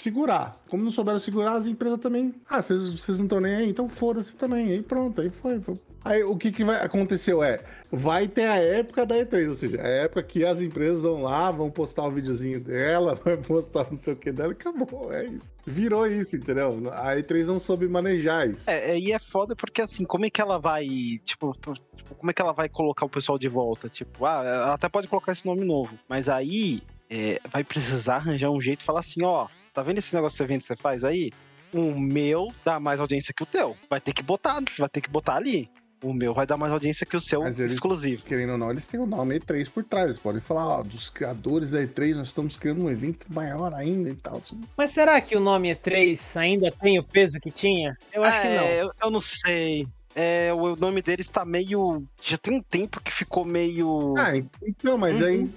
[0.00, 0.52] segurar.
[0.68, 2.34] Como não souberam segurar, as empresas também.
[2.48, 4.70] Ah, vocês, vocês não estão nem aí, então foda-se também.
[4.70, 5.60] Aí pronto, aí foi.
[5.60, 5.74] foi.
[6.02, 9.82] Aí o que, que vai, aconteceu é, vai ter a época da E3, ou seja,
[9.82, 13.98] a época que as empresas vão lá, vão postar o videozinho dela, vai postar não
[13.98, 15.52] sei o que dela, e acabou, é isso.
[15.66, 16.70] Virou isso, entendeu?
[16.92, 18.70] A E3 não soube manejar isso.
[18.70, 20.86] É, é, e é foda porque assim, como é que ela vai,
[21.22, 21.54] tipo,
[21.94, 23.90] tipo, como é que ela vai colocar o pessoal de volta?
[23.90, 28.50] Tipo, ah, ela até pode colocar esse nome novo, mas aí é, vai precisar arranjar
[28.50, 31.04] um jeito de falar assim, ó, tá vendo esse negócio de evento que você faz
[31.04, 31.30] aí?
[31.74, 33.76] O meu dá mais audiência que o teu.
[33.88, 35.70] Vai ter que botar, vai ter que botar ali.
[36.02, 38.22] O meu vai dar mais audiência que o seu Mas eles- exclusivo.
[38.24, 40.06] Querendo ou não, eles têm o nome E3 por trás.
[40.06, 44.08] Eles podem falar, ó, dos criadores da E3, nós estamos criando um evento maior ainda
[44.08, 44.40] e tal.
[44.76, 47.96] Mas será que o nome E3 ainda tem o peso que tinha?
[48.12, 48.62] Eu acho que não.
[48.64, 49.86] É, Eu, eu não sei.
[50.16, 52.02] É, o nome deles tá meio.
[52.22, 54.14] Já tem um tempo que ficou meio.
[54.16, 55.26] Ah, en- então, mas Uhum.
[55.26, 55.50] aí.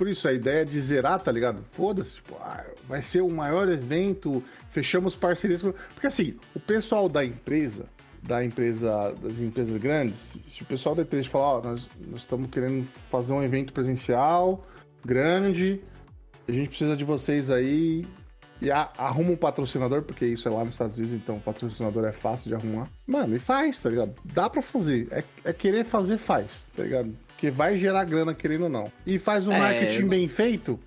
[0.00, 1.62] Por isso, a ideia de zerar, tá ligado?
[1.72, 5.60] Foda-se, tipo, ah, vai ser o maior evento, fechamos parcerias.
[5.60, 7.84] Porque assim, o pessoal da empresa,
[8.22, 12.48] da empresa, das empresas grandes, se o pessoal da empresa falar, ó, nós, nós estamos
[12.48, 14.64] querendo fazer um evento presencial
[15.04, 15.82] grande,
[16.48, 18.06] a gente precisa de vocês aí.
[18.62, 22.12] E a- arruma um patrocinador, porque isso é lá nos Estados Unidos, então patrocinador é
[22.12, 22.88] fácil de arrumar.
[23.06, 24.14] Mano, e faz, tá ligado?
[24.24, 25.08] Dá pra fazer.
[25.10, 27.14] É, é querer fazer, faz, tá ligado?
[27.40, 28.92] Porque vai gerar grana, querendo ou não.
[29.06, 30.78] E faz um É, marketing eu- bem feito,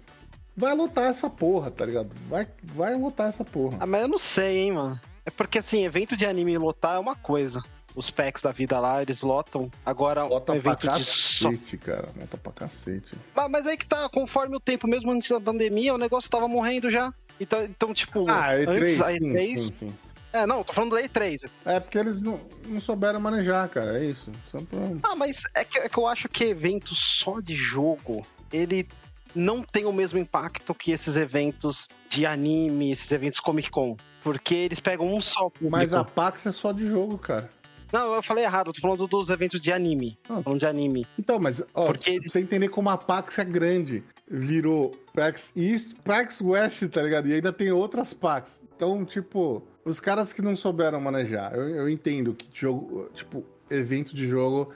[0.56, 2.12] vai lotar essa porra, tá ligado?
[2.30, 3.78] Vai, vai lotar essa porra.
[3.80, 5.00] Ah, mas eu não sei, hein, mano.
[5.26, 7.60] É porque, assim, evento de anime lotar é uma coisa.
[7.96, 9.72] Os packs da vida lá, eles lotam.
[9.84, 11.50] Agora, Lota um pra evento de só.
[11.50, 12.08] cacete, cara.
[12.16, 13.16] Lota pra cacete.
[13.36, 16.48] Mas, mas aí que tá, conforme o tempo, mesmo antes da pandemia, o negócio tava
[16.48, 17.12] morrendo já.
[17.40, 19.58] Então, então tipo, Ah, E3, antes a sim, E3.
[19.58, 19.94] sim, sim.
[20.34, 21.48] É, não, tô falando da E3.
[21.64, 24.00] É porque eles não, não souberam manejar, cara.
[24.00, 24.32] É isso.
[24.52, 24.80] Pra...
[25.04, 28.88] Ah, mas é que, é que eu acho que evento só de jogo, ele
[29.36, 33.96] não tem o mesmo impacto que esses eventos de anime, esses eventos Comic Con.
[34.24, 35.70] Porque eles pegam um só público.
[35.72, 37.50] Mas a Pax é só de jogo, cara.
[37.92, 40.18] Não, eu falei errado, eu tô falando dos eventos de anime.
[40.28, 40.42] Ah.
[40.42, 41.06] Falando de anime.
[41.20, 45.94] Então, mas, ó, Porque- pra você entender como a Pax é grande, virou PAX East,
[46.04, 47.28] PAX West, tá ligado?
[47.28, 48.64] E ainda tem outras PAX.
[48.76, 54.16] Então, tipo, os caras que não souberam manejar, eu, eu entendo que jogo, tipo, evento
[54.16, 54.72] de jogo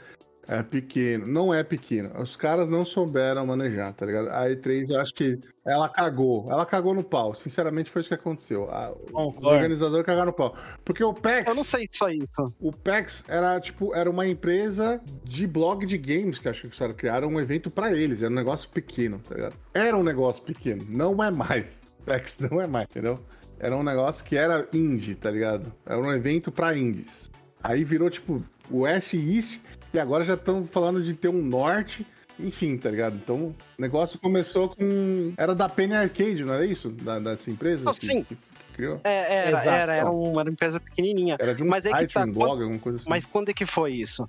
[0.49, 1.27] é pequeno.
[1.27, 2.09] Não é pequeno.
[2.21, 4.29] Os caras não souberam manejar, tá ligado?
[4.29, 6.49] A E3, eu acho que ela cagou.
[6.49, 7.35] Ela cagou no pau.
[7.35, 8.69] Sinceramente, foi isso que aconteceu.
[8.71, 9.47] A- os Concordo.
[9.49, 10.55] organizadores cagaram no pau.
[10.85, 11.47] Porque o PAX.
[11.49, 12.55] Eu não sei só isso.
[12.61, 16.79] O PAX era tipo era uma empresa de blog de games que acho que os
[16.79, 18.21] caras criaram um evento pra eles.
[18.23, 19.55] Era um negócio pequeno, tá ligado?
[19.73, 21.83] Era um negócio pequeno, não é mais.
[22.07, 23.19] PAX não é mais, entendeu?
[23.59, 25.73] Era um negócio que era indie, tá ligado?
[25.85, 27.29] Era um evento pra indies.
[27.63, 29.59] Aí virou, tipo, West e East,
[29.93, 32.05] e agora já estão falando de ter um Norte,
[32.39, 33.15] enfim, tá ligado?
[33.15, 35.33] Então, o negócio começou com...
[35.37, 36.89] Era da Penny Arcade, não era isso?
[36.89, 37.89] Da, dessa empresa?
[37.89, 38.23] Ah, que- sim.
[38.23, 38.37] que-
[38.73, 39.01] criou?
[39.03, 39.69] É, era, Exato.
[39.69, 41.35] era, era, um- era uma empresa pequenininha.
[41.39, 43.09] Era de um Mas é que site, tá, um blog, alguma coisa assim.
[43.09, 44.27] Mas quando é que foi isso?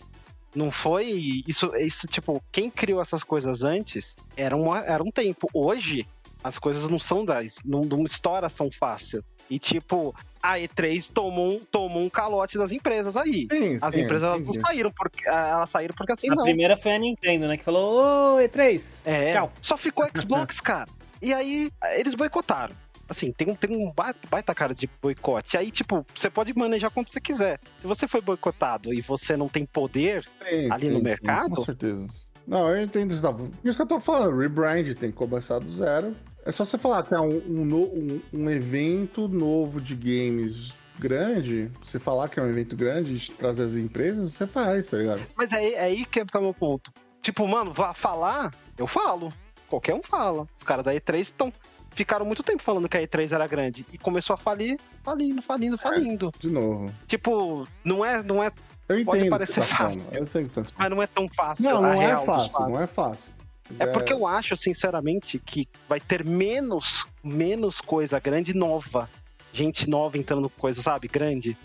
[0.56, 5.46] Não foi isso, isso tipo, quem criou essas coisas antes era, uma, era um tempo.
[5.52, 6.06] Hoje,
[6.42, 9.24] as coisas não são das, não, não estouram tão fácil.
[9.50, 13.46] E tipo, a E3 tomou um, tomou um calote das empresas aí.
[13.50, 16.44] Sim, As sim, empresas elas não saíram porque elas saíram porque assim A não.
[16.44, 17.56] primeira foi a Nintendo, né?
[17.56, 19.52] Que falou, ô, E3, É, tchau.
[19.60, 20.88] só ficou Xbox, cara.
[21.22, 22.74] E aí, eles boicotaram.
[23.08, 25.56] Assim, tem um, tem um baita, baita cara de boicote.
[25.56, 27.58] Aí, tipo, você pode manejar quanto você quiser.
[27.80, 31.54] Se você foi boicotado e você não tem poder, Sim, ali sim, no sim, mercado?
[31.56, 32.06] Com certeza.
[32.46, 33.22] Não, eu entendo isso.
[33.22, 33.32] tá?
[33.32, 36.14] Por isso que eu tô falando, rebrand tem que começar do zero.
[36.48, 41.98] É só você falar que é um, um, um- evento novo de games grande, você
[41.98, 45.20] falar que é um evento grande trazer as empresas, você faz, tá ligado?
[45.36, 46.90] Mas é, é aí que tá meu ponto.
[47.20, 49.30] Tipo, mano, vá falar, eu falo.
[49.68, 50.48] Qualquer um fala.
[50.56, 51.52] Os caras da E3 estão.
[51.90, 53.84] Ficaram muito tempo falando que a E3 era grande.
[53.92, 56.32] E começou a falir, falindo, falindo, falindo.
[56.40, 56.90] De novo.
[57.06, 58.50] Tipo, não é, não é.
[58.88, 60.00] Eu entendo Pode parecer tá fácil.
[60.00, 60.14] falando.
[60.14, 60.64] Eu sei que tá...
[60.78, 61.62] Mas não é tão fácil.
[61.62, 63.37] Não, não é real fácil, não é fácil.
[63.78, 69.08] É porque eu acho, sinceramente, que vai ter menos, menos coisa grande nova.
[69.52, 71.56] Gente nova entrando com coisa, sabe, grande.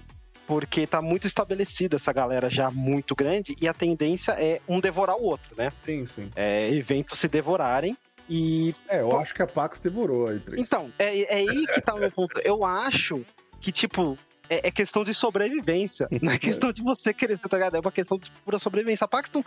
[0.45, 5.15] Porque tá muito estabelecida essa galera já muito grande e a tendência é um devorar
[5.15, 5.71] o outro, né?
[5.85, 6.29] Sim, sim.
[6.35, 7.95] É, eventos se devorarem
[8.29, 8.75] e.
[8.87, 10.61] É, eu acho que a Pax devorou aí, três.
[10.61, 12.39] Então, é, é aí que tá o meu ponto.
[12.39, 13.25] Eu acho
[13.59, 14.17] que, tipo.
[14.49, 16.07] É, é questão de sobrevivência.
[16.21, 17.75] Não é questão de você querer ser, tá ligado?
[17.75, 19.05] É uma questão de pura sobrevivência.
[19.05, 19.43] A Pax não.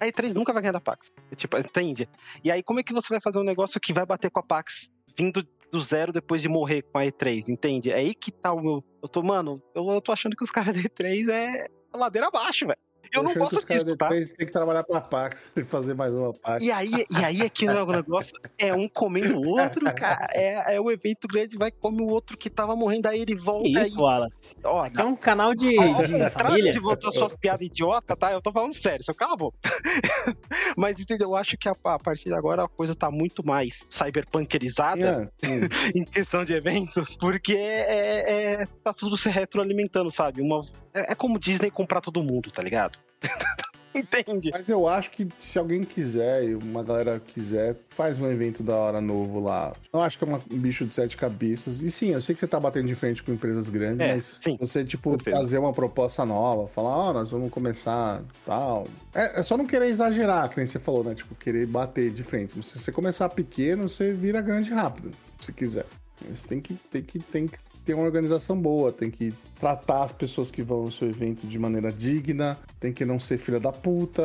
[0.00, 1.10] A E3 nunca vai ganhar da Pax.
[1.30, 2.08] É, Tipo, entende?
[2.42, 4.42] E aí, como é que você vai fazer um negócio que vai bater com a
[4.42, 7.90] Pax vindo do zero depois de morrer com a E3, entende?
[7.90, 8.84] É aí que tá o meu.
[9.02, 12.66] Eu tô, mano, eu, eu tô achando que os caras da E3 é ladeira abaixo,
[12.66, 12.78] velho.
[13.12, 14.10] Eu não gosto disso, da tá?
[14.10, 16.62] E3 têm que trabalhar pra Pax e fazer mais uma Pax.
[16.64, 20.26] E aí, e aí é que o negócio é um comendo o outro, cara.
[20.32, 23.68] É, é o evento grande, vai comer o outro que tava morrendo, aí ele volta
[23.68, 23.88] Que aí.
[23.88, 24.56] isso, Wallace?
[24.64, 26.72] Ó, Aqui é um canal de, Ao de contrário família.
[26.72, 28.32] de você suas piadas idiota, tá?
[28.32, 29.56] Eu tô falando sério, seu cala a boca.
[30.76, 31.28] Mas entendeu?
[31.30, 35.46] Eu acho que a, a partir de agora a coisa tá muito mais cyberpunkerizada É,
[35.46, 35.60] sim.
[35.94, 40.40] em questão de eventos, porque é, é- tá tudo se retroalimentando, sabe?
[40.42, 40.64] Uma,
[40.94, 42.97] é, é como Disney comprar todo mundo, tá ligado?
[43.94, 44.50] Entende?
[44.52, 48.74] Mas eu acho que se alguém quiser, e uma galera quiser, faz um evento da
[48.76, 49.72] hora novo lá.
[49.92, 51.80] Não acho que é uma- um bicho de sete cabeças.
[51.82, 54.38] E sim, eu sei que você tá batendo de frente com empresas grandes, É, mas
[54.44, 54.56] sim.
[54.60, 58.86] você, tipo, trazer uma proposta nova, falar, ó, nós vamos começar tal.
[59.14, 61.14] É, é só não querer exagerar, que nem você falou, né?
[61.14, 62.62] Tipo, querer bater de frente.
[62.62, 65.86] Se você começar pequeno, você vira grande rápido, se quiser.
[66.30, 67.58] Você tem que, tem que, tem que
[67.88, 71.58] ter uma organização boa, tem que tratar as pessoas que vão no seu evento de
[71.58, 74.22] maneira digna, tem que não ser filha da puta,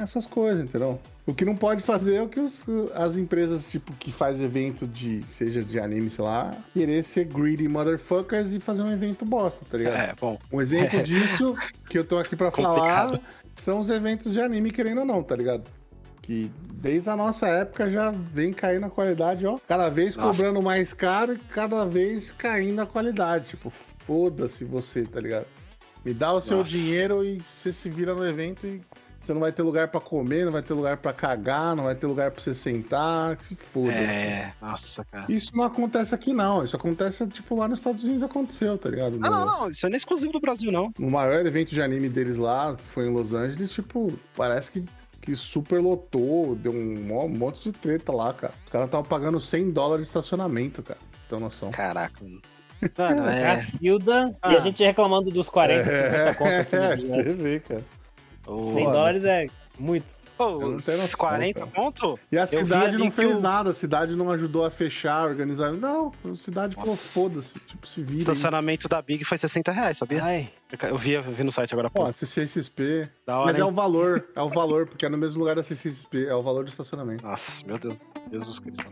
[0.00, 0.96] essas coisas, entendeu?
[1.26, 2.64] O que não pode fazer é o que os-
[2.94, 7.66] as empresas, tipo, que faz evento de, seja de anime, sei lá, querer ser greedy
[7.66, 9.96] motherfuckers e fazer um evento bosta, tá ligado?
[9.96, 10.38] É, bom.
[10.52, 11.56] Um exemplo disso
[11.88, 13.10] que eu tô aqui pra Complicado.
[13.16, 13.20] falar
[13.56, 15.64] são os eventos de anime, querendo ou não, tá ligado?
[16.22, 19.58] Que desde a nossa época já vem caindo a qualidade, ó.
[19.66, 20.30] Cada vez Nossa.
[20.30, 23.50] cobrando mais caro e cada vez caindo a qualidade.
[23.50, 25.46] Tipo, foda-se você, tá ligado?
[26.04, 26.70] Me dá o seu Nossa.
[26.70, 28.80] dinheiro e você se vira no evento e
[29.18, 31.94] você não vai ter lugar pra comer, não vai ter lugar pra cagar, não vai
[31.94, 33.92] ter lugar pra você sentar, que se foda.
[33.92, 35.26] É, nossa, cara.
[35.30, 36.64] Isso não acontece aqui, não.
[36.64, 39.18] Isso acontece, tipo, lá nos Estados Unidos aconteceu, tá ligado?
[39.22, 40.90] Ah, não, não, isso não é exclusivo do Brasil, não.
[40.98, 44.84] no maior evento de anime deles lá, que foi em Los Angeles, tipo, parece que,
[45.20, 48.54] que super lotou, deu um, mo- monte de treta lá, cara.
[48.64, 50.98] Os caras estavam pagando 100 dólares de estacionamento, cara.
[51.28, 51.70] Tem noção.
[51.70, 52.22] Caraca.
[52.22, 52.40] mano.
[52.96, 53.42] Mano, é.
[53.42, 54.34] Cacilda.
[54.40, 54.52] Ah.
[54.54, 57.34] E a gente reclamando dos 40, 50 conto aqui é, no você dia.
[57.34, 57.84] vê, cara.
[58.46, 58.92] 100 foda.
[58.92, 59.46] dólares é
[59.78, 60.06] muito.
[60.48, 61.70] Noção, 40 cara.
[61.70, 62.18] pontos?
[62.32, 65.72] E a cidade não fez o- nada, a cidade não ajudou a fechar, organizar.
[65.72, 67.02] Não, a cidade falou, Nossa.
[67.08, 68.14] foda-se, tipo, se O vira.
[68.16, 68.18] aí.
[68.20, 70.22] estacionamento da Big foi 60 reais, sabia?
[70.24, 70.50] Ai,
[70.82, 72.06] Eu vi, eu vi no site agora, Pô, pô.
[72.06, 73.08] a CCXP.
[73.26, 73.68] Da hora, Mas é hein?
[73.68, 76.64] o valor, é o valor, porque é no mesmo lugar da CCXP, é o valor
[76.64, 77.24] do estacionamento.
[77.24, 77.98] Nossa, meu Deus.
[78.30, 78.86] Jesus Cristo.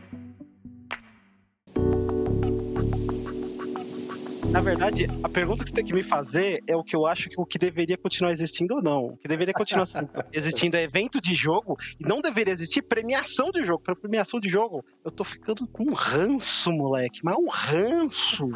[4.50, 7.28] Na verdade, a pergunta que você tem que me fazer é o que eu acho
[7.28, 9.06] que o que deveria continuar existindo ou não.
[9.08, 9.86] O que deveria continuar
[10.32, 13.82] existindo é evento de jogo e não deveria existir premiação de jogo.
[13.82, 17.20] Pra premiação de jogo, eu tô ficando com um ranço, moleque.
[17.22, 18.50] Mas um ranço.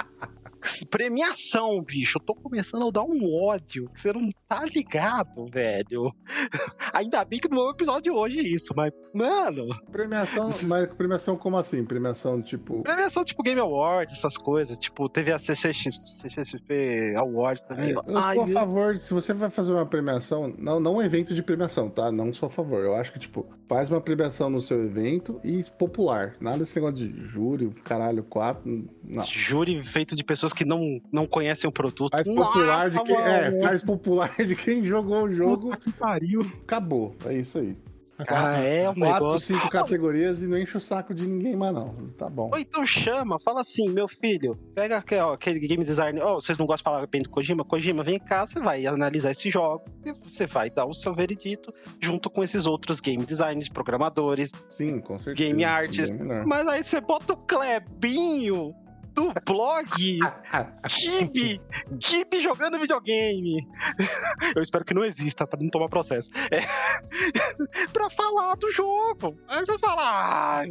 [0.90, 2.18] Premiação, bicho.
[2.18, 3.89] Eu tô começando a dar um ódio.
[3.94, 6.14] que Você não tá ligado, velho.
[6.93, 9.68] Ainda bem que não é o episódio de hoje isso, mas, mano.
[9.90, 11.84] Premiação, mas premiação como assim?
[11.84, 12.82] Premiação tipo.
[12.82, 14.78] Premiação tipo Game Awards, essas coisas.
[14.78, 17.90] Tipo, teve a CCX, CCXP Awards também.
[17.90, 21.34] Eu Ai, sou a favor, se você vai fazer uma premiação, não, não um evento
[21.34, 22.10] de premiação, tá?
[22.10, 22.84] Não sou a favor.
[22.84, 26.34] Eu acho que, tipo, faz uma premiação no seu evento e popular.
[26.40, 28.62] Nada desse negócio de júri, caralho, quatro.
[29.02, 29.24] Não.
[29.24, 32.10] Júri feito de pessoas que não, não conhecem o produto.
[32.10, 33.22] Faz popular de Nossa, quem.
[33.22, 35.76] É, faz popular de quem jogou o jogo.
[35.76, 36.40] Que pariu.
[36.62, 37.14] Acabou.
[37.26, 37.76] É isso aí.
[38.28, 39.56] Ah, é um Quatro, negócio.
[39.56, 41.94] cinco categorias e não enche o saco de ninguém mais, não.
[42.18, 42.50] Tá bom.
[42.52, 46.20] Ou então chama, fala assim, meu filho, pega aquele, ó, aquele game design.
[46.20, 47.64] Ó, vocês não gostam de falar bem do Kojima?
[47.64, 51.72] Kojima, vem cá, você vai analisar esse jogo e você vai dar o seu veredito
[52.00, 54.52] junto com esses outros game designers, programadores.
[54.68, 55.48] Sim, com certeza.
[55.48, 56.12] Game artist.
[56.12, 56.46] Bem melhor.
[56.46, 58.72] Mas aí você bota o Clebinho
[59.14, 59.89] do blog
[60.89, 61.60] Kibe,
[62.01, 63.66] Kibe jogando videogame.
[64.56, 66.30] Eu espero que não exista pra não tomar processo.
[66.51, 66.62] É.
[67.93, 69.36] pra falar do jogo.
[69.48, 70.62] Aí você fala, ah,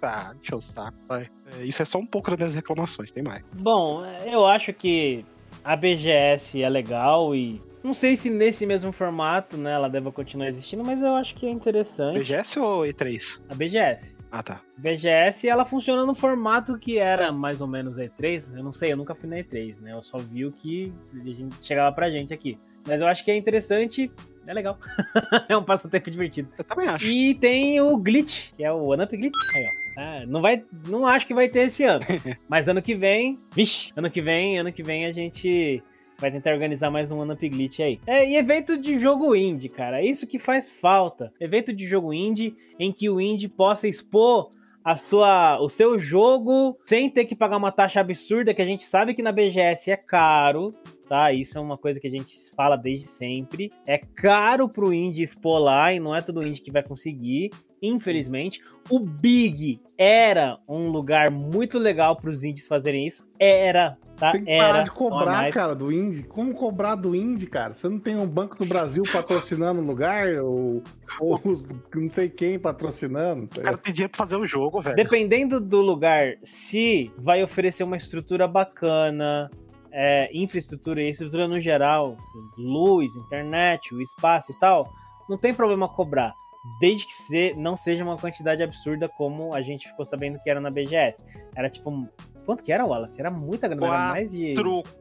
[0.00, 0.96] tá, deixa eu saco.
[1.14, 3.44] É, isso é só um pouco das minhas reclamações, tem mais.
[3.54, 5.24] Bom, eu acho que
[5.62, 10.48] a BGS é legal e não sei se nesse mesmo formato, né, ela deve continuar
[10.48, 12.18] existindo, mas eu acho que é interessante.
[12.18, 13.42] BGS ou E3?
[13.48, 14.13] A BGS.
[14.36, 14.60] Ah, tá.
[14.76, 18.56] BGS, ela funciona no formato que era mais ou menos a E3.
[18.56, 19.92] Eu não sei, eu nunca fui na E3, né?
[19.92, 22.58] Eu só vi o que a gente chegava pra gente aqui.
[22.84, 24.10] Mas eu acho que é interessante,
[24.44, 24.76] é legal.
[25.48, 26.48] é um passatempo divertido.
[26.58, 27.06] Eu também acho.
[27.06, 29.38] E tem o Glitch, que é o One Up Glitch.
[29.54, 30.00] Aí, ó.
[30.00, 32.04] Ah, não vai, não acho que vai ter esse ano.
[32.50, 35.80] Mas ano que vem, vixe, ano que vem, ano que vem a gente
[36.18, 38.00] vai tentar organizar mais um Up Glitch aí.
[38.06, 40.00] É, e evento de jogo indie, cara.
[40.00, 41.32] É isso que faz falta.
[41.40, 44.50] Evento de jogo indie em que o indie possa expor
[44.84, 48.84] a sua, o seu jogo sem ter que pagar uma taxa absurda, que a gente
[48.84, 50.74] sabe que na BGS é caro,
[51.08, 51.32] tá?
[51.32, 53.72] Isso é uma coisa que a gente fala desde sempre.
[53.86, 57.50] É caro pro indie expor lá e não é todo indie que vai conseguir,
[57.86, 58.60] infelizmente.
[58.90, 63.26] O Big era um lugar muito legal pros indies fazerem isso.
[63.38, 64.32] Era, tá?
[64.32, 64.66] Tem que era.
[64.66, 65.54] parar de é cobrar, mais.
[65.54, 66.22] cara, do Indy.
[66.24, 67.74] Como cobrar do Indy, cara?
[67.74, 70.26] Você não tem um Banco do Brasil patrocinando o lugar?
[70.42, 70.82] Ou,
[71.20, 73.46] ou os- não sei quem patrocinando?
[73.46, 74.96] tá O cara tem dinheiro pra fazer o jogo, velho.
[74.96, 79.50] Dependendo do lugar, se vai oferecer uma estrutura bacana,
[79.92, 82.16] é, infraestrutura e estrutura no geral,
[82.58, 84.92] luz, internet, o espaço e tal,
[85.28, 86.34] não tem problema cobrar.
[86.80, 90.60] Desde que se- não seja uma quantidade absurda como a gente ficou sabendo que era
[90.60, 91.22] na BGS.
[91.56, 91.90] Era tipo.
[91.90, 92.08] um-
[92.46, 93.18] Quanto que era, Wallace?
[93.20, 94.54] Era muita grana, era mais de.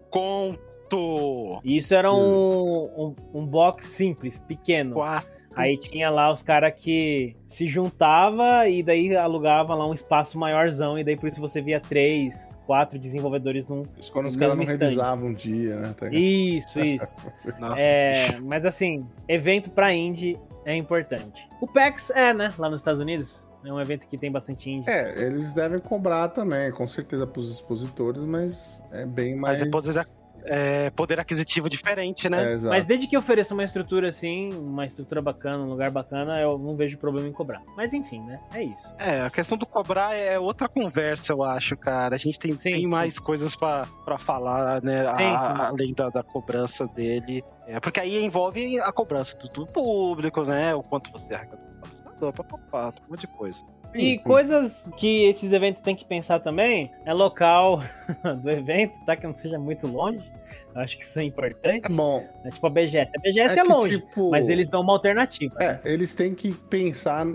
[0.10, 1.60] Conto.
[1.64, 4.94] E Isso era um, um, um box simples, pequeno.
[4.96, 5.32] Quatro.
[5.56, 10.98] Aí tinha lá os caras que se juntava e daí alugava lá um espaço maiorzão
[10.98, 13.84] e daí por isso você via três, quatro desenvolvedores num.
[14.00, 14.78] Isso quando os caras não stand.
[14.80, 15.94] revisavam um dia, né?
[15.96, 16.08] tá?
[16.12, 17.16] Isso, isso.
[17.60, 21.48] Nossa, É, mas assim, evento pra indie é importante.
[21.62, 22.54] O PAX é, né?
[22.58, 23.50] Lá nos Estados Unidos.
[23.66, 24.90] É um evento que tem bastante indie.
[24.90, 29.62] É, eles devem cobrar também, com certeza, pros expositores, mas é bem mais.
[29.62, 30.06] Mas
[30.46, 32.54] é poder aquisitivo diferente, né?
[32.54, 32.58] É.
[32.58, 36.76] Mas desde que ofereça uma estrutura assim, uma estrutura bacana, um lugar bacana, eu não
[36.76, 37.62] vejo problema em cobrar.
[37.76, 38.40] Mas enfim, né?
[38.54, 38.96] É isso.
[38.98, 42.16] É, a questão do cobrar é outra conversa, eu acho, cara.
[42.16, 42.88] A gente tem Sim, sim.
[42.88, 45.08] mais coisas pra, pra falar, né?
[45.08, 45.62] a- Sim, sim.
[45.62, 47.44] além da, da cobrança dele.
[47.66, 50.76] É, porque aí envolve a cobrança do, do público, né?
[50.76, 53.60] O quanto você arrecada do patrocinador, papapá, um monte de coisa.
[53.94, 54.18] E Sim.
[54.20, 57.82] coisas que esses eventos têm que pensar também é local
[58.42, 59.16] do evento, tá?
[59.16, 60.24] Que não seja muito longe.
[60.74, 61.86] Eu acho que isso é importante.
[61.86, 62.28] É bom.
[62.44, 63.12] É tipo a BGS.
[63.16, 65.56] A BGS é, que, longe, tipo, mas eles dão uma alternativa.
[65.62, 67.28] É, eles têm que pensar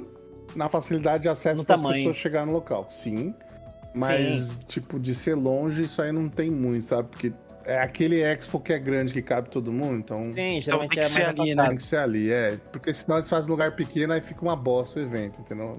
[0.56, 2.86] na facilidade de acesso para as pessoas chegar no local.
[2.90, 3.35] Sim.
[3.94, 7.09] Mas, tipo, de ser longe, isso aí não tem muito, sabe?
[7.09, 7.32] Porque
[7.69, 11.01] é aquele expo que é grande, que cabe todo mundo, então Sim, geralmente tem que
[11.01, 11.69] é ser mais ali, afastado.
[11.69, 12.57] tem que ser ali, é.
[12.73, 15.78] Porque senão eles fazem lugar pequeno, aí fica uma bosta o evento, entendeu?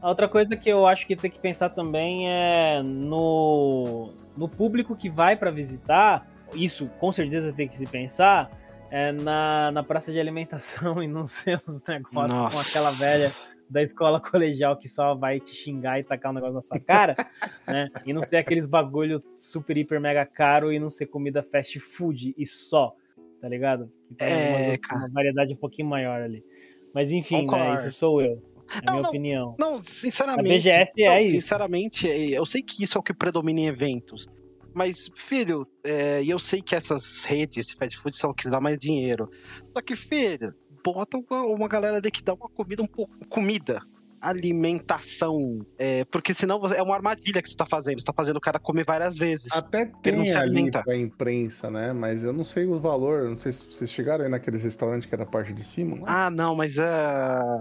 [0.00, 4.96] A outra coisa que eu acho que tem que pensar também é no, no público
[4.96, 6.26] que vai pra visitar.
[6.54, 8.50] Isso com certeza tem que se pensar.
[8.90, 12.70] É na, na praça de alimentação e não ser os negócios com Nossa.
[12.70, 13.30] aquela velha
[13.68, 17.14] da escola colegial que só vai te xingar e tacar um negócio na sua cara,
[17.66, 17.88] né?
[18.04, 22.34] E não ser aqueles bagulho super, hiper, mega caro e não ser comida fast food
[22.36, 22.94] e só,
[23.40, 23.90] tá ligado?
[24.08, 25.00] Que tem É, algumas- cara.
[25.00, 26.44] uma variedade um pouquinho maior ali.
[26.94, 27.74] Mas enfim, né?
[27.76, 28.42] Isso sou eu.
[28.70, 29.08] É a Não, minha não.
[29.10, 29.56] opinião.
[29.58, 30.48] Não, A sinceramente.
[30.48, 31.30] BGS é não, isso.
[31.32, 34.26] Sinceramente, é, eu sei que isso é o que predomina em eventos.
[34.72, 38.48] Mas, filho, é, e eu sei que essas redes de fast food são o que
[38.48, 39.30] dá mais dinheiro.
[39.72, 40.52] Só que, filho,
[40.84, 43.12] bota uma, uma galera ali que dá uma comida um pouco.
[43.28, 43.80] Comida.
[44.20, 45.58] alimentação.
[45.78, 48.00] É, porque senão você- é uma armadilha que você tá fazendo.
[48.00, 49.52] Você tá fazendo o cara comer várias vezes.
[49.52, 51.92] Até não tem se ali pra imprensa, né?
[51.92, 53.28] Mas eu não sei o valor.
[53.28, 55.96] Não sei se vocês chegaram aí naqueles restaurantes que era a parte de cima.
[55.96, 56.02] Né?
[56.06, 56.84] Ah, não, mas é.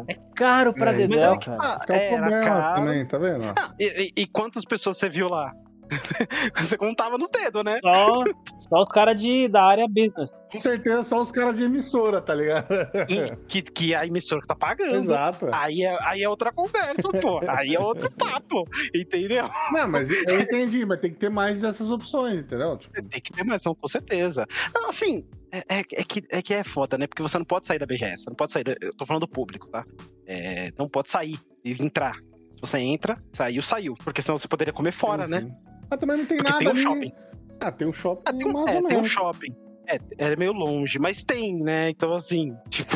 [0.07, 1.79] É caro pra É, mas é cara.
[1.85, 2.75] que é o problema caro.
[2.81, 3.43] também, tá vendo?
[3.43, 3.85] Ah, E,
[4.17, 5.51] e- e quantas pessoas você viu lá?
[6.57, 7.79] você contava nos dedos, né?
[7.81, 8.23] Só,
[8.69, 10.29] só os caras de- da área business.
[10.51, 12.67] Com certeza só os caras de emissora, tá ligado?
[13.09, 14.95] E que, que a emissora que tá pagando.
[14.95, 15.47] Exato.
[15.51, 17.41] Aí é, aí é outra conversa, pô.
[17.47, 19.49] Aí é outro papo, entendeu?
[19.71, 22.77] Não, mas eu entendi, mas tem que ter mais dessas opções, entendeu?
[22.77, 24.45] Tipo, Tem que ter mais, com certeza.
[24.73, 27.07] Não, Assim, é, é- é que, é que é foda, né?
[27.07, 28.63] Porque você não pode sair da BGS, você não pode sair.
[28.63, 29.83] da- Eu tô falando do público, tá?
[30.27, 32.15] É, não pode sair e entrar.
[32.15, 33.95] Se você entra, saiu, saiu.
[34.03, 35.41] Porque senão você poderia comer fora, né?
[35.41, 35.51] sim.
[35.93, 36.81] Mas também não tem Porque nada tem um ali.
[36.81, 37.13] shopping.
[37.59, 39.53] Ah, tem um shopping Ah, tem, um, é, tem um shopping.
[39.85, 41.89] É, é meio longe, mas tem, né?
[41.89, 42.95] Então, assim, tipo,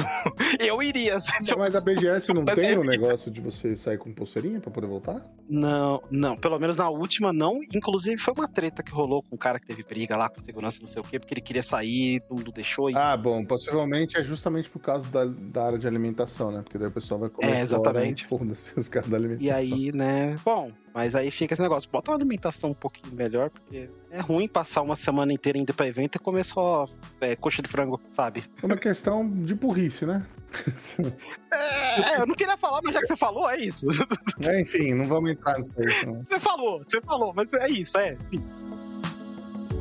[0.60, 1.18] eu iria.
[1.50, 4.72] eu Mas a BGS não tem é o negócio de você sair com pulseirinha pra
[4.72, 5.22] poder voltar?
[5.50, 7.60] Não, não, pelo menos na última não.
[7.74, 10.80] Inclusive foi uma treta que rolou com um cara que teve briga lá com segurança,
[10.82, 12.90] não sei o quê, porque ele queria sair, mundo deixou.
[12.90, 12.96] E...
[12.96, 16.62] Ah, bom, possivelmente é justamente por causa da, da área de alimentação, né?
[16.64, 18.26] Porque daí o pessoal vai comer É, exatamente.
[18.26, 19.46] fora, Foda-se os caras da alimentação.
[19.46, 20.36] E aí, né?
[20.44, 21.88] Bom, mas aí fica esse negócio.
[21.92, 25.86] Bota uma alimentação um pouquinho melhor, porque é ruim passar uma semana inteira indo pra
[25.88, 26.90] evento e comer só
[27.22, 28.44] é, coxa de frango, sabe?
[28.64, 30.26] É uma questão de burrice, né?
[31.52, 33.86] É, é, eu não queria falar, mas já que você falou, é isso.
[34.42, 36.06] É, enfim, não vamos entrar nisso aí.
[36.08, 36.24] Não.
[36.28, 38.14] Você falou, você falou, mas é isso, é.
[38.14, 38.44] Enfim.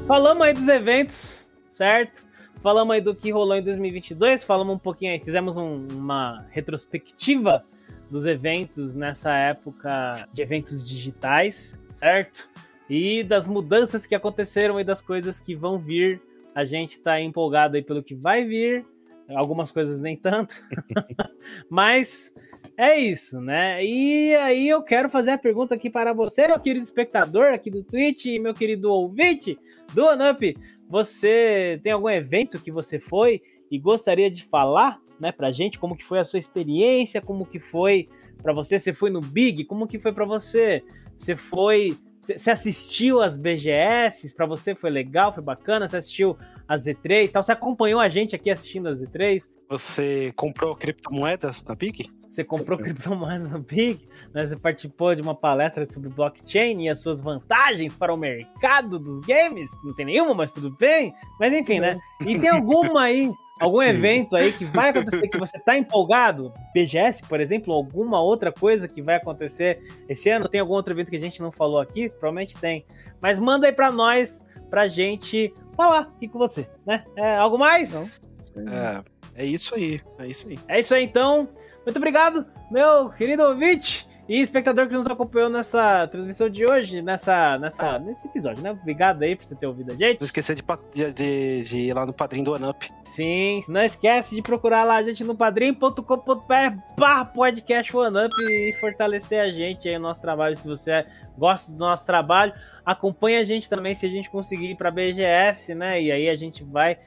[0.06, 2.26] Falamos aí dos eventos, certo?
[2.62, 7.64] Falamos aí do que rolou em 2022, falamos um pouquinho aí, fizemos um- uma retrospectiva
[8.10, 12.50] dos eventos nessa época de eventos digitais, certo?
[12.88, 16.20] E das mudanças que aconteceram e das coisas que vão vir.
[16.54, 18.86] A gente tá empolgado aí pelo que vai vir,
[19.34, 20.56] algumas coisas nem tanto,
[21.68, 22.32] mas
[22.76, 23.84] é isso, né?
[23.84, 27.82] E aí eu quero fazer a pergunta aqui para você, meu querido espectador aqui do
[27.82, 29.58] Twitch e meu querido ouvinte
[29.92, 30.56] do OneUp.
[30.88, 35.96] Você tem algum evento que você foi e gostaria de falar, né, pra gente como
[35.96, 38.08] que foi a sua experiência, como que foi
[38.42, 38.78] pra você?
[38.78, 39.64] Você foi no Big?
[39.64, 40.82] Como que foi pra você?
[41.16, 41.96] Você foi
[42.34, 44.34] você assistiu às BGS?
[44.34, 45.86] Pra você foi legal, foi bacana?
[45.86, 46.36] Você assistiu
[46.66, 47.42] às Z3, tal?
[47.42, 49.48] Você acompanhou a gente aqui assistindo às Z3?
[49.68, 52.10] Você comprou criptomoedas na Big?
[52.18, 54.46] Você comprou criptomoeda no Big, né?
[54.46, 59.20] você participou de uma palestra sobre blockchain e as suas vantagens para o mercado dos
[59.20, 59.68] games.
[59.84, 61.14] Não tem nenhuma, mas tudo bem.
[61.38, 61.98] Mas enfim, né?
[62.20, 66.52] E tem alguma aí, algum evento aí que vai acontecer que você tá empolgado?
[66.74, 70.48] BGS, por exemplo, alguma outra coisa que vai acontecer esse ano?
[70.48, 72.08] Tem algum outro evento que a gente não falou aqui?
[72.08, 72.84] Provavelmente tem.
[73.20, 77.04] Mas manda aí pra nós, pra gente falar aqui com você, né?
[77.16, 78.20] É, algo mais?
[78.56, 80.58] É, é isso aí, é isso aí.
[80.68, 81.48] É isso aí então.
[81.84, 87.56] Muito obrigado, meu querido ouvinte e espectador que nos acompanhou nessa transmissão de hoje, nessa,
[87.58, 88.72] nessa, nesse episódio, né?
[88.72, 90.24] Obrigado aí por você ter ouvido a Não gente.
[90.24, 92.88] esquecer de, de, de- de ir lá no padrinho do OneUp.
[93.04, 96.52] Sim, não esquece de procurar lá a gente no padrim.com.br
[96.98, 100.56] barra podcast OneUp e fortalecer a gente aí o nosso trabalho.
[100.56, 101.06] Se você
[101.38, 102.52] gosta do nosso trabalho,
[102.84, 106.00] acompanha a gente também se a gente conseguir ir pra BGS, né?
[106.02, 106.98] E aí a gente vai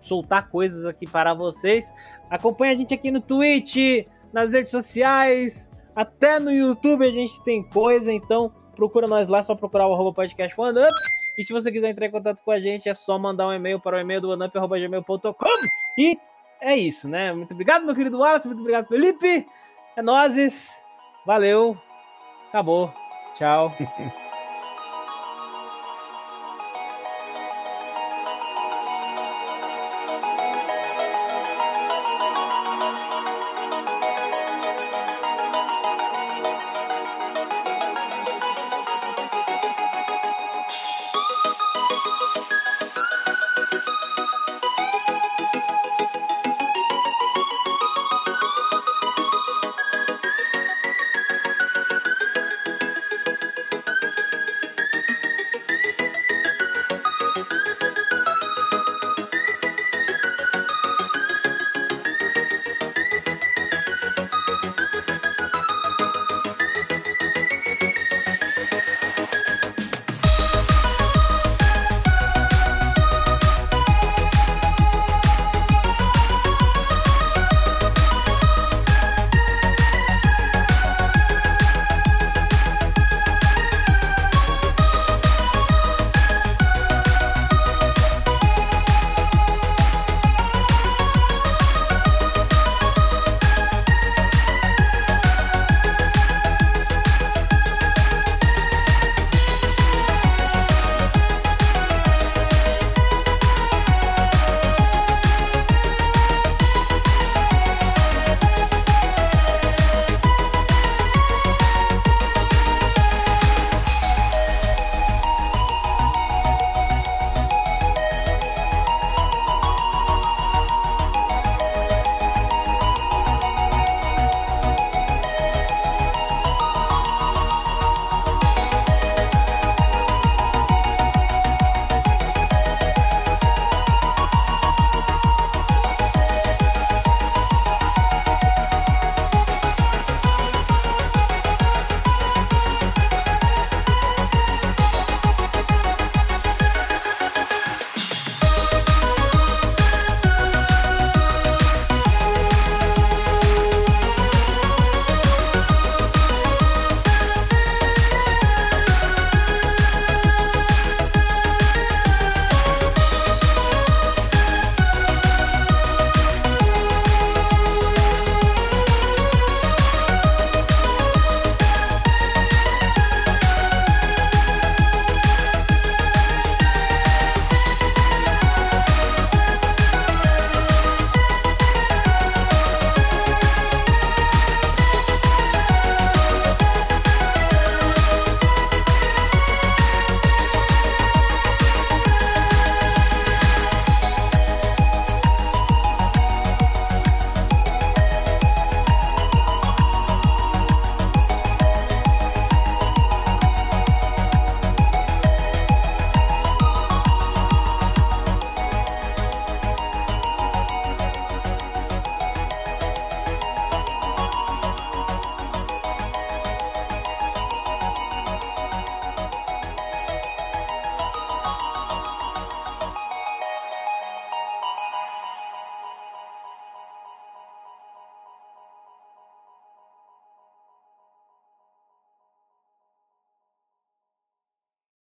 [0.00, 1.92] soltar coisas aqui para vocês.
[2.30, 7.62] Acompanha a gente aqui no Twitch, nas redes sociais, até no YouTube a gente tem
[7.62, 10.92] coisa, então procura nós lá, é só procurar o arroba podcast OneUp.
[11.38, 13.80] E se você quiser entrar em contato com a gente, é só mandar um e-mail
[13.80, 15.46] para o e-mail do oneup.gmail.com.
[15.98, 16.18] E
[16.60, 17.32] é isso, né?
[17.32, 19.46] Muito obrigado, meu querido Wallace, muito obrigado, Felipe.
[19.96, 20.84] É nozes.
[21.26, 21.76] Valeu.
[22.48, 22.92] Acabou.
[23.36, 23.72] Tchau.